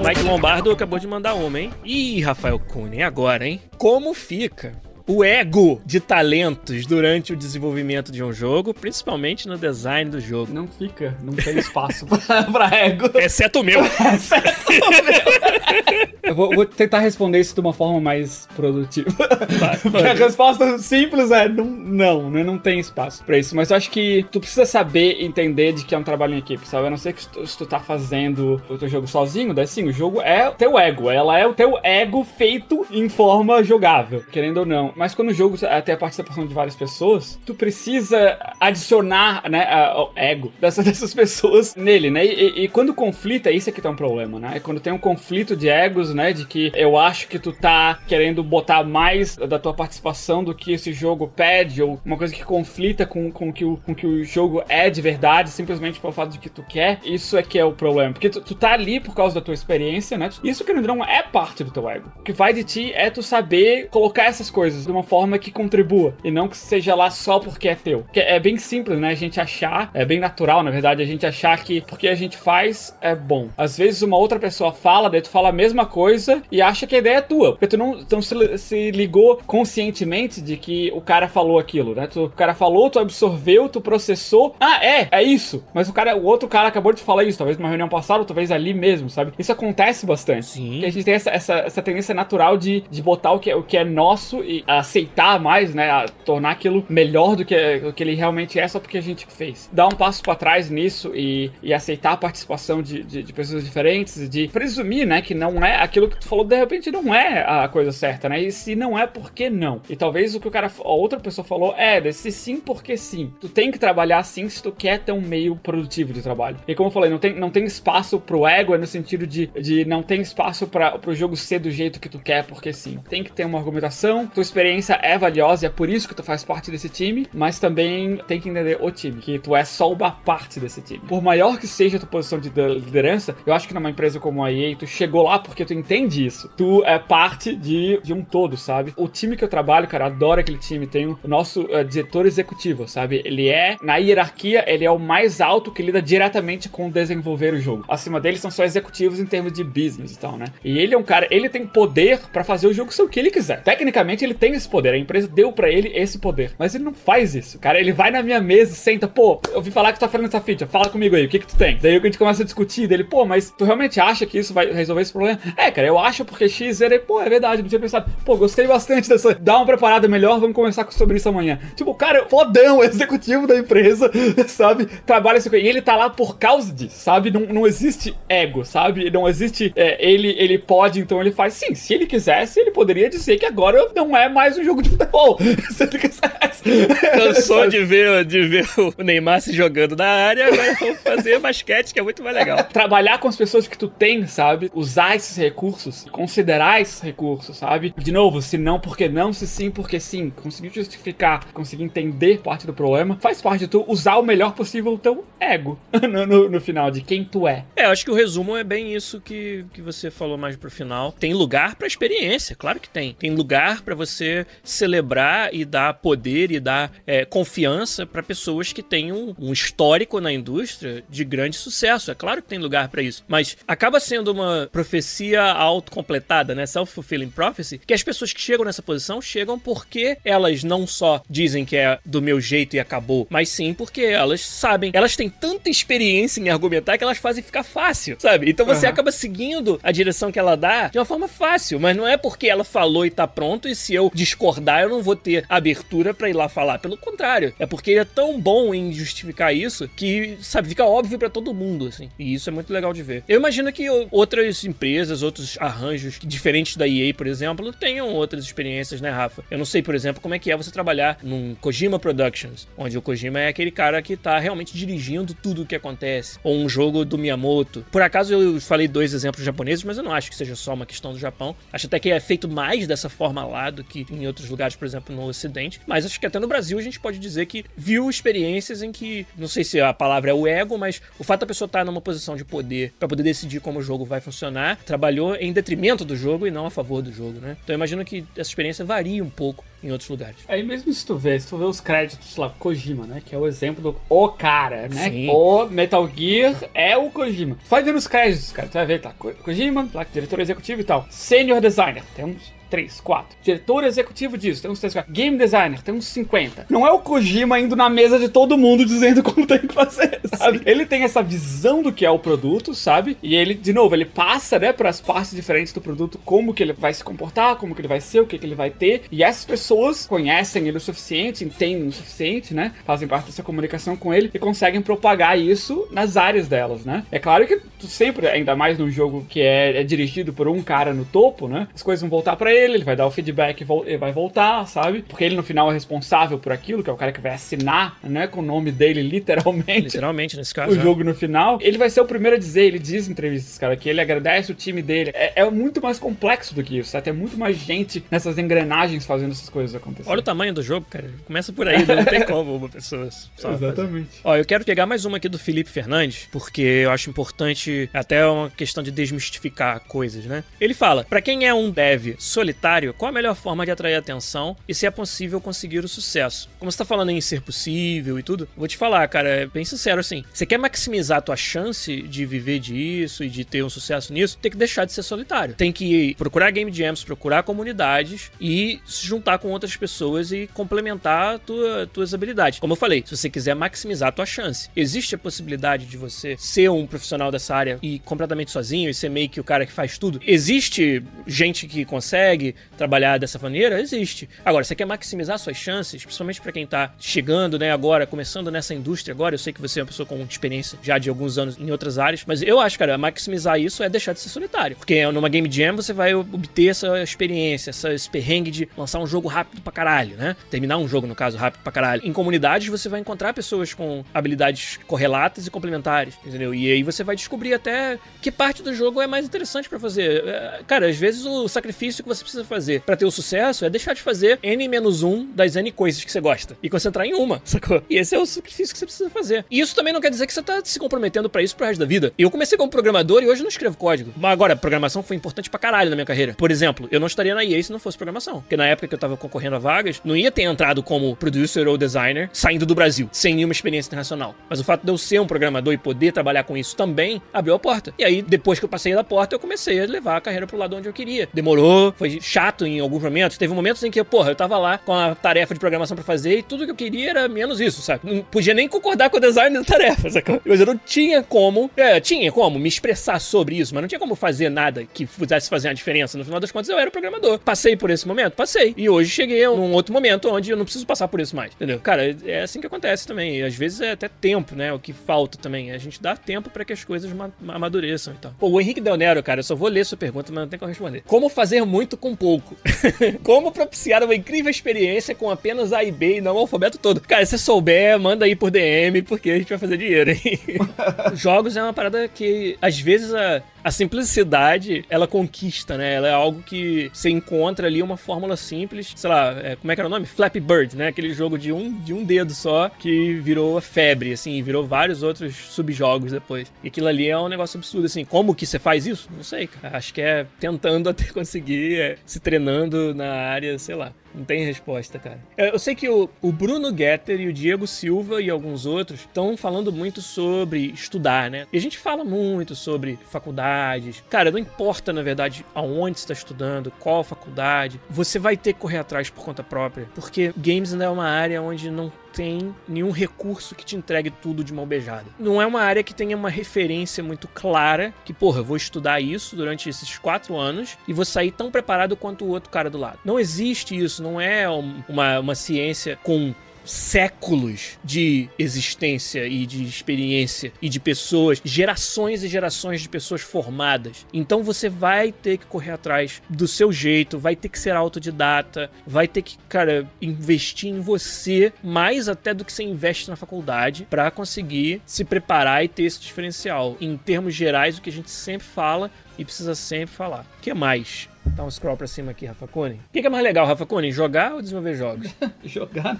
Mike 0.06 0.24
Lombardo 0.24 0.72
acabou 0.72 1.00
de 1.00 1.08
mandar 1.08 1.34
uma, 1.34 1.60
hein? 1.60 1.72
Ih, 1.84 2.22
Rafael 2.22 2.58
Cunha, 2.60 3.08
agora, 3.08 3.46
hein? 3.46 3.62
Como 3.78 4.14
fica 4.14 4.74
o 5.12 5.24
ego 5.24 5.82
de 5.86 6.00
talentos 6.00 6.86
durante 6.86 7.34
o 7.34 7.36
desenvolvimento 7.36 8.12
de 8.12 8.24
um 8.24 8.32
jogo, 8.32 8.74
principalmente 8.74 9.48
no 9.48 9.58
design 9.58 10.10
do 10.10 10.22
jogo. 10.22 10.54
Não 10.54 10.68
fica, 10.68 11.18
não 11.22 11.34
tem 11.34 11.58
espaço 11.58 12.06
pra, 12.08 12.44
pra 12.44 12.76
ego. 12.78 13.10
Exceto 13.16 13.60
o 13.60 13.64
meu. 13.64 13.82
Exceto 14.16 14.72
o 14.72 15.04
meu. 15.04 16.12
Eu 16.24 16.36
vou, 16.36 16.56
vou, 16.56 16.66
tentar 16.66 17.00
responder 17.00 17.40
isso 17.40 17.54
de 17.54 17.60
uma 17.60 17.74
forma 17.74 18.00
mais 18.00 18.48
produtiva. 18.56 19.10
Vai, 19.92 20.12
a 20.12 20.14
resposta 20.14 20.78
simples 20.78 21.30
é 21.32 21.50
não, 21.50 21.66
não, 21.66 22.30
né? 22.30 22.44
Não 22.44 22.58
tem 22.58 22.80
espaço 22.80 23.24
pra 23.26 23.38
isso. 23.38 23.56
Mas 23.56 23.70
eu 23.70 23.78
acho 23.78 23.90
que 23.90 24.26
tu 24.32 24.40
precisa 24.40 24.66
saber 24.66 25.22
entender 25.22 25.74
de 25.74 25.84
que 25.84 25.94
é 25.94 25.98
um 25.98 26.04
trabalho 26.04 26.36
em 26.36 26.38
equipe, 26.38 26.66
sabe? 26.68 26.88
A 26.88 26.90
não 26.90 26.98
ser 26.98 27.14
que 27.14 27.28
tu, 27.28 27.46
se 27.46 27.58
tu 27.58 27.66
tá 27.66 27.80
fazendo 27.80 28.62
o 28.70 28.78
teu 28.78 28.88
jogo 28.88 29.08
sozinho, 29.08 29.54
daí 29.54 29.68
sim, 29.68 29.84
o 29.86 29.92
jogo 29.92 30.22
é 30.22 30.48
o 30.48 30.54
teu 30.54 30.80
ego. 30.80 31.10
Ela 31.10 31.38
é 31.38 31.46
o 31.46 31.54
teu 31.54 31.78
ego 31.84 32.24
feito 32.24 32.86
em 32.92 33.10
forma 33.10 33.64
jogável, 33.64 34.24
querendo 34.32 34.58
ou 34.58 34.66
não. 34.66 34.94
Mas 35.02 35.16
quando 35.16 35.30
o 35.30 35.34
jogo 35.34 35.58
tem 35.84 35.96
a 35.96 35.98
participação 35.98 36.46
de 36.46 36.54
várias 36.54 36.76
pessoas, 36.76 37.40
tu 37.44 37.56
precisa 37.56 38.38
adicionar, 38.60 39.50
né, 39.50 39.68
o 39.96 40.12
ego 40.16 40.54
dessas, 40.62 40.86
dessas 40.86 41.12
pessoas 41.12 41.76
nele, 41.76 42.12
né? 42.12 42.24
E, 42.24 42.66
e, 42.66 42.68
quando 42.68 42.94
conflita, 42.94 43.50
isso 43.50 43.68
é 43.68 43.74
que 43.74 43.82
tá 43.82 43.90
um 43.90 43.96
problema, 43.96 44.40
né? 44.40 44.52
É 44.58 44.60
quando 44.60 44.80
tem 44.80 44.94
um 44.94 45.00
conflito 45.00 45.56
de 45.56 45.68
egos, 45.68 46.14
né? 46.14 46.34
De 46.34 46.46
que 46.46 46.72
eu 46.76 47.00
acho 47.00 47.28
que 47.28 47.40
tu 47.40 47.52
tá 47.52 47.98
querendo 48.06 48.44
botar 48.44 48.84
mais 48.84 49.36
da 49.38 49.58
tua 49.58 49.74
participação 49.74 50.44
do 50.44 50.54
que 50.54 50.72
esse 50.72 50.94
jogo 50.94 51.28
pede, 51.36 51.82
ou 51.82 52.00
uma 52.06 52.16
coisa 52.16 52.32
que 52.32 52.46
conflita 52.46 53.04
com, 53.04 53.32
com, 53.32 53.52
que, 53.52 53.66
o, 53.66 53.78
com 53.78 53.96
que 53.96 54.06
o 54.06 54.24
jogo 54.24 54.64
é 54.70 54.88
de 54.88 55.02
verdade, 55.02 55.50
simplesmente 55.50 56.00
pelo 56.00 56.14
fato 56.14 56.34
de 56.34 56.38
que 56.38 56.50
tu 56.50 56.62
quer, 56.62 57.00
isso 57.04 57.36
é 57.36 57.42
que 57.42 57.58
é 57.58 57.66
o 57.66 57.74
problema. 57.74 58.14
Porque 58.14 58.30
tu, 58.30 58.40
tu 58.40 58.54
tá 58.54 58.74
ali 58.74 59.00
por 59.00 59.16
causa 59.16 59.34
da 59.34 59.42
tua 59.42 59.56
experiência, 59.56 60.16
né? 60.16 60.30
Isso, 60.44 60.64
que 60.64 60.74
não 60.74 61.04
é 61.04 61.24
parte 61.24 61.64
do 61.64 61.72
teu 61.72 61.90
ego. 61.90 62.12
O 62.20 62.22
que 62.22 62.34
vai 62.34 62.54
de 62.54 62.64
ti 62.64 62.92
é 62.94 63.10
tu 63.10 63.24
saber 63.24 63.88
colocar 63.90 64.26
essas 64.26 64.52
coisas 64.52 64.81
de 64.86 64.92
uma 64.92 65.04
forma 65.04 65.38
que 65.38 65.52
contribua 65.52 66.14
e 66.24 66.32
não 66.32 66.48
que 66.48 66.58
seja 66.58 66.96
lá 66.96 67.10
só 67.10 67.40
porque 67.40 67.70
é 67.70 67.76
teu. 67.76 68.06
Que 68.12 68.20
é 68.20 68.40
bem 68.40 68.58
simples, 68.58 69.00
né? 69.00 69.10
A 69.10 69.16
gente 69.16 69.40
achar, 69.40 69.90
é 69.94 70.06
bem 70.06 70.20
natural, 70.20 70.64
na 70.64 70.72
verdade, 70.72 71.02
a 71.02 71.06
gente 71.06 71.26
achar 71.26 71.58
que 71.64 71.82
porque 71.82 72.08
a 72.08 72.16
gente 72.16 72.38
faz 72.38 72.96
é 73.02 73.16
bom. 73.16 73.50
Às 73.58 73.78
vezes 73.78 74.02
uma 74.02 74.18
outra 74.18 74.40
pessoa 74.40 74.72
fala, 74.72 75.10
daí 75.10 75.22
tu 75.22 75.30
fala 75.30 75.50
a 75.50 75.54
mesma 75.54 75.86
coisa 75.86 76.42
e 76.52 76.62
acha 76.62 76.88
que 76.88 76.96
a 76.96 77.00
ideia 77.00 77.18
é 77.18 77.22
tua, 77.22 77.52
porque 77.52 77.68
tu 77.68 77.78
não, 77.78 78.04
tu 78.04 78.16
não 78.16 78.22
se, 78.22 78.58
se, 78.58 78.92
ligou 78.92 79.40
conscientemente 79.46 80.42
de 80.42 80.58
que 80.58 80.92
o 80.94 81.02
cara 81.02 81.28
falou 81.28 81.60
aquilo, 81.60 81.96
né? 81.96 82.08
Tu, 82.08 82.26
o 82.26 82.30
cara 82.30 82.54
falou, 82.54 82.90
tu 82.90 83.00
absorveu, 83.00 83.70
tu 83.70 83.82
processou. 83.82 84.56
Ah, 84.60 84.84
é, 84.84 85.08
é 85.12 85.24
isso. 85.24 85.64
Mas 85.74 85.90
o 85.90 85.94
cara, 85.94 86.16
o 86.16 86.26
outro 86.26 86.48
cara 86.48 86.68
acabou 86.68 86.94
de 86.94 87.02
falar 87.02 87.24
isso, 87.24 87.38
talvez 87.38 87.58
numa 87.58 87.70
reunião 87.70 87.90
passada, 87.90 88.24
talvez 88.26 88.52
ali 88.52 88.74
mesmo, 88.74 89.10
sabe? 89.10 89.34
Isso 89.38 89.52
acontece 89.52 90.06
bastante. 90.06 90.46
Sim. 90.46 90.72
Porque 90.72 90.86
a 90.86 90.92
gente 90.92 91.04
tem 91.04 91.14
essa, 91.14 91.30
essa, 91.30 91.54
essa 91.56 91.82
tendência 91.82 92.14
natural 92.14 92.58
de, 92.58 92.84
de 92.90 93.02
botar 93.02 93.32
o 93.32 93.40
que, 93.40 93.50
é, 93.50 93.56
o 93.56 93.64
que 93.64 93.78
é 93.78 93.84
nosso 93.84 94.44
e 94.44 94.64
aceitar 94.80 95.40
mais, 95.40 95.74
né? 95.74 95.90
A 95.90 96.06
tornar 96.26 96.52
aquilo 96.52 96.86
melhor 96.90 97.36
do 97.36 97.46
que, 97.46 97.56
o 97.86 97.94
que 97.94 98.04
ele 98.04 98.16
realmente 98.16 98.60
é 98.60 98.68
só 98.68 98.80
porque 98.80 98.98
a 98.98 99.02
gente 99.02 99.26
fez. 99.28 99.70
Dar 99.72 99.88
um 99.88 99.92
passo 99.92 100.22
para 100.22 100.36
trás 100.36 100.70
nisso 100.70 101.12
e, 101.16 101.52
e 101.62 101.74
aceitar 101.74 102.14
a 102.14 102.18
participação 102.18 102.82
de, 102.82 103.04
de, 103.04 103.24
de, 103.24 103.34
pessoas 103.34 103.64
diferentes, 103.64 104.30
de 104.30 104.48
presumir, 104.48 105.06
né? 105.06 105.22
Que 105.22 105.34
não 105.34 105.64
é 105.64 105.82
aquilo 105.82 106.10
que 106.10 106.20
tu 106.20 106.28
falou, 106.28 106.46
de 106.46 106.56
repente 106.56 106.92
não 106.92 107.14
é 107.14 107.44
a 107.48 107.68
coisa 107.68 107.92
certa, 107.92 108.30
né? 108.30 108.42
E 108.42 108.52
se 108.52 108.76
não 108.76 108.98
é, 108.98 109.08
por 109.08 109.32
que 109.32 109.50
não? 109.50 109.82
E 109.90 109.96
talvez 109.96 110.36
o 110.36 110.40
que 110.40 110.48
o 110.48 110.52
cara, 110.52 110.72
a 110.80 110.90
outra 110.90 111.20
pessoa 111.20 111.46
falou 111.46 111.74
é 111.78 112.00
desse 112.00 112.32
sim 112.32 112.60
porque 112.60 112.98
sim. 112.98 113.32
Tu 113.40 113.50
tem 113.50 113.72
que 113.72 113.80
trabalhar 113.80 114.20
assim 114.20 114.48
se 114.50 114.62
tu 114.62 114.72
quer 114.72 115.00
ter 115.00 115.12
um 115.12 115.22
meio 115.22 115.56
produtivo 115.56 116.14
de 116.14 116.22
trabalho. 116.22 116.58
E 116.68 116.76
como 116.76 116.88
eu 116.90 116.94
falei, 116.94 117.10
não 117.10 117.18
tem, 117.18 117.34
não 117.34 117.50
tem 117.50 117.64
espaço 117.66 118.20
pro 118.20 118.48
ego, 118.48 118.76
é 118.76 118.78
no 118.78 118.88
sentido 118.88 119.26
de, 119.26 119.48
de 119.48 119.86
não 119.86 120.04
tem 120.04 120.22
espaço 120.22 120.68
para 120.68 120.98
pro 120.98 121.14
jogo 121.14 121.36
ser 121.36 121.60
do 121.60 121.72
jeito 121.72 122.00
que 122.00 122.10
tu 122.10 122.20
quer, 122.20 122.46
porque 122.46 122.72
sim. 122.74 123.00
Tem 123.10 123.24
que 123.24 123.32
ter 123.32 123.46
uma 123.46 123.58
argumentação, 123.58 124.28
tua 124.28 124.42
experiência 124.62 125.00
é 125.02 125.18
valiosa 125.18 125.66
e 125.66 125.68
é 125.68 125.70
por 125.70 125.90
isso 125.90 126.08
que 126.08 126.14
tu 126.14 126.22
faz 126.22 126.44
parte 126.44 126.70
desse 126.70 126.88
time, 126.88 127.28
mas 127.34 127.60
também 127.60 128.18
tem 128.28 128.40
que 128.40 128.48
entender 128.48 128.78
o 128.80 128.92
time, 128.92 129.20
que 129.20 129.40
tu 129.40 129.56
é 129.56 129.66
só 129.66 129.92
uma 129.92 130.12
parte 130.12 130.60
desse 130.60 130.82
time. 130.82 131.02
Por 131.08 131.22
maior 131.22 131.60
que 131.60 131.66
seja 131.66 131.98
a 131.98 132.00
tua 132.00 132.10
posição 132.10 132.40
de 132.40 132.50
liderança, 132.50 133.36
eu 133.46 133.54
acho 133.54 133.68
que 133.68 133.74
numa 133.74 133.90
empresa 133.90 134.20
como 134.20 134.44
a 134.44 134.52
EA, 134.52 134.76
tu 134.76 134.86
chegou 134.86 135.24
lá 135.24 135.40
porque 135.40 135.66
tu 135.66 135.74
entende 135.74 136.26
isso. 136.26 136.50
Tu 136.56 136.84
é 136.86 137.00
parte 137.00 137.56
de, 137.56 138.00
de 138.04 138.14
um 138.14 138.24
todo, 138.24 138.56
sabe? 138.56 138.94
O 138.96 139.08
time 139.08 139.36
que 139.36 139.44
eu 139.44 139.48
trabalho, 139.48 139.88
cara, 139.88 140.06
adoro 140.06 140.40
aquele 140.40 140.60
time. 140.60 140.86
Tem 140.86 141.08
o 141.08 141.18
nosso 141.24 141.62
uh, 141.64 141.84
diretor 141.84 142.26
executivo, 142.26 142.88
sabe? 142.88 143.22
Ele 143.26 143.50
é, 143.50 143.78
na 143.82 143.98
hierarquia, 143.98 144.64
ele 144.68 144.86
é 144.86 144.92
o 144.92 145.00
mais 145.00 145.42
alto 145.42 145.72
que 145.72 145.82
lida 145.82 146.02
diretamente 146.02 146.70
com 146.70 146.90
desenvolver 146.90 147.54
o 147.54 147.60
jogo. 147.60 147.86
Acima 147.90 148.20
dele 148.20 148.38
são 148.38 148.52
só 148.52 148.64
executivos 148.64 149.20
em 149.20 149.26
termos 149.26 149.54
de 149.54 149.64
business 149.64 150.14
e 150.14 150.20
tal, 150.20 150.38
né? 150.38 150.46
E 150.64 150.78
ele 150.78 150.94
é 150.94 150.98
um 150.98 151.04
cara, 151.04 151.28
ele 151.32 151.50
tem 151.50 151.66
poder 151.66 152.20
para 152.32 152.44
fazer 152.44 152.68
o 152.68 152.74
jogo 152.74 152.94
ser 152.94 153.02
o 153.02 153.10
que 153.10 153.20
ele 153.20 153.32
quiser. 153.32 153.64
Tecnicamente, 153.64 154.24
ele 154.24 154.34
tem 154.34 154.51
esse 154.56 154.68
poder. 154.68 154.94
A 154.94 154.98
empresa 154.98 155.28
deu 155.28 155.52
para 155.52 155.70
ele 155.70 155.92
esse 155.96 156.20
poder. 156.20 156.52
Mas 156.58 156.76
ele 156.76 156.84
não 156.84 156.94
faz 156.94 157.36
isso. 157.36 157.60
Cara, 157.60 157.80
ele 157.80 157.92
vai 157.92 158.12
na 158.12 158.24
minha 158.24 158.40
mesa 158.40 158.76
senta, 158.76 159.08
pô, 159.08 159.40
eu 159.50 159.58
ouvi 159.58 159.72
falar 159.72 159.92
que 159.92 160.00
tu 160.00 160.02
tá 160.02 160.08
fazendo 160.08 160.28
essa 160.28 160.42
feature, 160.42 160.70
fala 160.70 160.90
comigo 160.90 161.16
aí, 161.16 161.26
o 161.26 161.30
que 161.30 161.40
que 161.40 161.48
tu 161.48 161.56
tem? 161.56 161.78
Daí 161.82 161.96
a 161.96 162.00
gente 162.00 162.18
começa 162.18 162.42
a 162.42 162.46
discutir 162.46 162.88
dele, 162.88 163.04
pô, 163.04 163.26
mas 163.26 163.52
tu 163.52 163.64
realmente 163.64 164.00
acha 164.00 164.26
que 164.26 164.38
isso 164.38 164.54
vai 164.54 164.72
resolver 164.72 165.02
esse 165.02 165.12
problema? 165.12 165.40
É, 165.56 165.70
cara, 165.72 165.88
eu 165.88 165.98
acho 166.00 166.26
porque 166.26 166.50
X 166.50 166.82
era, 166.82 167.00
pô, 167.00 167.22
é 167.22 167.30
verdade, 167.30 167.62
não 167.62 167.70
tinha 167.70 167.80
pensado. 167.80 168.10
Pô, 168.26 168.36
gostei 168.36 168.68
bastante 168.68 169.08
dessa. 169.08 169.36
Dá 169.36 169.58
uma 169.58 169.66
preparada 169.66 170.08
melhor, 170.08 170.40
vamos 170.40 170.56
conversar 170.56 170.92
sobre 170.92 171.18
isso 171.18 171.30
amanhã. 171.30 171.60
Tipo, 171.76 171.94
cara, 171.94 172.26
fodão, 172.28 172.84
executivo 172.84 173.48
da 173.48 173.58
empresa, 173.58 174.12
sabe? 174.48 174.86
Trabalha 175.06 175.38
isso 175.38 175.56
E 175.56 175.68
ele 175.68 175.82
tá 175.82 175.96
lá 175.96 176.10
por 176.10 176.38
causa 176.38 176.74
disso, 176.74 176.96
sabe? 176.98 177.32
Não, 177.32 177.42
não 177.42 177.68
existe 177.68 178.16
ego, 178.28 178.66
sabe? 178.66 179.10
Não 179.10 179.28
existe. 179.28 179.72
É, 179.76 179.98
ele, 180.06 180.36
ele 180.38 180.58
pode, 180.58 181.00
então 181.00 181.22
ele 181.22 181.32
faz. 181.32 181.54
Sim, 181.54 181.76
se 181.76 181.94
ele 181.94 182.06
quisesse, 182.06 182.60
ele 182.60 182.72
poderia 182.72 183.10
dizer 183.10 183.38
que 183.38 183.46
agora 183.46 183.90
não 183.96 184.16
é 184.16 184.28
mais 184.28 184.41
um 184.50 184.64
jogo 184.64 184.82
de 184.82 184.90
futebol. 184.90 185.38
Se 185.72 185.84
ele 185.84 185.98
quisesse. 185.98 186.88
Cansou 187.12 187.68
de 187.68 187.84
ver, 187.84 188.26
de 188.26 188.48
ver 188.48 188.68
o 188.78 189.04
Neymar 189.04 189.42
se 189.42 189.54
jogando 189.54 189.96
na 189.96 190.08
área, 190.08 190.48
agora 190.48 190.76
vamos 190.80 191.02
fazer 191.02 191.40
basquete, 191.40 191.94
que 191.94 192.00
é 192.00 192.04
muito 192.04 192.24
mais 192.24 192.36
legal. 192.36 192.64
Trabalhar 192.72 193.20
com 193.20 193.28
as 193.28 193.36
pessoas 193.36 193.68
que 193.68 193.78
tu 193.78 193.88
tem, 193.88 194.26
sabe? 194.28 194.72
Usar 194.74 195.16
esses 195.16 195.36
recursos, 195.38 196.06
considerar 196.12 196.82
esses 196.82 197.02
recursos, 197.02 197.58
sabe? 197.58 197.94
De 197.98 198.12
novo, 198.12 198.42
se 198.42 198.58
não, 198.58 198.80
porque 198.80 199.08
não, 199.08 199.34
se 199.34 199.48
sim, 199.48 199.70
porque 199.70 200.00
sim. 200.00 200.30
Conseguir 200.30 200.72
justificar, 200.74 201.46
conseguir 201.54 201.84
entender 201.84 202.40
parte 202.40 202.66
do 202.66 202.74
problema, 202.74 203.18
faz 203.20 203.42
parte 203.42 203.62
de 203.62 203.68
tu 203.68 203.86
usar 203.88 204.18
o 204.18 204.24
melhor 204.24 204.54
possível 204.54 204.94
o 204.94 204.98
teu 204.98 205.26
ego 205.40 205.80
no, 206.10 206.26
no, 206.26 206.50
no, 206.50 206.62
final, 206.62 206.92
de 206.92 207.02
quem 207.02 207.24
tu 207.24 207.48
é. 207.48 207.66
É, 207.76 207.86
eu 207.86 207.90
acho 207.90 208.06
que 208.06 208.12
o 208.12 208.16
resumo 208.16 208.56
é 208.56 208.64
bem 208.64 208.94
isso 208.94 209.20
que, 209.20 209.66
que 209.74 209.82
você 209.82 210.12
falou 210.12 210.38
mais 210.38 210.56
pro 210.56 210.70
final. 210.70 211.12
Tem 211.12 211.34
lugar 211.34 211.76
pra 211.76 211.88
experiência, 211.88 212.56
claro 212.56 212.80
que 212.80 212.90
tem. 212.90 213.14
Tem 213.14 213.32
lugar 213.32 213.82
para 213.82 213.96
você 213.96 214.31
celebrar 214.64 215.54
e 215.54 215.66
dar 215.66 215.94
poder 215.96 216.52
e 216.52 216.60
dar 216.60 216.92
é, 217.06 217.26
confiança 217.26 218.06
para 218.06 218.24
pessoas 218.24 218.74
que 218.74 218.82
têm 218.82 219.12
um, 219.12 219.36
um, 219.40 219.54
histórico 219.54 220.20
na 220.20 220.32
indústria 220.32 221.04
de 221.10 221.24
grande 221.24 221.58
sucesso. 221.58 222.12
É 222.12 222.16
claro 222.16 222.42
que 222.42 222.50
tem 222.50 222.60
lugar 222.60 222.88
para 222.90 223.02
isso, 223.02 223.24
mas 223.28 223.58
acaba 223.68 224.00
sendo 224.00 224.32
uma 224.32 224.70
profecia 224.72 225.42
autocompletada, 225.42 226.56
né? 226.56 226.66
Self-fulfilling 226.66 227.30
prophecy, 227.30 227.80
que 227.86 227.94
as 227.94 228.04
pessoas 228.04 228.34
que 228.34 228.42
chegam 228.42 228.66
nessa 228.66 228.82
posição 228.82 229.22
chegam 229.22 229.58
porque 229.58 230.18
elas 230.24 230.64
não 230.64 230.86
só 230.88 231.22
dizem 231.30 231.66
que 231.66 231.76
é 231.76 232.00
do 232.06 232.22
meu 232.22 232.40
jeito 232.40 232.76
e 232.76 232.80
acabou, 232.80 233.28
mas 233.30 233.50
sim 233.50 233.74
porque 233.74 234.02
elas 234.02 234.42
sabem, 234.42 234.92
elas 234.94 235.16
têm 235.16 235.30
tanta 235.30 235.70
experiência 235.70 236.42
em 236.42 236.50
argumentar 236.50 236.98
que 236.98 237.04
elas 237.04 237.18
fazem 237.18 237.44
ficar 237.44 237.64
fácil, 237.64 238.18
sabe? 238.20 238.50
Então 238.50 238.66
você 238.66 238.86
uhum. 238.86 238.92
acaba 238.92 239.12
seguindo 239.12 239.80
a 239.84 239.92
direção 239.92 240.32
que 240.32 240.40
ela 240.40 240.56
dá 240.56 240.88
de 240.88 240.98
uma 240.98 241.06
forma 241.06 241.28
fácil, 241.28 241.80
mas 241.80 241.96
não 241.96 242.08
é 242.08 242.18
porque 242.18 242.48
ela 242.48 242.64
falou 242.64 243.06
e 243.06 243.12
tá 243.12 243.28
pronto 243.28 243.68
e 243.68 243.76
se 243.76 243.94
eu 243.94 244.12
discordar 244.22 244.84
eu 244.84 244.90
não 244.90 245.02
vou 245.02 245.16
ter 245.16 245.44
abertura 245.50 246.14
para 246.14 246.30
ir 246.30 246.34
lá 246.34 246.48
falar. 246.48 246.78
Pelo 246.78 246.96
contrário, 246.96 247.54
é 247.58 247.66
porque 247.66 247.92
ele 247.92 248.00
é 248.02 248.06
tão 248.06 248.40
bom 248.40 248.74
em 248.74 248.94
justificar 248.94 249.56
isso 249.56 249.88
que, 249.88 250.38
sabe, 250.42 250.70
fica 250.70 250.86
óbvio 250.86 251.18
para 251.18 251.30
todo 251.30 251.54
mundo, 251.54 251.88
assim. 251.88 252.10
E 252.20 252.34
isso 252.34 252.50
é 252.50 252.54
muito 252.54 252.72
legal 252.72 252.94
de 252.94 253.02
ver. 253.02 253.24
Eu 253.28 253.40
imagino 253.40 253.72
que 253.74 253.88
outras 254.12 254.64
empresas, 254.64 255.24
outros 255.24 255.58
arranjos 255.60 256.20
diferentes 256.22 256.76
da 256.76 256.88
EA, 256.88 257.14
por 257.14 257.26
exemplo, 257.26 257.74
tenham 257.74 258.10
outras 258.10 258.44
experiências, 258.44 259.02
né, 259.02 259.10
Rafa? 259.10 259.44
Eu 259.50 259.58
não 259.58 259.66
sei, 259.66 259.82
por 259.82 259.96
exemplo, 259.96 260.22
como 260.22 260.36
é 260.36 260.40
que 260.40 260.52
é 260.52 260.58
você 260.58 260.72
trabalhar 260.72 261.18
num 261.24 261.56
Kojima 261.56 261.98
Productions, 261.98 262.68
onde 262.78 262.98
o 262.98 263.02
Kojima 263.02 263.40
é 263.40 263.48
aquele 263.48 263.72
cara 263.72 264.02
que 264.02 264.16
tá 264.16 264.38
realmente 264.38 264.78
dirigindo 264.78 265.34
tudo 265.34 265.64
o 265.64 265.66
que 265.66 265.76
acontece, 265.76 266.38
ou 266.44 266.56
um 266.56 266.70
jogo 266.70 267.04
do 267.04 267.18
Miyamoto. 267.18 267.84
Por 267.92 268.02
acaso 268.02 268.34
eu 268.34 268.62
falei 268.62 268.88
dois 268.88 269.14
exemplos 269.14 269.44
japoneses, 269.44 269.84
mas 269.84 269.98
eu 269.98 270.04
não 270.04 270.14
acho 270.14 270.30
que 270.30 270.36
seja 270.36 270.56
só 270.56 270.74
uma 270.74 270.86
questão 270.86 271.12
do 271.12 271.20
Japão. 271.20 271.56
Acho 271.74 271.88
até 271.88 272.00
que 272.00 272.12
é 272.12 272.20
feito 272.20 272.48
mais 272.48 272.86
dessa 272.86 273.10
forma 273.10 273.44
lá 273.46 273.70
do 273.70 273.84
que 273.84 274.06
em 274.12 274.28
outros 274.28 274.50
lugares, 274.50 274.76
por 274.76 274.86
exemplo, 274.86 275.16
no 275.16 275.26
Ocidente. 275.26 275.80
Mas 275.88 276.06
acho 276.06 276.20
que 276.20 276.26
até 276.26 276.40
no 276.40 276.48
Brasil 276.48 276.78
a 276.78 276.82
gente 276.82 277.00
pode 277.00 277.18
dizer 277.20 277.46
que 277.46 277.66
viu 277.76 278.10
experiências 278.10 278.82
em 278.84 278.92
que, 278.92 279.26
não 279.38 279.48
sei 279.48 279.64
se 279.64 279.80
a 279.80 279.94
palavra 279.94 280.32
é 280.32 280.34
o 280.34 280.46
ego, 280.48 280.78
mas 280.78 281.02
o 281.18 281.24
fato 281.24 281.42
da 281.42 281.48
pessoa 281.48 281.66
estar 281.66 281.80
tá 281.80 281.86
numa 281.86 282.02
posição 282.02 282.36
de 282.36 282.44
poder 282.46 282.94
para 283.00 283.08
poder 283.08 283.24
decidir 283.24 283.60
como 283.60 283.80
o 283.80 283.82
jogo 283.82 284.06
vai 284.06 284.20
funcionar, 284.22 284.78
trabalhou 284.86 285.36
em 285.36 285.52
detrimento 285.54 286.04
do 286.04 286.16
jogo 286.16 286.46
e 286.48 286.52
não 286.52 286.66
a 286.66 286.72
favor 286.72 287.02
do 287.02 287.12
jogo, 287.12 287.40
né? 287.40 287.58
Então 287.64 287.74
eu 287.74 287.78
imagino 287.78 288.04
que 288.06 288.26
essa 288.36 288.50
experiência 288.50 288.84
varia 288.86 289.24
um 289.24 289.30
pouco 289.30 289.64
em 289.84 289.92
outros 289.92 290.10
lugares. 290.10 290.38
Aí 290.48 290.64
mesmo 290.64 290.94
se 290.94 291.06
tu 291.06 291.16
vê, 291.18 291.40
se 291.40 291.48
tu 291.48 291.58
vê 291.58 291.64
os 291.64 291.80
créditos 291.82 292.36
lá, 292.38 292.50
Kojima, 292.50 293.08
né? 293.08 293.22
Que 293.26 293.34
é 293.34 293.38
o 293.38 293.48
exemplo 293.48 293.82
do 293.82 294.02
o 294.10 294.30
cara, 294.30 294.88
né? 294.88 295.10
Sim. 295.10 295.30
O 295.30 295.66
Metal 295.66 296.10
Gear 296.16 296.56
é 296.74 296.96
o 296.98 297.10
Kojima. 297.10 297.56
Tu 297.56 297.70
vai 297.70 297.84
ver 297.84 297.94
nos 297.94 298.08
créditos, 298.08 298.52
cara, 298.52 298.68
tu 298.68 298.74
vai 298.74 298.86
ver, 298.86 299.02
tá, 299.02 299.12
Ko- 299.18 299.34
Kojima, 299.44 299.90
lá, 299.94 300.04
diretor 300.04 300.40
executivo 300.40 300.82
e 300.82 300.84
tal. 300.84 301.08
Senior 301.10 301.60
designer, 301.60 302.04
tem 302.16 302.38
3, 302.72 303.02
4. 303.02 303.38
Diretor 303.44 303.84
executivo 303.84 304.38
disso, 304.38 304.62
tem 304.62 304.72
uns 304.72 304.80
3, 304.80 304.94
4. 304.94 305.12
Game 305.14 305.38
designer, 305.38 305.82
tem 305.82 305.94
uns 305.94 306.06
50. 306.06 306.68
Não 306.70 306.88
é 306.88 306.92
o 306.92 307.00
Kojima 307.00 307.60
indo 307.60 307.76
na 307.76 307.90
mesa 307.90 308.18
de 308.18 308.30
todo 308.30 308.58
mundo 308.58 308.86
dizendo 308.86 309.22
como 309.24 309.46
tem 309.46 309.60
que 309.60 309.74
fazer, 309.74 310.22
sabe? 310.34 310.62
Ele 310.66 310.86
tem 310.86 311.04
essa 311.04 311.22
visão 311.22 311.84
do 311.84 311.92
que 311.92 312.06
é 312.06 312.10
o 312.10 312.18
produto, 312.18 312.74
sabe? 312.74 313.18
E 313.22 313.36
ele, 313.36 313.54
de 313.54 313.74
novo, 313.74 313.94
ele 313.94 314.06
passa, 314.06 314.58
né, 314.58 314.72
para 314.72 314.90
as 314.90 315.02
partes 315.02 315.36
diferentes 315.36 315.74
do 315.74 315.82
produto, 315.82 316.20
como 316.24 316.54
que 316.54 316.64
ele 316.64 316.74
vai 316.74 316.94
se 316.94 317.04
comportar, 317.04 317.58
como 317.58 317.76
que 317.76 317.82
ele 317.82 317.88
vai 317.88 318.00
ser, 318.00 318.22
o 318.22 318.26
que 318.26 318.38
que 318.38 318.46
ele 318.46 318.56
vai 318.56 318.70
ter. 318.70 319.04
E 319.12 319.24
essas 319.24 319.44
pessoas 319.44 320.06
conhecem 320.06 320.68
ele 320.68 320.78
o 320.78 320.82
suficiente, 320.82 321.44
entendem 321.44 321.88
o 321.88 321.92
suficiente, 321.92 322.54
né? 322.54 322.74
Fazem 322.86 323.08
parte 323.08 323.26
dessa 323.26 323.44
comunicação 323.44 323.98
com 323.98 324.14
ele 324.14 324.32
e 324.34 324.40
conseguem 324.40 324.82
propagar 324.82 325.38
isso 325.38 325.88
nas 325.92 326.16
áreas 326.16 326.48
delas, 326.48 326.86
né? 326.86 327.04
É 327.12 327.20
claro 327.20 327.46
que 327.46 327.58
tu 327.80 327.88
sempre, 327.88 328.28
ainda 328.28 328.56
mais 328.56 328.78
num 328.78 328.90
jogo 328.90 329.26
que 329.28 329.42
é, 329.42 329.82
é 329.82 329.84
dirigido 329.84 330.32
por 330.32 330.48
um 330.48 330.62
cara 330.62 330.94
no 330.94 331.04
topo, 331.04 331.48
né? 331.48 331.68
As 331.74 331.84
coisas 331.84 332.02
vão 332.02 332.10
voltar 332.10 332.36
pra 332.36 332.54
ele, 332.54 332.61
ele 332.62 332.84
vai 332.84 332.96
dar 332.96 333.06
o 333.08 333.12
feedback 333.12 333.62
e 333.62 333.66
ele 333.86 333.98
vai 333.98 334.12
voltar, 334.12 334.66
sabe? 334.68 335.02
Porque 335.02 335.24
ele 335.24 335.36
no 335.36 335.44
final 335.44 335.70
é 335.70 335.74
responsável 335.74 336.38
por 336.38 336.52
aquilo, 336.52 336.84
que 336.84 336.90
é 336.90 336.94
o 336.94 336.98
cara 336.98 337.12
que 337.12 337.22
vai 337.22 337.34
assinar, 337.34 337.98
né? 338.04 338.28
Com 338.28 338.40
o 338.40 338.44
nome 338.44 338.72
dele, 338.72 339.02
literalmente 339.08 339.82
Literalmente, 339.82 340.38
nesse 340.38 340.54
caso. 340.54 340.74
o 340.74 340.76
né? 340.76 340.84
jogo 340.84 341.04
no 341.04 341.14
final, 341.14 341.58
ele 341.62 341.78
vai 341.78 341.90
ser 341.90 342.02
o 342.02 342.06
primeiro 342.06 342.36
a 342.36 342.40
dizer, 342.40 342.64
ele 342.66 342.80
diz 342.80 343.08
em 343.08 343.12
entrevistas, 343.12 343.58
cara, 343.58 343.76
que 343.76 343.90
ele 343.90 344.02
agradece 344.02 344.52
o 344.52 344.56
time 344.56 344.82
dele. 344.82 345.12
É, 345.14 345.42
é 345.42 345.50
muito 345.50 345.82
mais 345.82 346.00
complexo 346.00 346.54
do 346.54 346.64
que 346.64 346.78
isso? 346.78 347.00
Tem 347.02 347.14
muito 347.14 347.38
mais 347.38 347.58
gente 347.58 348.04
nessas 348.12 348.38
engrenagens 348.38 349.06
fazendo 349.06 349.32
essas 349.32 349.50
coisas 349.50 349.76
acontecerem. 349.76 350.12
Olha 350.12 350.20
o 350.20 350.24
tamanho 350.24 350.54
do 350.54 350.62
jogo, 350.62 350.86
cara. 350.90 351.10
Começa 351.26 351.52
por 351.52 351.68
aí, 351.68 351.86
não 351.86 352.06
tem 352.06 352.26
como 352.26 352.56
uma 352.56 352.70
pessoa 352.70 353.10
só 353.10 353.52
fazer. 353.52 353.66
Exatamente. 353.66 354.10
Ó, 354.24 354.36
eu 354.36 354.46
quero 354.46 354.64
pegar 354.64 354.86
mais 354.86 355.06
uma 355.06 355.18
aqui 355.18 355.28
do 355.28 355.40
Felipe 355.40 355.70
Fernandes, 355.70 356.28
porque 356.32 356.62
eu 356.62 356.92
acho 356.92 357.10
importante 357.10 357.90
até 357.94 358.26
uma 358.26 358.50
questão 358.50 358.84
de 358.84 358.92
desmistificar 358.92 359.80
coisas, 359.88 360.26
né? 360.26 360.44
Ele 360.60 360.74
fala: 360.74 361.04
"Pra 361.04 361.22
quem 361.22 361.48
é 361.48 361.54
um 361.54 361.72
dev 361.72 362.16
solitário, 362.20 362.51
qual 362.94 363.10
a 363.10 363.14
melhor 363.14 363.36
forma 363.36 363.66
de 363.66 363.72
atrair 363.72 363.96
atenção 363.96 364.56
e 364.68 364.74
se 364.74 364.86
é 364.86 364.92
possível 364.92 365.40
conseguir 365.40 365.84
o 365.84 365.88
sucesso?" 365.88 366.50
Como 366.60 366.72
você 366.72 366.78
tá 366.78 366.86
falando 366.86 367.10
em 367.10 367.22
ser 367.22 367.42
possível 367.42 368.18
e 368.20 368.24
tudo, 368.24 368.48
vou 368.56 368.68
te 368.68 368.78
falar, 368.78 369.08
cara, 369.08 369.30
é 369.30 369.46
bem 369.46 369.66
sincero 369.66 370.00
assim. 370.00 370.24
Você 370.34 370.46
quer 370.46 370.58
maximizar 370.58 371.20
a 371.20 371.22
tua 371.22 371.36
chance 371.36 372.02
de 372.02 372.26
viver 372.26 372.60
disso 372.60 373.24
e 373.24 373.30
de 373.30 373.44
ter 373.44 373.64
um 373.64 373.70
sucesso 373.70 374.14
nisso, 374.14 374.38
tem 374.42 374.52
que 374.52 374.58
deixar 374.58 374.86
de 374.86 374.94
ser 374.94 375.04
solitário. 375.04 375.56
Tem 375.56 375.72
que 375.72 376.16
procurar 376.16 376.52
game 376.52 376.72
jams, 376.72 377.04
procurar 377.04 377.44
comunidades 377.44 378.32
e 378.40 378.80
se 378.86 379.06
juntar 379.06 379.38
com 379.40 379.50
outras 379.50 379.76
pessoas 379.76 380.32
e 380.32 380.48
complementar 380.54 381.40
tua, 381.40 381.88
tuas 381.88 382.14
habilidades. 382.14 382.60
Como 382.60 382.74
eu 382.74 382.78
falei, 382.78 383.04
se 383.06 383.16
você 383.16 383.30
quiser 383.30 383.56
maximizar 383.56 384.10
a 384.10 384.12
tua 384.12 384.26
chance, 384.26 384.70
existe 384.76 385.16
a 385.16 385.18
possibilidade 385.18 385.86
de 385.86 385.98
você 385.98 386.36
ser 386.38 386.70
um 386.70 386.86
profissional 386.88 387.32
dessa 387.32 387.56
área 387.56 387.80
e 387.82 388.00
completamente 388.00 388.52
sozinho 388.52 388.90
e 388.90 388.94
ser 388.94 389.10
meio 389.10 389.30
que 389.30 389.40
o 389.40 389.44
cara 389.44 389.66
que 389.66 389.72
faz 389.72 389.98
tudo. 389.98 390.20
Existe 390.26 391.04
gente 391.28 391.68
que 391.68 391.86
consegue 391.86 392.41
trabalhar 392.78 393.18
dessa 393.18 393.40
maneira? 393.40 393.80
Existe. 393.80 394.30
Agora, 394.44 394.64
você 394.64 394.76
quer 394.76 394.86
maximizar 394.86 395.38
suas 395.40 395.58
chances, 395.58 396.04
principalmente 396.04 396.42
pra 396.42 396.52
quem 396.52 396.66
tá 396.66 396.94
chegando, 397.00 397.58
né, 397.60 397.72
agora, 397.72 398.06
começando 398.06 398.50
nessa 398.52 398.74
indústria 398.74 399.14
agora. 399.14 399.36
Eu 399.36 399.40
sei 399.40 399.54
que 399.54 399.62
você 399.62 399.80
é 399.80 399.84
uma 399.84 399.88
pessoa 399.88 400.06
com 400.06 400.22
experiência 400.24 400.78
já 400.82 400.98
de 400.98 401.10
alguns 401.10 401.38
anos 401.38 401.58
em 401.58 401.72
outras 401.72 401.98
áreas, 401.98 402.24
mas 402.26 402.42
eu 402.42 402.60
acho, 402.60 402.78
cara, 402.78 402.98
maximizar 402.98 403.60
isso 403.60 403.84
é 403.84 403.90
deixar 403.90 404.14
de 404.14 404.20
ser 404.20 404.30
solitário. 404.30 404.76
Porque 404.76 405.06
numa 405.12 405.30
Game 405.30 405.52
Jam 405.52 405.76
você 405.76 405.94
vai 405.94 406.14
obter 406.14 406.70
essa 406.70 407.02
experiência, 407.02 407.70
essa, 407.70 407.94
esse 407.94 408.10
perrengue 408.10 408.52
de 408.52 408.70
lançar 408.78 409.00
um 409.00 409.08
jogo 409.08 409.28
rápido 409.28 409.62
pra 409.62 409.72
caralho, 409.72 410.16
né? 410.18 410.36
Terminar 410.50 410.78
um 410.78 410.88
jogo, 410.88 411.08
no 411.08 411.16
caso, 411.16 411.38
rápido 411.38 411.62
pra 411.62 411.72
caralho. 411.72 412.02
Em 412.06 412.14
comunidades 412.14 412.68
você 412.68 412.90
vai 412.90 413.00
encontrar 413.00 413.34
pessoas 413.34 413.74
com 413.74 414.04
habilidades 414.14 414.80
correlatas 414.88 415.48
e 415.48 415.52
complementares, 415.52 416.16
entendeu? 416.26 416.54
E 416.54 416.72
aí 416.72 416.84
você 416.84 417.04
vai 417.04 417.16
descobrir 417.16 417.54
até 417.54 418.00
que 418.22 418.32
parte 418.32 418.64
do 418.64 418.74
jogo 418.74 419.02
é 419.02 419.08
mais 419.08 419.26
interessante 419.26 419.68
pra 419.68 419.80
fazer. 419.80 420.24
É, 420.26 420.62
Cara, 420.68 420.88
às 420.88 420.98
vezes 420.98 421.26
o 421.26 421.48
sacrifício 421.48 422.04
que 422.04 422.08
você 422.08 422.22
precisa 422.22 422.31
fazer 422.44 422.82
pra 422.82 422.96
ter 422.96 423.06
o 423.06 423.12
sucesso 423.12 423.66
é 423.66 423.70
deixar 423.70 423.94
de 423.94 424.02
fazer 424.02 424.40
N-1 424.44 425.28
das 425.34 425.56
N 425.56 425.72
coisas 425.72 426.04
que 426.04 426.12
você 426.12 426.20
gosta 426.20 426.58
e 426.62 426.70
concentrar 426.70 427.06
em 427.06 427.14
uma, 427.14 427.42
sacou? 427.44 427.82
E 427.90 427.98
esse 427.98 428.16
é 428.16 428.20
o 428.20 428.26
sacrifício 428.26 428.74
que 428.74 428.80
você 428.80 428.86
precisa 428.86 429.10
fazer. 429.10 429.46
E 429.50 429.60
isso 429.60 429.76
também 429.76 429.94
não 429.94 430.02
quer 430.02 430.10
dizer 430.10 430.28
que 430.28 430.34
você 430.34 430.42
tá 430.42 430.62
se 430.64 430.80
comprometendo 430.80 431.30
pra 431.30 431.44
isso 431.44 431.56
pro 431.56 431.66
resto 431.66 431.80
da 431.80 431.86
vida. 431.86 432.14
Eu 432.18 432.32
comecei 432.32 432.58
como 432.58 432.70
programador 432.70 433.24
e 433.24 433.28
hoje 433.28 433.42
não 433.42 433.50
escrevo 433.50 433.78
código. 433.78 434.14
Mas 434.18 434.32
agora, 434.32 434.56
programação 434.56 435.04
foi 435.04 435.16
importante 435.16 435.50
pra 435.50 435.60
caralho 435.60 435.90
na 435.90 435.96
minha 435.96 436.06
carreira. 436.06 436.34
Por 436.34 436.52
exemplo, 436.52 436.88
eu 436.92 437.00
não 437.00 437.08
estaria 437.08 437.36
na 437.36 437.44
EA 437.44 437.62
se 437.62 437.72
não 437.72 437.80
fosse 437.80 437.98
programação. 437.98 438.42
Porque 438.42 438.58
na 438.58 438.66
época 438.66 438.88
que 438.88 438.96
eu 438.96 439.00
tava 439.00 439.18
concorrendo 439.18 439.56
a 439.56 439.60
vagas, 439.60 440.02
não 440.04 440.16
ia 440.16 440.32
ter 440.32 440.44
entrado 440.44 440.82
como 440.84 441.16
producer 441.16 441.68
ou 441.68 441.78
designer 441.78 442.30
saindo 442.34 442.66
do 442.66 442.76
Brasil, 442.76 443.10
sem 443.12 443.36
nenhuma 443.36 443.54
experiência 443.54 443.90
internacional. 443.90 444.36
Mas 444.50 444.60
o 444.60 444.64
fato 444.64 444.84
de 444.84 444.92
eu 444.92 444.98
ser 444.98 445.20
um 445.20 445.28
programador 445.28 445.74
e 445.74 445.78
poder 445.78 446.12
trabalhar 446.12 446.44
com 446.44 446.58
isso 446.58 446.76
também 446.76 447.22
abriu 447.34 447.56
a 447.56 447.60
porta. 447.60 447.94
E 447.98 448.04
aí, 448.04 448.22
depois 448.22 448.60
que 448.60 448.66
eu 448.66 448.70
passei 448.70 448.94
da 448.94 449.04
porta, 449.04 449.36
eu 449.36 449.40
comecei 449.40 449.80
a 449.80 449.86
levar 449.86 450.18
a 450.18 450.22
carreira 450.22 450.48
pro 450.48 450.58
lado 450.58 450.76
onde 450.76 450.88
eu 450.88 450.94
queria. 450.94 451.28
Demorou, 451.34 451.94
foi 451.98 452.11
chato 452.22 452.66
em 452.66 452.80
alguns 452.80 453.04
momentos. 453.04 453.38
Teve 453.38 453.54
momentos 453.54 453.84
em 453.84 453.92
que, 453.92 454.04
porra, 454.04 454.32
eu 454.32 454.36
tava 454.36 454.58
lá 454.58 454.78
com 454.78 454.94
a 454.94 455.14
tarefa 455.16 455.54
de 455.54 455.60
programação 455.60 455.96
pra 455.96 456.04
fazer 456.04 456.40
e 456.40 456.44
tudo 456.44 456.66
que 456.66 456.72
eu 456.72 456.76
queria 456.76 457.10
era 457.12 457.28
menos 457.28 457.60
isso, 457.62 457.82
sabe? 457.82 458.02
Não 458.12 458.24
podia 458.24 458.54
nem 458.54 458.68
concordar 458.68 459.10
com 459.10 459.18
o 459.18 459.20
design 459.20 459.58
da 459.58 459.64
tarefa, 459.64 460.10
sacou? 460.12 460.42
Mas 460.46 460.60
eu 460.60 460.66
não 460.66 460.78
tinha 460.78 461.22
como, 461.24 461.70
é, 461.78 462.00
tinha 462.00 462.32
como 462.32 462.58
me 462.60 462.68
expressar 462.68 463.20
sobre 463.20 463.58
isso, 463.58 463.74
mas 463.74 463.82
não 463.82 463.88
tinha 463.88 464.00
como 464.00 464.16
fazer 464.16 464.50
nada 464.50 464.84
que 464.86 465.06
pudesse 465.06 465.50
fazer 465.50 465.68
uma 465.70 465.76
diferença. 465.76 466.18
No 466.18 466.26
final 466.26 466.40
das 466.40 466.52
contas, 466.52 466.70
eu 466.70 466.80
era 466.80 466.90
programador. 466.92 467.40
Passei 467.40 467.76
por 467.78 467.90
esse 467.90 468.08
momento? 468.08 468.34
Passei. 468.34 468.74
E 468.76 468.90
hoje 468.90 469.10
cheguei 469.10 469.44
a 469.44 469.52
um 469.52 469.72
outro 469.74 469.94
momento 469.94 470.30
onde 470.30 470.52
eu 470.52 470.58
não 470.58 470.64
preciso 470.66 470.86
passar 470.86 471.08
por 471.08 471.20
isso 471.20 471.36
mais, 471.36 471.54
entendeu? 471.54 471.80
Cara, 471.80 472.16
é 472.26 472.42
assim 472.42 472.60
que 472.60 472.68
acontece 472.68 473.06
também. 473.08 473.38
E 473.40 473.44
às 473.44 473.56
vezes 473.56 473.82
é 473.82 473.92
até 473.92 474.08
tempo, 474.08 474.56
né? 474.56 474.72
O 474.74 474.80
que 474.80 474.94
falta 474.94 475.38
também. 475.38 475.72
A 475.72 475.78
gente 475.78 476.02
dá 476.02 476.16
tempo 476.16 476.50
pra 476.50 476.66
que 476.66 476.74
as 476.74 476.84
coisas 476.84 477.12
ma- 477.14 477.30
ma- 477.40 477.56
amadureçam 477.56 478.14
e 478.14 478.18
tal. 478.18 478.34
Pô, 478.40 478.48
o 478.50 478.60
Henrique 478.62 478.82
Del 478.82 478.96
Nero, 478.98 479.22
cara, 479.22 479.40
eu 479.40 479.44
só 479.44 479.56
vou 479.56 479.68
ler 479.70 479.86
sua 479.86 479.98
pergunta, 479.98 480.32
mas 480.32 480.42
não 480.44 480.50
tem 480.50 480.58
como 480.60 480.70
responder. 480.70 481.04
Como 481.06 481.30
fazer 481.30 481.64
muito 481.66 481.96
com 482.02 482.16
pouco? 482.16 482.58
como 483.24 483.52
propiciar 483.52 484.04
uma 484.04 484.16
incrível 484.16 484.50
experiência 484.50 485.16
com 485.16 485.30
apenas 485.30 485.72
A 485.72 485.84
e 485.84 485.92
B 485.92 486.18
e 486.18 486.22
não 486.22 486.36
o 486.36 486.40
alfabeto 486.40 486.78
todo? 486.78 487.00
Cara, 487.00 487.26
se 487.26 487.38
souber, 487.38 487.98
manda 488.00 488.26
aí 488.26 488.36
por 488.36 488.50
DM, 488.52 489.04
porque 489.04 489.30
a 489.30 489.38
gente 489.38 489.50
vai 489.50 489.58
fazer 489.58 489.78
dinheiro, 489.78 490.10
hein? 490.10 490.40
Jogos 491.14 491.56
é 491.56 491.62
uma 491.62 491.72
parada 491.72 492.08
que, 492.08 492.58
às 492.62 492.80
vezes, 492.80 493.14
a, 493.14 493.42
a 493.64 493.72
simplicidade, 493.72 494.86
ela 494.90 495.08
conquista, 495.08 495.78
né? 495.78 495.96
Ela 495.96 496.08
é 496.08 496.14
algo 496.14 496.42
que 496.42 496.90
você 496.94 497.10
encontra 497.10 497.68
ali 497.68 497.82
uma 497.82 497.98
fórmula 497.98 498.36
simples, 498.36 498.94
sei 498.96 499.10
lá, 499.10 499.32
é, 499.42 499.56
como 499.56 499.72
é 499.72 499.76
que 499.76 499.82
era 499.82 499.88
o 499.88 499.92
nome? 499.92 500.06
Flappy 500.06 500.40
Bird, 500.40 500.76
né? 500.76 500.88
Aquele 500.88 501.14
jogo 501.14 501.38
de 501.38 501.52
um, 501.52 501.78
de 501.80 501.94
um 501.94 502.04
dedo 502.04 502.34
só 502.34 502.70
que 502.70 503.16
virou 503.16 503.58
a 503.58 503.62
febre, 503.62 504.14
assim, 504.14 504.42
virou 504.42 504.66
vários 504.66 505.04
outros 505.04 505.36
subjogos 505.36 506.12
depois. 506.12 506.52
E 506.64 506.68
aquilo 506.68 506.88
ali 506.88 507.08
é 507.08 507.18
um 507.18 507.30
negócio 507.30 507.58
absurdo, 507.58 507.86
assim. 507.86 508.04
Como 508.06 508.36
que 508.36 508.46
você 508.46 508.60
faz 508.60 508.88
isso? 508.88 509.10
Não 509.16 509.24
sei, 509.24 509.48
cara. 509.48 509.78
Acho 509.78 509.94
que 509.94 510.02
é 510.02 510.26
tentando 510.40 510.90
até 510.90 511.06
conseguir, 511.06 511.80
é, 511.80 511.98
se 512.06 512.20
treinando 512.20 512.94
na 512.94 513.12
área, 513.12 513.58
sei 513.60 513.76
lá. 513.76 513.94
Não 514.14 514.26
tem 514.26 514.44
resposta, 514.44 515.00
cara. 515.00 515.20
Eu 515.38 515.52
eu 515.52 515.60
sei 515.60 515.76
que 515.76 515.88
o, 515.90 516.10
o 516.22 516.32
Bruno 516.32 516.76
Getter 516.76 517.20
e 517.20 517.28
o 517.28 517.34
Diego 517.34 517.68
Silva 517.68 518.22
e 518.22 518.30
alguns 518.30 518.66
outros 518.66 519.02
estão 519.02 519.36
falando 519.36 519.72
muito 519.72 520.02
sobre 520.02 520.72
estudar, 520.72 521.30
né? 521.30 521.46
E 521.52 521.58
a 521.58 521.62
gente 521.62 521.78
fala 521.78 522.04
muito 522.04 522.56
sobre 522.56 522.98
faculdades. 523.10 524.02
Cara, 524.10 524.32
não 524.32 524.40
importa, 524.40 524.94
na 524.94 525.02
verdade, 525.02 525.46
aonde 525.54 526.00
você 526.00 526.06
está 526.06 526.14
estudando, 526.14 526.72
qual 526.80 527.04
faculdade, 527.04 527.80
você 527.90 528.18
vai 528.18 528.38
ter 528.38 528.54
que 528.54 528.60
correr 528.60 528.78
atrás 528.78 529.10
por 529.10 529.24
conta 529.26 529.44
própria. 529.44 529.90
Porque 529.94 530.34
games 530.38 530.72
ainda 530.72 530.86
é 530.86 530.90
uma 530.90 531.08
área 531.08 531.42
onde 531.42 531.70
não 531.70 531.92
tem 532.14 532.54
nenhum 532.68 532.92
recurso 532.92 533.56
que 533.56 533.66
te 533.66 533.76
entregue 533.76 534.10
tudo 534.10 534.44
de 534.44 534.54
mão 534.54 534.66
beijada. 534.66 535.06
Não 535.20 535.42
é 535.42 535.46
uma 535.46 535.62
área 535.62 535.84
que 535.84 535.94
tenha 535.94 536.16
uma 536.16 536.30
referência 536.30 537.04
muito 537.04 537.28
clara 537.28 537.94
que, 538.06 538.14
porra, 538.14 538.40
eu 538.40 538.44
vou 538.46 538.58
estudar 538.58 539.00
isso 539.00 539.36
durante 539.36 539.70
esses 539.70 539.98
quatro 539.98 540.36
anos 540.38 540.78
e 540.88 540.94
vou 540.94 541.06
sair 541.06 541.32
tão 541.32 541.50
preparado 541.52 541.96
quanto 541.96 542.26
o 542.26 542.30
outro 542.30 542.50
cara 542.50 542.70
do 542.70 542.78
lado. 542.78 543.00
Não 543.06 543.20
existe 543.20 543.78
isso, 543.78 544.04
não 544.04 544.20
é 544.20 544.50
um- 544.50 544.84
uma, 544.90 545.20
uma 545.20 545.36
ciência 545.36 545.98
com 546.04 546.34
séculos 546.64 547.80
de 547.84 548.30
existência 548.38 549.28
e 549.28 549.46
de 549.46 549.64
experiência 549.64 550.54
e 550.62 550.70
de 550.70 550.80
pessoas, 550.80 551.42
gerações 551.44 552.24
e 552.24 552.28
gerações 552.28 552.82
de 552.82 552.90
pessoas 552.90 553.22
formadas. 553.22 554.06
Então 554.14 554.44
você 554.44 554.70
vai 554.70 555.12
ter 555.12 555.38
que 555.38 555.46
correr 555.46 555.72
atrás 555.72 556.22
do 556.30 556.48
seu 556.48 556.72
jeito, 556.72 557.20
vai 557.20 557.36
ter 557.36 557.50
que 557.50 557.60
ser 557.60 557.76
autodidata, 557.76 558.70
vai 558.86 559.08
ter 559.08 559.22
que, 559.22 559.38
cara, 559.50 559.90
investir 560.02 560.70
em 560.70 560.80
você 560.80 561.54
mais 561.64 562.08
até 562.08 562.34
do 562.34 562.46
que 562.46 562.54
você 562.54 562.64
investe 562.64 563.10
na 563.10 563.16
faculdade 563.16 563.88
para 563.90 564.10
conseguir 564.12 564.82
se 564.86 565.04
preparar 565.04 565.64
e 565.64 565.68
ter 565.68 565.84
esse 565.84 566.00
diferencial. 566.00 566.78
Em 566.80 566.98
termos 566.98 567.34
gerais, 567.34 567.78
o 567.78 567.82
que 567.82 567.90
a 567.90 567.94
gente 567.94 568.12
sempre 568.12 568.48
fala 568.48 568.92
e 569.18 569.26
precisa 569.26 569.56
sempre 569.56 569.96
falar. 569.96 570.26
O 570.38 570.42
que 570.42 570.54
mais? 570.54 571.11
Dá 571.26 571.44
um 571.44 571.52
scroll 571.52 571.78
pra 571.78 571.88
cima 571.88 572.12
aqui, 572.12 572.26
Rafa 572.26 572.48
Cone. 572.48 572.76
O 572.90 572.94
que 572.94 573.06
é 573.06 573.10
mais 573.10 573.24
legal, 573.24 573.46
Rafa 573.46 573.66
Cone? 573.66 573.92
Jogar 573.92 574.34
ou 574.34 574.42
desenvolver 574.42 574.76
jogos? 574.76 575.10
Jogar, 575.44 575.94
né? 575.96 576.00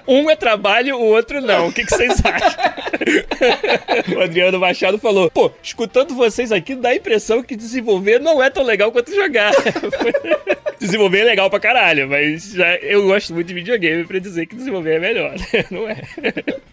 um 0.06 0.28
é 0.28 0.36
trabalho, 0.36 0.96
o 0.96 1.04
outro 1.04 1.40
não. 1.40 1.68
O 1.68 1.72
que, 1.72 1.84
que 1.84 1.90
vocês 1.90 2.20
acham? 2.24 2.60
o 4.16 4.20
Adriano 4.20 4.58
Machado 4.58 4.98
falou: 4.98 5.30
pô, 5.30 5.50
escutando 5.62 6.14
vocês 6.14 6.52
aqui, 6.52 6.74
dá 6.74 6.90
a 6.90 6.96
impressão 6.96 7.42
que 7.42 7.56
desenvolver 7.56 8.18
não 8.18 8.42
é 8.42 8.50
tão 8.50 8.62
legal 8.62 8.90
quanto 8.92 9.14
jogar. 9.14 9.52
desenvolver 10.80 11.20
é 11.20 11.24
legal 11.24 11.50
pra 11.50 11.60
caralho, 11.60 12.08
mas 12.08 12.52
já, 12.52 12.76
eu 12.76 13.06
gosto 13.06 13.34
muito 13.34 13.48
de 13.48 13.54
videogame 13.54 14.04
pra 14.04 14.18
dizer 14.18 14.46
que 14.46 14.56
desenvolver 14.56 14.94
é 14.94 14.98
melhor, 14.98 15.34
não 15.70 15.88
é? 15.88 16.02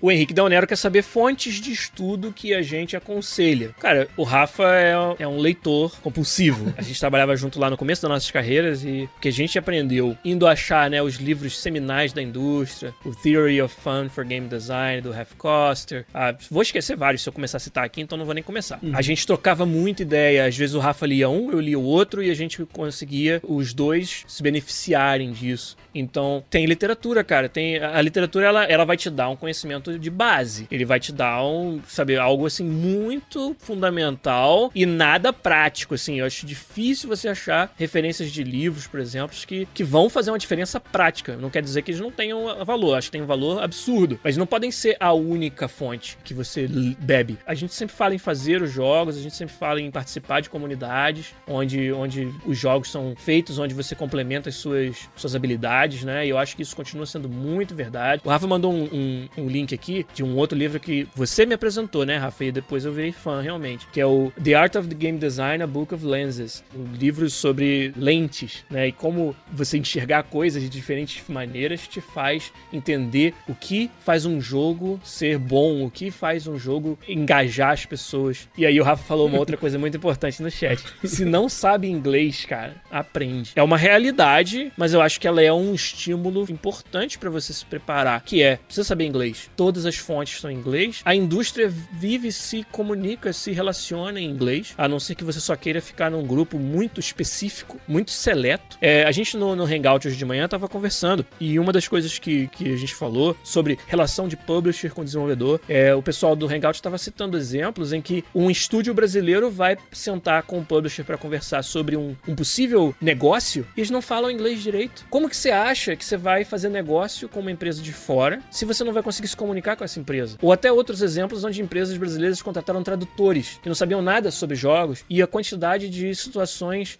o 0.01 0.09
Henrique 0.09 0.33
Nero 0.33 0.65
quer 0.65 0.77
saber 0.77 1.01
fontes 1.01 1.55
de 1.55 1.71
estudo 1.73 2.31
que 2.31 2.53
a 2.53 2.61
gente 2.61 2.95
aconselha. 2.95 3.71
Cara, 3.79 4.07
o 4.15 4.23
Rafa 4.23 4.63
é, 4.75 4.93
é 5.19 5.27
um 5.27 5.39
leitor 5.39 5.99
compulsivo. 6.01 6.73
A 6.77 6.81
gente 6.87 6.99
trabalhava 6.99 7.35
junto 7.35 7.59
lá 7.59 7.69
no 7.69 7.77
começo 7.77 8.01
das 8.01 8.09
nossas 8.09 8.31
carreiras 8.31 8.83
e 8.83 9.09
o 9.17 9.19
que 9.19 9.27
a 9.27 9.31
gente 9.31 9.57
aprendeu 9.57 10.17
indo 10.23 10.47
achar 10.47 10.89
né, 10.89 11.01
os 11.01 11.15
livros 11.15 11.59
seminais 11.59 12.13
da 12.13 12.21
indústria, 12.21 12.93
o 13.05 13.13
Theory 13.13 13.61
of 13.61 13.75
Fun 13.81 14.09
for 14.09 14.25
Game 14.25 14.47
Design, 14.47 15.01
do 15.01 15.11
Ralph 15.11 15.33
Koster. 15.37 16.05
Ah, 16.13 16.35
vou 16.49 16.61
esquecer 16.61 16.95
vários 16.95 17.21
se 17.21 17.29
eu 17.29 17.33
começar 17.33 17.57
a 17.57 17.59
citar 17.59 17.83
aqui, 17.83 18.01
então 18.01 18.17
não 18.17 18.25
vou 18.25 18.33
nem 18.33 18.43
começar. 18.43 18.79
Uhum. 18.81 18.91
A 18.95 19.01
gente 19.01 19.25
trocava 19.25 19.65
muita 19.65 20.01
ideia. 20.01 20.45
Às 20.45 20.57
vezes 20.57 20.75
o 20.75 20.79
Rafa 20.79 21.05
lia 21.05 21.29
um, 21.29 21.51
eu 21.51 21.59
lia 21.59 21.77
o 21.77 21.83
outro 21.83 22.23
e 22.23 22.31
a 22.31 22.33
gente 22.33 22.63
conseguia 22.65 23.41
os 23.43 23.73
dois 23.73 24.23
se 24.27 24.41
beneficiarem 24.41 25.31
disso. 25.31 25.75
Então, 25.93 26.43
tem 26.49 26.65
literatura, 26.65 27.23
cara. 27.23 27.49
Tem 27.49 27.77
a 27.77 28.01
literatura 28.01 28.45
ela, 28.45 28.63
ela 28.63 28.85
vai 28.85 28.97
te 28.97 29.09
dar 29.09 29.29
um 29.29 29.35
conhecimento 29.35 29.97
de 29.97 30.09
base. 30.09 30.67
Ele 30.69 30.85
vai 30.85 30.99
te 30.99 31.11
dar 31.11 31.43
um, 31.43 31.81
sabe, 31.87 32.17
algo 32.17 32.45
assim 32.45 32.63
muito 32.63 33.55
fundamental 33.59 34.71
e 34.73 34.85
nada 34.85 35.33
prático 35.33 35.95
assim. 35.95 36.19
Eu 36.19 36.25
acho 36.25 36.45
difícil 36.45 36.76
você 37.07 37.29
achar 37.29 37.73
referências 37.77 38.31
de 38.31 38.43
livros, 38.43 38.87
por 38.87 38.99
exemplo, 38.99 39.35
que, 39.45 39.67
que 39.73 39.83
vão 39.83 40.09
fazer 40.09 40.31
uma 40.31 40.39
diferença 40.39 40.79
prática. 40.79 41.35
Não 41.37 41.49
quer 41.49 41.61
dizer 41.61 41.81
que 41.81 41.91
eles 41.91 42.01
não 42.01 42.11
tenham 42.11 42.63
valor, 42.65 42.95
acho 42.95 43.07
que 43.07 43.13
tem 43.13 43.21
um 43.21 43.27
valor 43.27 43.61
absurdo, 43.61 44.19
mas 44.23 44.37
não 44.37 44.45
podem 44.45 44.71
ser 44.71 44.97
a 44.99 45.13
única 45.13 45.67
fonte 45.67 46.17
que 46.23 46.33
você 46.33 46.67
bebe. 46.99 47.37
A 47.45 47.53
gente 47.53 47.73
sempre 47.73 47.95
fala 47.95 48.15
em 48.15 48.17
fazer 48.17 48.61
os 48.61 48.71
jogos, 48.71 49.17
a 49.17 49.21
gente 49.21 49.35
sempre 49.35 49.55
fala 49.55 49.81
em 49.81 49.91
participar 49.91 50.41
de 50.41 50.49
comunidades 50.49 51.33
onde, 51.47 51.91
onde 51.91 52.31
os 52.45 52.57
jogos 52.57 52.91
são 52.91 53.13
feitos, 53.17 53.59
onde 53.59 53.73
você 53.73 53.95
complementa 53.95 54.49
as 54.49 54.55
suas, 54.55 55.09
suas 55.15 55.35
habilidades 55.35 55.67
né? 56.03 56.25
E 56.25 56.29
eu 56.29 56.37
acho 56.37 56.55
que 56.55 56.61
isso 56.61 56.75
continua 56.75 57.05
sendo 57.05 57.29
muito 57.29 57.75
verdade. 57.75 58.21
O 58.25 58.29
Rafa 58.29 58.47
mandou 58.47 58.73
um, 58.73 58.83
um, 58.83 59.29
um, 59.37 59.47
link 59.47 59.73
aqui 59.73 60.05
de 60.13 60.23
um 60.23 60.35
outro 60.35 60.57
livro 60.57 60.79
que 60.79 61.07
você 61.15 61.45
me 61.45 61.53
apresentou, 61.53 62.05
né, 62.05 62.17
Rafa? 62.17 62.45
E 62.45 62.51
depois 62.51 62.85
eu 62.85 62.93
virei 62.93 63.11
fã, 63.11 63.41
realmente. 63.41 63.87
Que 63.91 64.01
é 64.01 64.05
o 64.05 64.31
The 64.43 64.53
Art 64.53 64.75
of 64.75 64.87
the 64.87 64.95
Game 64.95 65.17
Design, 65.17 65.63
A 65.63 65.67
Book 65.67 65.93
of 65.93 66.05
Lenses. 66.05 66.63
Um 66.75 66.93
livro 66.93 67.29
sobre 67.29 67.93
lentes, 67.95 68.63
né? 68.69 68.87
E 68.87 68.91
como 68.91 69.35
você 69.51 69.77
enxergar 69.77 70.23
coisas 70.23 70.61
de 70.61 70.69
diferentes 70.69 71.23
maneiras 71.27 71.87
te 71.87 72.01
faz 72.01 72.51
entender 72.71 73.33
o 73.47 73.55
que 73.55 73.89
faz 74.03 74.25
um 74.25 74.39
jogo 74.39 74.99
ser 75.03 75.37
bom, 75.37 75.85
o 75.85 75.91
que 75.91 76.11
faz 76.11 76.47
um 76.47 76.57
jogo 76.57 76.97
engajar 77.07 77.71
as 77.71 77.85
pessoas. 77.85 78.47
E 78.57 78.65
aí 78.65 78.79
o 78.79 78.83
Rafa 78.83 79.03
falou 79.03 79.27
uma 79.27 79.37
outra 79.37 79.57
coisa 79.57 79.77
muito 79.77 79.97
importante 79.97 80.41
no 80.41 80.51
chat. 80.51 80.83
Se 81.03 81.25
não 81.25 81.49
sabe 81.49 81.89
inglês, 81.89 82.45
cara, 82.45 82.75
aprende. 82.91 83.51
É 83.55 83.63
uma 83.63 83.77
realidade, 83.77 84.71
mas 84.77 84.93
eu 84.93 85.01
acho 85.01 85.19
que 85.19 85.27
ela 85.27 85.41
é 85.41 85.51
um 85.51 85.73
estímulo 85.73 86.45
importante 86.49 87.17
para 87.17 87.29
você 87.29 87.53
se 87.53 87.65
preparar, 87.65 88.21
que 88.21 88.41
é, 88.41 88.57
precisa 88.57 88.83
saber 88.83 89.05
inglês. 89.05 89.49
Todas 89.55 89.85
as 89.85 89.97
fontes 89.97 90.39
são 90.39 90.51
em 90.51 90.55
inglês. 90.55 91.01
A 91.05 91.15
indústria 91.15 91.69
vive, 91.69 92.31
se 92.31 92.63
comunica, 92.71 93.33
se 93.33 93.51
relaciona 93.51 94.19
em 94.19 94.29
inglês, 94.29 94.73
a 94.77 94.87
não 94.87 94.99
ser 94.99 95.15
que 95.15 95.23
você 95.23 95.39
só 95.39 95.55
queira 95.55 95.81
ficar 95.81 96.09
num 96.09 96.25
grupo 96.25 96.56
muito 96.57 96.99
específico, 96.99 97.79
muito 97.87 98.11
seleto. 98.11 98.77
É, 98.81 99.03
a 99.03 99.11
gente 99.11 99.37
no, 99.37 99.55
no 99.55 99.63
Hangout 99.63 100.07
hoje 100.07 100.17
de 100.17 100.25
manhã 100.25 100.45
estava 100.45 100.67
conversando 100.67 101.25
e 101.39 101.59
uma 101.59 101.71
das 101.71 101.87
coisas 101.87 102.17
que, 102.19 102.47
que 102.47 102.73
a 102.73 102.77
gente 102.77 102.93
falou 102.95 103.35
sobre 103.43 103.77
relação 103.87 104.27
de 104.27 104.35
publisher 104.35 104.89
com 104.89 105.03
desenvolvedor, 105.03 105.59
é, 105.67 105.93
o 105.93 106.01
pessoal 106.01 106.35
do 106.35 106.47
Hangout 106.47 106.75
estava 106.75 106.97
citando 106.97 107.37
exemplos 107.37 107.93
em 107.93 108.01
que 108.01 108.23
um 108.33 108.49
estúdio 108.49 108.93
brasileiro 108.93 109.49
vai 109.49 109.77
sentar 109.91 110.43
com 110.43 110.59
o 110.59 110.65
publisher 110.65 111.03
para 111.03 111.17
conversar 111.17 111.63
sobre 111.63 111.95
um, 111.95 112.15
um 112.27 112.35
possível 112.35 112.95
negócio 113.01 113.67
e 113.75 113.79
eles 113.79 113.91
não 113.91 114.01
falam 114.01 114.31
inglês 114.31 114.61
direito. 114.61 115.05
Como 115.09 115.29
que 115.29 115.37
você 115.37 115.51
acha 115.51 115.95
que 115.95 116.03
você 116.03 116.17
vai 116.17 116.43
fazer 116.43 116.69
negócio 116.69 117.29
com 117.29 117.39
uma 117.39 117.51
empresa 117.51 117.81
de 117.81 117.93
fora 117.93 118.41
se 118.51 118.65
você 118.65 118.83
não 118.83 118.93
vai 118.93 119.03
conseguir 119.03 119.27
se 119.27 119.37
comunicar 119.37 119.75
com 119.75 119.83
essa 119.83 119.99
empresa? 119.99 120.37
Ou 120.41 120.51
até 120.51 120.71
outros 120.71 121.01
exemplos 121.01 121.43
onde 121.43 121.61
empresas 121.61 121.97
brasileiras 121.97 122.41
contrataram 122.41 122.83
tradutores 122.83 123.59
que 123.61 123.69
não 123.69 123.75
sabiam 123.75 124.01
nada 124.01 124.31
sobre 124.31 124.55
jogos 124.55 125.03
e 125.09 125.21
a 125.21 125.27
quantidade 125.27 125.89
de 125.89 126.13
situações 126.15 126.46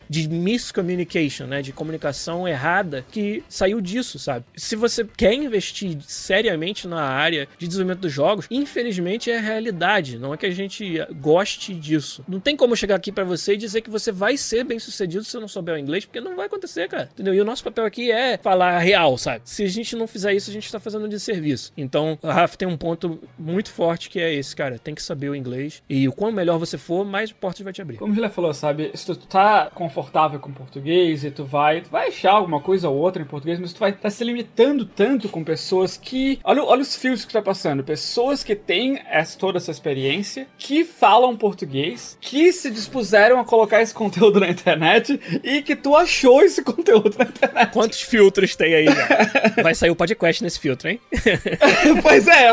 de 0.09 0.27
miscommunication, 0.27 1.45
né, 1.45 1.61
de 1.61 1.71
comunicação 1.71 2.47
errada 2.47 3.05
que 3.11 3.43
saiu 3.49 3.81
disso, 3.81 4.19
sabe? 4.19 4.45
Se 4.55 4.75
você 4.75 5.05
quer 5.05 5.33
investir 5.33 5.97
seriamente 6.01 6.87
na 6.87 7.01
área 7.01 7.47
de 7.57 7.67
desenvolvimento 7.67 8.01
dos 8.01 8.13
jogos, 8.13 8.47
infelizmente 8.49 9.31
é 9.31 9.37
a 9.37 9.41
realidade, 9.41 10.17
não 10.17 10.33
é 10.33 10.37
que 10.37 10.45
a 10.45 10.51
gente 10.51 10.99
goste 11.19 11.73
disso. 11.73 12.23
Não 12.27 12.39
tem 12.39 12.55
como 12.55 12.75
chegar 12.75 12.95
aqui 12.95 13.11
para 13.11 13.23
você 13.23 13.53
e 13.53 13.57
dizer 13.57 13.81
que 13.81 13.89
você 13.89 14.11
vai 14.11 14.37
ser 14.37 14.63
bem 14.63 14.79
sucedido 14.79 15.23
se 15.23 15.37
não 15.39 15.47
souber 15.47 15.75
o 15.75 15.77
inglês, 15.77 16.05
porque 16.05 16.19
não 16.19 16.35
vai 16.35 16.47
acontecer, 16.47 16.87
cara. 16.87 17.09
Entendeu? 17.13 17.33
E 17.33 17.41
o 17.41 17.45
nosso 17.45 17.63
papel 17.63 17.85
aqui 17.85 18.11
é 18.11 18.37
falar 18.37 18.77
real, 18.79 19.17
sabe? 19.17 19.41
Se 19.45 19.63
a 19.63 19.67
gente 19.67 19.95
não 19.95 20.07
fizer 20.07 20.33
isso, 20.33 20.49
a 20.49 20.53
gente 20.53 20.71
tá 20.71 20.79
fazendo 20.79 21.05
um 21.05 21.09
desserviço. 21.09 21.71
Então, 21.77 22.17
a 22.21 22.33
Rafa 22.33 22.57
tem 22.57 22.67
um 22.67 22.77
ponto 22.77 23.19
muito 23.37 23.69
forte 23.71 24.09
que 24.09 24.19
é 24.19 24.33
esse, 24.33 24.55
cara. 24.55 24.79
Tem 24.79 24.95
que 24.95 25.01
saber 25.01 25.29
o 25.29 25.35
inglês. 25.35 25.81
E 25.89 26.07
o 26.07 26.11
quanto 26.11 26.35
melhor 26.35 26.57
você 26.57 26.77
for, 26.77 27.05
mais 27.05 27.31
portas 27.31 27.61
vai 27.61 27.73
te 27.73 27.81
abrir. 27.81 27.97
Como 27.97 28.11
o 28.11 28.15
Gila 28.15 28.29
falou, 28.29 28.53
sabe? 28.53 28.91
Se 28.93 29.05
tu 29.05 29.15
tá 29.15 29.36
confortável 29.73 30.39
com 30.39 30.51
português 30.51 31.23
e 31.23 31.31
tu 31.31 31.45
vai, 31.45 31.81
tu 31.81 31.89
vai 31.89 32.07
achar 32.07 32.31
alguma 32.31 32.59
coisa 32.59 32.89
ou 32.89 32.97
outra 32.97 33.21
em 33.21 33.25
português, 33.25 33.59
mas 33.59 33.73
tu 33.73 33.79
vai 33.79 33.91
estar 33.91 34.03
tá 34.03 34.09
se 34.09 34.23
limitando 34.23 34.85
tanto 34.85 35.29
com 35.29 35.43
pessoas 35.43 35.97
que. 35.97 36.39
Olha, 36.43 36.63
olha 36.63 36.81
os 36.81 36.95
fios 36.95 37.21
que 37.21 37.29
tu 37.29 37.33
tá 37.33 37.41
passando. 37.41 37.83
Pessoas 37.83 38.43
que 38.43 38.55
têm 38.55 38.99
essa, 39.09 39.37
toda 39.37 39.57
essa 39.57 39.71
experiência, 39.71 40.47
que 40.57 40.83
falam 40.83 41.35
português, 41.35 42.17
que 42.19 42.51
se 42.51 42.69
dispuseram 42.69 43.39
a 43.39 43.45
colocar 43.45 43.81
esse 43.81 43.93
conteúdo 43.93 44.39
na 44.39 44.49
internet 44.49 45.19
e 45.43 45.61
que 45.61 45.75
tu 45.75 45.95
achou 45.95 46.41
esse 46.41 46.61
conteúdo 46.61 47.15
na 47.17 47.25
internet. 47.25 47.71
Quantos 47.71 48.01
filtros 48.01 48.55
tem 48.55 48.73
aí 48.73 48.85
já. 48.85 49.07
Vai 49.63 49.75
sair 49.75 49.89
o 49.89 49.95
podcast 49.95 50.43
nesse 50.43 50.59
filtro, 50.59 50.89
hein? 50.89 50.99
pois 52.01 52.27
é, 52.27 52.51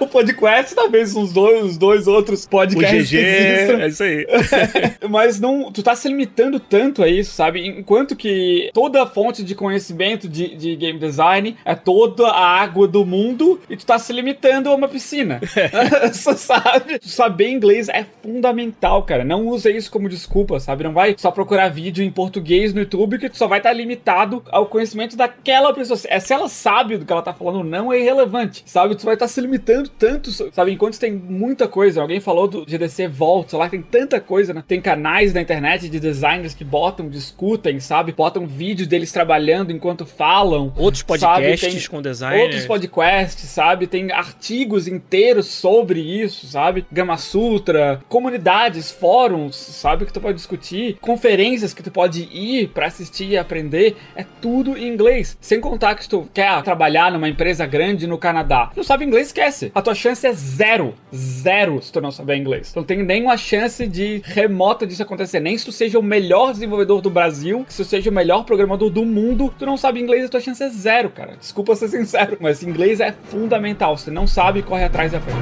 o 0.00 0.06
podcast, 0.06 0.74
talvez 0.74 1.16
uns 1.16 1.32
dois, 1.32 1.64
uns 1.64 1.78
dois 1.78 2.06
outros 2.06 2.46
podcasts. 2.46 3.08
O 3.08 3.14
GG, 3.14 3.16
é 3.16 3.88
isso 3.88 4.02
aí. 4.02 4.26
Mas 5.08 5.40
não, 5.40 5.72
tu 5.72 5.82
tá 5.82 5.94
se 5.94 6.08
limitando 6.08 6.17
tanto 6.26 7.02
a 7.02 7.08
isso, 7.08 7.32
sabe? 7.32 7.66
Enquanto 7.66 8.16
que 8.16 8.70
toda 8.72 9.06
fonte 9.06 9.42
de 9.42 9.54
conhecimento 9.54 10.28
de, 10.28 10.54
de 10.54 10.76
game 10.76 10.98
design 10.98 11.56
é 11.64 11.74
toda 11.74 12.28
a 12.28 12.60
água 12.60 12.86
do 12.86 13.04
mundo 13.04 13.60
e 13.68 13.76
tu 13.76 13.86
tá 13.86 13.98
se 13.98 14.12
limitando 14.12 14.68
a 14.68 14.74
uma 14.74 14.88
piscina. 14.88 15.40
Você 16.12 16.36
sabe? 16.36 16.98
Saber 17.02 17.50
inglês 17.50 17.88
é 17.88 18.04
fundamental, 18.22 19.02
cara. 19.02 19.24
Não 19.24 19.46
use 19.46 19.70
isso 19.70 19.90
como 19.90 20.08
desculpa, 20.08 20.60
sabe? 20.60 20.84
Não 20.84 20.92
vai 20.92 21.14
só 21.18 21.30
procurar 21.30 21.68
vídeo 21.68 22.04
em 22.04 22.10
português 22.10 22.72
no 22.72 22.80
YouTube 22.80 23.18
que 23.18 23.28
tu 23.28 23.36
só 23.36 23.46
vai 23.46 23.58
estar 23.58 23.70
tá 23.70 23.74
limitado 23.74 24.42
ao 24.50 24.66
conhecimento 24.66 25.16
da 25.16 25.28
aquela 25.28 25.72
pessoa. 25.72 25.98
É, 26.06 26.18
se 26.18 26.32
ela 26.32 26.48
sabe 26.48 26.96
do 26.96 27.04
que 27.04 27.12
ela 27.12 27.22
tá 27.22 27.32
falando 27.32 27.64
não, 27.64 27.92
é 27.92 27.98
irrelevante, 27.98 28.62
sabe? 28.66 28.94
Tu 28.94 29.04
vai 29.04 29.14
estar 29.14 29.26
tá 29.26 29.32
se 29.32 29.40
limitando 29.40 29.88
tanto, 29.88 30.30
sabe? 30.30 30.72
Enquanto 30.72 30.98
tem 30.98 31.12
muita 31.12 31.68
coisa. 31.68 32.00
Alguém 32.00 32.20
falou 32.20 32.48
do 32.48 32.64
GDC 32.64 33.08
Vault, 33.08 33.54
lá 33.54 33.68
tem 33.68 33.82
tanta 33.82 34.20
coisa, 34.20 34.52
né? 34.52 34.64
Tem 34.66 34.80
canais 34.80 35.32
na 35.32 35.40
internet 35.40 35.88
de 35.88 35.97
designers 36.00 36.54
que 36.54 36.64
botam, 36.64 37.08
discutem, 37.08 37.80
sabe? 37.80 38.12
Botam 38.12 38.46
vídeos 38.46 38.88
deles 38.88 39.12
trabalhando 39.12 39.72
enquanto 39.72 40.04
falam. 40.04 40.72
Outros 40.76 41.02
podcasts 41.02 41.88
com 41.88 42.02
designers. 42.02 42.42
Outros 42.42 42.66
podcasts, 42.66 43.48
sabe? 43.48 43.86
Tem 43.86 44.10
artigos 44.12 44.88
inteiros 44.88 45.46
sobre 45.46 46.00
isso, 46.00 46.46
sabe? 46.46 46.86
Gama 46.90 47.16
Sutra, 47.16 48.00
comunidades, 48.08 48.90
fóruns, 48.90 49.56
sabe? 49.56 50.06
Que 50.06 50.12
tu 50.12 50.20
pode 50.20 50.36
discutir, 50.36 50.98
conferências 51.00 51.72
que 51.72 51.82
tu 51.82 51.90
pode 51.90 52.22
ir 52.32 52.68
para 52.68 52.86
assistir 52.86 53.28
e 53.28 53.38
aprender. 53.38 53.96
É 54.14 54.24
tudo 54.40 54.76
em 54.76 54.86
inglês. 54.86 55.36
Sem 55.40 55.60
contar 55.60 55.94
que 55.94 56.02
se 56.02 56.08
tu 56.08 56.28
quer 56.32 56.62
trabalhar 56.62 57.10
numa 57.12 57.28
empresa 57.28 57.66
grande 57.66 58.06
no 58.06 58.18
Canadá, 58.18 58.70
não 58.76 58.84
sabe 58.84 59.04
inglês, 59.04 59.28
esquece. 59.28 59.70
A 59.74 59.80
tua 59.80 59.94
chance 59.94 60.26
é 60.26 60.32
zero. 60.32 60.94
Zero 61.14 61.80
se 61.80 61.92
tu 61.92 62.00
não 62.00 62.10
saber 62.10 62.36
inglês. 62.36 62.72
Tu 62.72 62.76
não 62.76 62.84
tem 62.84 63.02
nenhuma 63.02 63.36
chance 63.36 63.86
de 63.86 64.20
remota 64.24 64.86
disso 64.86 65.02
acontecer. 65.02 65.40
Nem 65.40 65.56
se 65.56 65.64
tu 65.64 65.72
seja 65.72 65.87
o 65.96 66.02
melhor 66.02 66.52
desenvolvedor 66.52 67.00
do 67.00 67.08
Brasil, 67.08 67.64
se 67.68 67.76
tu 67.78 67.84
seja 67.84 68.10
o 68.10 68.12
melhor 68.12 68.44
programador 68.44 68.90
do 68.90 69.04
mundo, 69.04 69.54
tu 69.56 69.64
não 69.64 69.76
sabe 69.76 70.00
inglês, 70.00 70.24
a 70.24 70.28
tua 70.28 70.40
chance 70.40 70.62
é 70.62 70.68
zero, 70.68 71.10
cara. 71.10 71.36
Desculpa 71.36 71.76
ser 71.76 71.88
sincero, 71.88 72.36
mas 72.40 72.62
inglês 72.62 72.98
é 72.98 73.12
fundamental. 73.12 73.96
Se 73.96 74.10
não 74.10 74.26
sabe, 74.26 74.62
corre 74.62 74.84
atrás 74.84 75.12
e 75.12 75.16
aprende. 75.16 75.38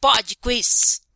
Pod 0.00 0.36
Quiz. 0.40 1.07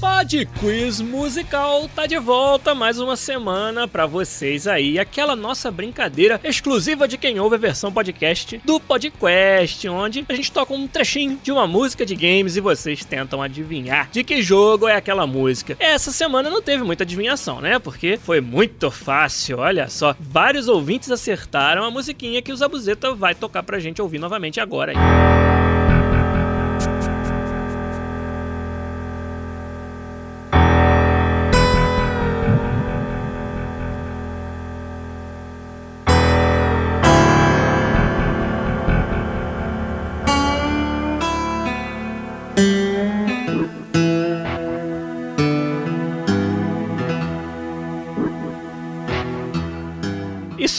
Pod 0.00 0.46
Quiz 0.58 1.02
Musical 1.02 1.86
tá 1.94 2.06
de 2.06 2.18
volta 2.18 2.74
mais 2.74 2.98
uma 2.98 3.16
semana 3.16 3.86
para 3.86 4.06
vocês 4.06 4.66
aí. 4.66 4.98
Aquela 4.98 5.36
nossa 5.36 5.70
brincadeira 5.70 6.40
exclusiva 6.42 7.06
de 7.06 7.18
quem 7.18 7.38
ouve 7.38 7.56
a 7.56 7.58
versão 7.58 7.92
podcast 7.92 8.58
do 8.64 8.80
Podcast, 8.80 9.86
onde 9.90 10.24
a 10.26 10.34
gente 10.34 10.50
toca 10.50 10.72
um 10.72 10.88
trechinho 10.88 11.38
de 11.42 11.52
uma 11.52 11.66
música 11.66 12.06
de 12.06 12.14
games 12.14 12.56
e 12.56 12.62
vocês 12.62 13.04
tentam 13.04 13.42
adivinhar 13.42 14.08
de 14.10 14.24
que 14.24 14.40
jogo 14.40 14.88
é 14.88 14.96
aquela 14.96 15.26
música. 15.26 15.76
Essa 15.78 16.10
semana 16.10 16.48
não 16.48 16.62
teve 16.62 16.82
muita 16.82 17.04
adivinhação, 17.04 17.60
né? 17.60 17.78
Porque 17.78 18.16
foi 18.16 18.40
muito 18.40 18.90
fácil, 18.90 19.58
olha 19.58 19.86
só. 19.88 20.16
Vários 20.18 20.66
ouvintes 20.66 21.10
acertaram 21.10 21.84
a 21.84 21.90
musiquinha 21.90 22.40
que 22.40 22.52
o 22.52 22.56
Zabuzeta 22.56 23.14
vai 23.14 23.34
tocar 23.34 23.62
pra 23.62 23.78
gente 23.78 24.00
ouvir 24.00 24.18
novamente 24.18 24.60
agora 24.60 24.92
aí. 24.92 25.39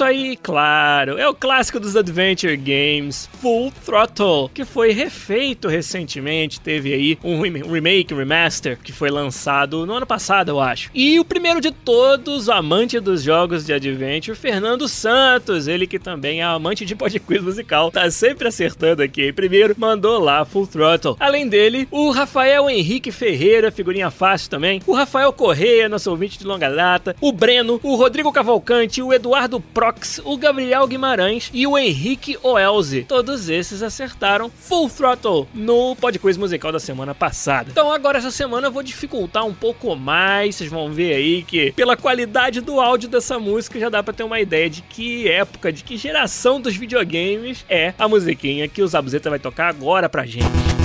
Isso 0.02 0.08
aí, 0.08 0.36
claro, 0.36 1.20
é 1.20 1.30
o 1.30 1.36
clássico 1.36 1.80
dos 1.80 1.96
Adventure 1.96 2.58
Games, 2.58 3.30
Full 3.40 3.72
Throttle, 3.86 4.50
que 4.52 4.66
foi 4.66 4.94
refeito 4.94 5.68
recentemente, 5.68 6.60
teve 6.60 6.92
aí 6.92 7.20
um 7.24 7.40
remake, 7.40 8.12
um 8.12 8.18
remaster, 8.18 8.80
que 8.84 8.92
foi 8.92 9.12
lançado 9.12 9.86
no 9.86 9.94
ano 9.94 10.08
passado, 10.08 10.50
eu 10.50 10.60
acho. 10.60 10.90
E 10.92 11.20
o 11.20 11.24
primeiro 11.24 11.62
de 11.62 11.70
todos, 11.70 12.48
o 12.48 12.52
amante 12.52 13.00
dos 13.00 13.22
jogos 13.22 13.64
de 13.64 13.74
Adventure, 13.74 14.36
Fernando 14.36 14.88
Santos, 14.88 15.68
ele 15.68 15.86
que 15.86 16.00
também 16.00 16.40
é 16.42 16.46
amante 16.46 16.84
de 16.84 16.96
podcast 16.96 17.46
musical, 17.46 17.92
tá 17.92 18.10
sempre 18.10 18.48
acertando 18.48 19.04
aqui. 19.04 19.32
Primeiro, 19.32 19.76
mandou 19.78 20.20
lá 20.20 20.44
Full 20.46 20.66
Throttle. 20.66 21.16
Além 21.20 21.48
dele, 21.48 21.88
o 21.92 22.10
Rafael 22.10 22.68
Henrique 22.68 23.12
Ferreira, 23.12 23.72
figurinha 23.72 24.10
fácil 24.10 24.50
também, 24.50 24.82
o 24.88 24.94
Rafael 24.94 25.32
Correia, 25.32 25.88
nosso 25.88 26.10
ouvinte 26.10 26.40
de 26.40 26.46
longa 26.48 26.72
data, 26.72 27.16
o 27.22 27.32
Breno, 27.32 27.80
o 27.84 27.94
Rodrigo 27.94 28.34
Cavalcante, 28.34 29.00
o 29.00 29.14
Eduardo 29.14 29.62
Prox, 29.92 30.22
o 30.24 30.38
Gabriel 30.38 30.88
Guimarães 30.88 31.50
e 31.54 31.68
o 31.68 31.78
Henrique 31.78 32.38
Oelze. 32.42 33.04
Todos 33.04 33.50
esses 33.50 33.84
acertaram 33.84 34.50
Full 34.50 34.90
Throttle 34.90 35.48
no 35.54 35.96
Podquiz 35.98 36.38
musical 36.38 36.72
da 36.72 36.80
semana 36.80 37.14
passada. 37.14 37.70
Então 37.72 37.92
agora 37.92 38.18
essa 38.18 38.32
semana 38.32 38.68
eu 38.68 38.72
vou 38.72 38.84
dificultar 38.84 39.46
um 39.46 39.54
pouco 39.54 39.94
mais, 39.96 40.56
vocês 40.56 40.70
vão 40.70 40.92
ver 40.92 41.14
aí 41.14 41.44
que 41.44 41.74
pela 41.74 41.98
qualidade 41.98 42.62
do 42.62 42.80
áudio 42.80 43.10
dessa 43.10 43.38
música 43.38 43.80
já 43.80 43.90
dá 43.90 44.02
para 44.02 44.14
ter 44.14 44.24
uma 44.24 44.40
ideia 44.40 44.70
de 44.70 44.82
que 44.82 45.28
época, 45.28 45.74
de 45.74 45.84
que 45.84 45.98
geração 45.98 46.62
dos 46.62 46.76
videogames 46.76 47.66
é 47.70 47.94
a 48.00 48.08
musiquinha 48.08 48.68
que 48.68 48.82
o 48.82 48.88
Zabuzeta 48.88 49.30
vai 49.30 49.40
tocar 49.40 49.68
agora 49.68 50.08
pra 50.08 50.26
gente. 50.26 50.81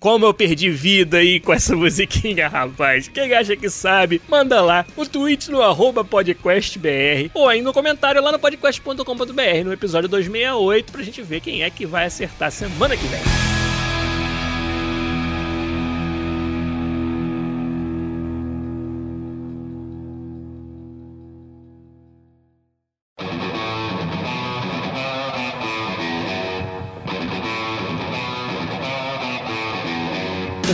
Como 0.00 0.26
eu 0.26 0.34
perdi 0.34 0.70
vida 0.70 1.18
aí 1.18 1.38
com 1.38 1.52
essa 1.52 1.74
musiquinha, 1.76 2.48
rapaz. 2.48 3.08
Quem 3.08 3.32
acha 3.34 3.56
que 3.56 3.68
sabe, 3.68 4.20
manda 4.28 4.60
lá 4.60 4.84
o 4.96 5.06
tweet 5.06 5.50
no 5.50 5.62
arroba 5.62 6.04
podcastbr 6.04 7.30
ou 7.34 7.48
aí 7.48 7.62
no 7.62 7.72
comentário 7.72 8.22
lá 8.22 8.32
no 8.32 8.38
podcast.com.br 8.38 9.64
no 9.64 9.72
episódio 9.72 10.08
268 10.08 10.92
pra 10.92 11.02
gente 11.02 11.22
ver 11.22 11.40
quem 11.40 11.62
é 11.62 11.70
que 11.70 11.86
vai 11.86 12.06
acertar 12.06 12.50
semana 12.50 12.96
que 12.96 13.06
vem. 13.06 13.61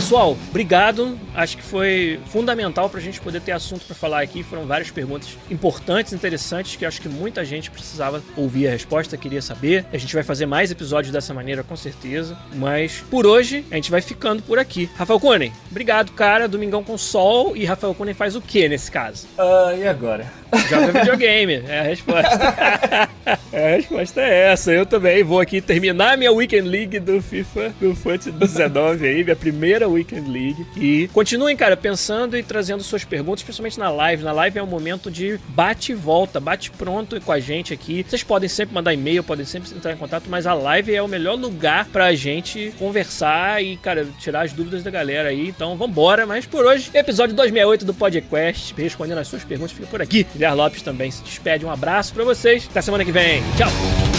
Pessoal, 0.09 0.35
obrigado. 0.49 1.19
Acho 1.35 1.55
que 1.55 1.61
foi 1.61 2.19
fundamental 2.25 2.89
para 2.89 2.99
a 2.99 3.03
gente 3.03 3.21
poder 3.21 3.41
ter 3.41 3.51
assunto 3.51 3.85
para 3.85 3.95
falar 3.95 4.23
aqui. 4.23 4.41
Foram 4.41 4.65
várias 4.65 4.89
perguntas 4.89 5.37
importantes, 5.51 6.13
interessantes, 6.13 6.75
que 6.75 6.83
acho 6.83 6.99
que 6.99 7.07
muita 7.07 7.45
gente 7.45 7.69
precisava 7.69 8.19
ouvir 8.35 8.67
a 8.67 8.71
resposta, 8.71 9.15
queria 9.15 9.39
saber. 9.39 9.85
A 9.93 9.99
gente 9.99 10.15
vai 10.15 10.23
fazer 10.23 10.47
mais 10.47 10.71
episódios 10.71 11.13
dessa 11.13 11.31
maneira, 11.31 11.63
com 11.63 11.75
certeza. 11.75 12.35
Mas 12.55 13.03
por 13.07 13.27
hoje, 13.27 13.63
a 13.69 13.75
gente 13.75 13.91
vai 13.91 14.01
ficando 14.01 14.41
por 14.41 14.57
aqui. 14.57 14.89
Rafael 14.97 15.19
Kunen, 15.19 15.53
obrigado, 15.69 16.11
cara. 16.13 16.47
Domingão 16.47 16.83
com 16.83 16.97
sol. 16.97 17.55
E 17.55 17.63
Rafael 17.63 17.93
Kunen 17.93 18.15
faz 18.15 18.35
o 18.35 18.41
que 18.41 18.67
nesse 18.67 18.89
caso? 18.89 19.27
Uh, 19.37 19.77
e 19.77 19.87
agora? 19.87 20.38
Joga 20.69 20.99
videogame, 20.99 21.63
é 21.67 21.79
a 21.79 21.83
resposta. 21.83 23.09
a 23.53 23.67
resposta 23.75 24.21
é 24.21 24.51
essa. 24.51 24.71
Eu 24.71 24.85
também 24.85 25.23
vou 25.23 25.39
aqui 25.39 25.61
terminar 25.61 26.17
minha 26.17 26.31
Weekend 26.31 26.67
League 26.67 26.99
do 26.99 27.21
FIFA, 27.21 27.73
do 27.79 27.95
FUT 27.95 28.31
19 28.31 29.07
aí, 29.07 29.23
minha 29.23 29.35
primeira 29.35 29.87
Weekend 29.87 30.29
League. 30.29 30.65
E 30.75 31.07
continuem, 31.13 31.55
cara, 31.55 31.77
pensando 31.77 32.37
e 32.37 32.43
trazendo 32.43 32.83
suas 32.83 33.03
perguntas, 33.03 33.43
principalmente 33.43 33.79
na 33.79 33.89
live. 33.89 34.23
Na 34.23 34.31
live 34.31 34.59
é 34.59 34.63
um 34.63 34.67
momento 34.67 35.11
de 35.11 35.39
bate 35.49 35.91
e 35.91 35.95
volta, 35.95 36.39
bate 36.39 36.71
pronto 36.71 37.19
com 37.21 37.31
a 37.31 37.39
gente 37.39 37.73
aqui. 37.73 38.05
Vocês 38.07 38.23
podem 38.23 38.49
sempre 38.49 38.73
mandar 38.73 38.93
e-mail, 38.93 39.23
podem 39.23 39.45
sempre 39.45 39.69
entrar 39.75 39.93
em 39.93 39.97
contato, 39.97 40.25
mas 40.29 40.47
a 40.47 40.53
live 40.53 40.93
é 40.93 41.01
o 41.01 41.07
melhor 41.07 41.35
lugar 41.35 41.85
pra 41.85 42.13
gente 42.13 42.73
conversar 42.79 43.63
e, 43.63 43.77
cara, 43.77 44.07
tirar 44.19 44.41
as 44.41 44.53
dúvidas 44.53 44.83
da 44.83 44.89
galera 44.89 45.29
aí. 45.29 45.47
Então, 45.47 45.75
vambora. 45.75 46.25
Mas 46.25 46.45
por 46.45 46.65
hoje, 46.65 46.89
episódio 46.93 47.35
268 47.35 47.85
do 47.85 47.93
podcast, 47.93 48.73
respondendo 48.77 49.19
as 49.19 49.27
suas 49.27 49.43
perguntas, 49.43 49.71
fica 49.71 49.87
por 49.87 50.01
aqui. 50.01 50.25
Guilherme 50.39 50.55
Lopes 50.55 50.81
também 50.81 51.11
se 51.11 51.21
despede. 51.21 51.65
Um 51.65 51.71
abraço 51.71 52.13
para 52.13 52.23
vocês. 52.23 52.65
Até 52.69 52.81
semana 52.81 53.03
que 53.03 53.11
vem. 53.11 53.43
Tchau. 53.57 54.18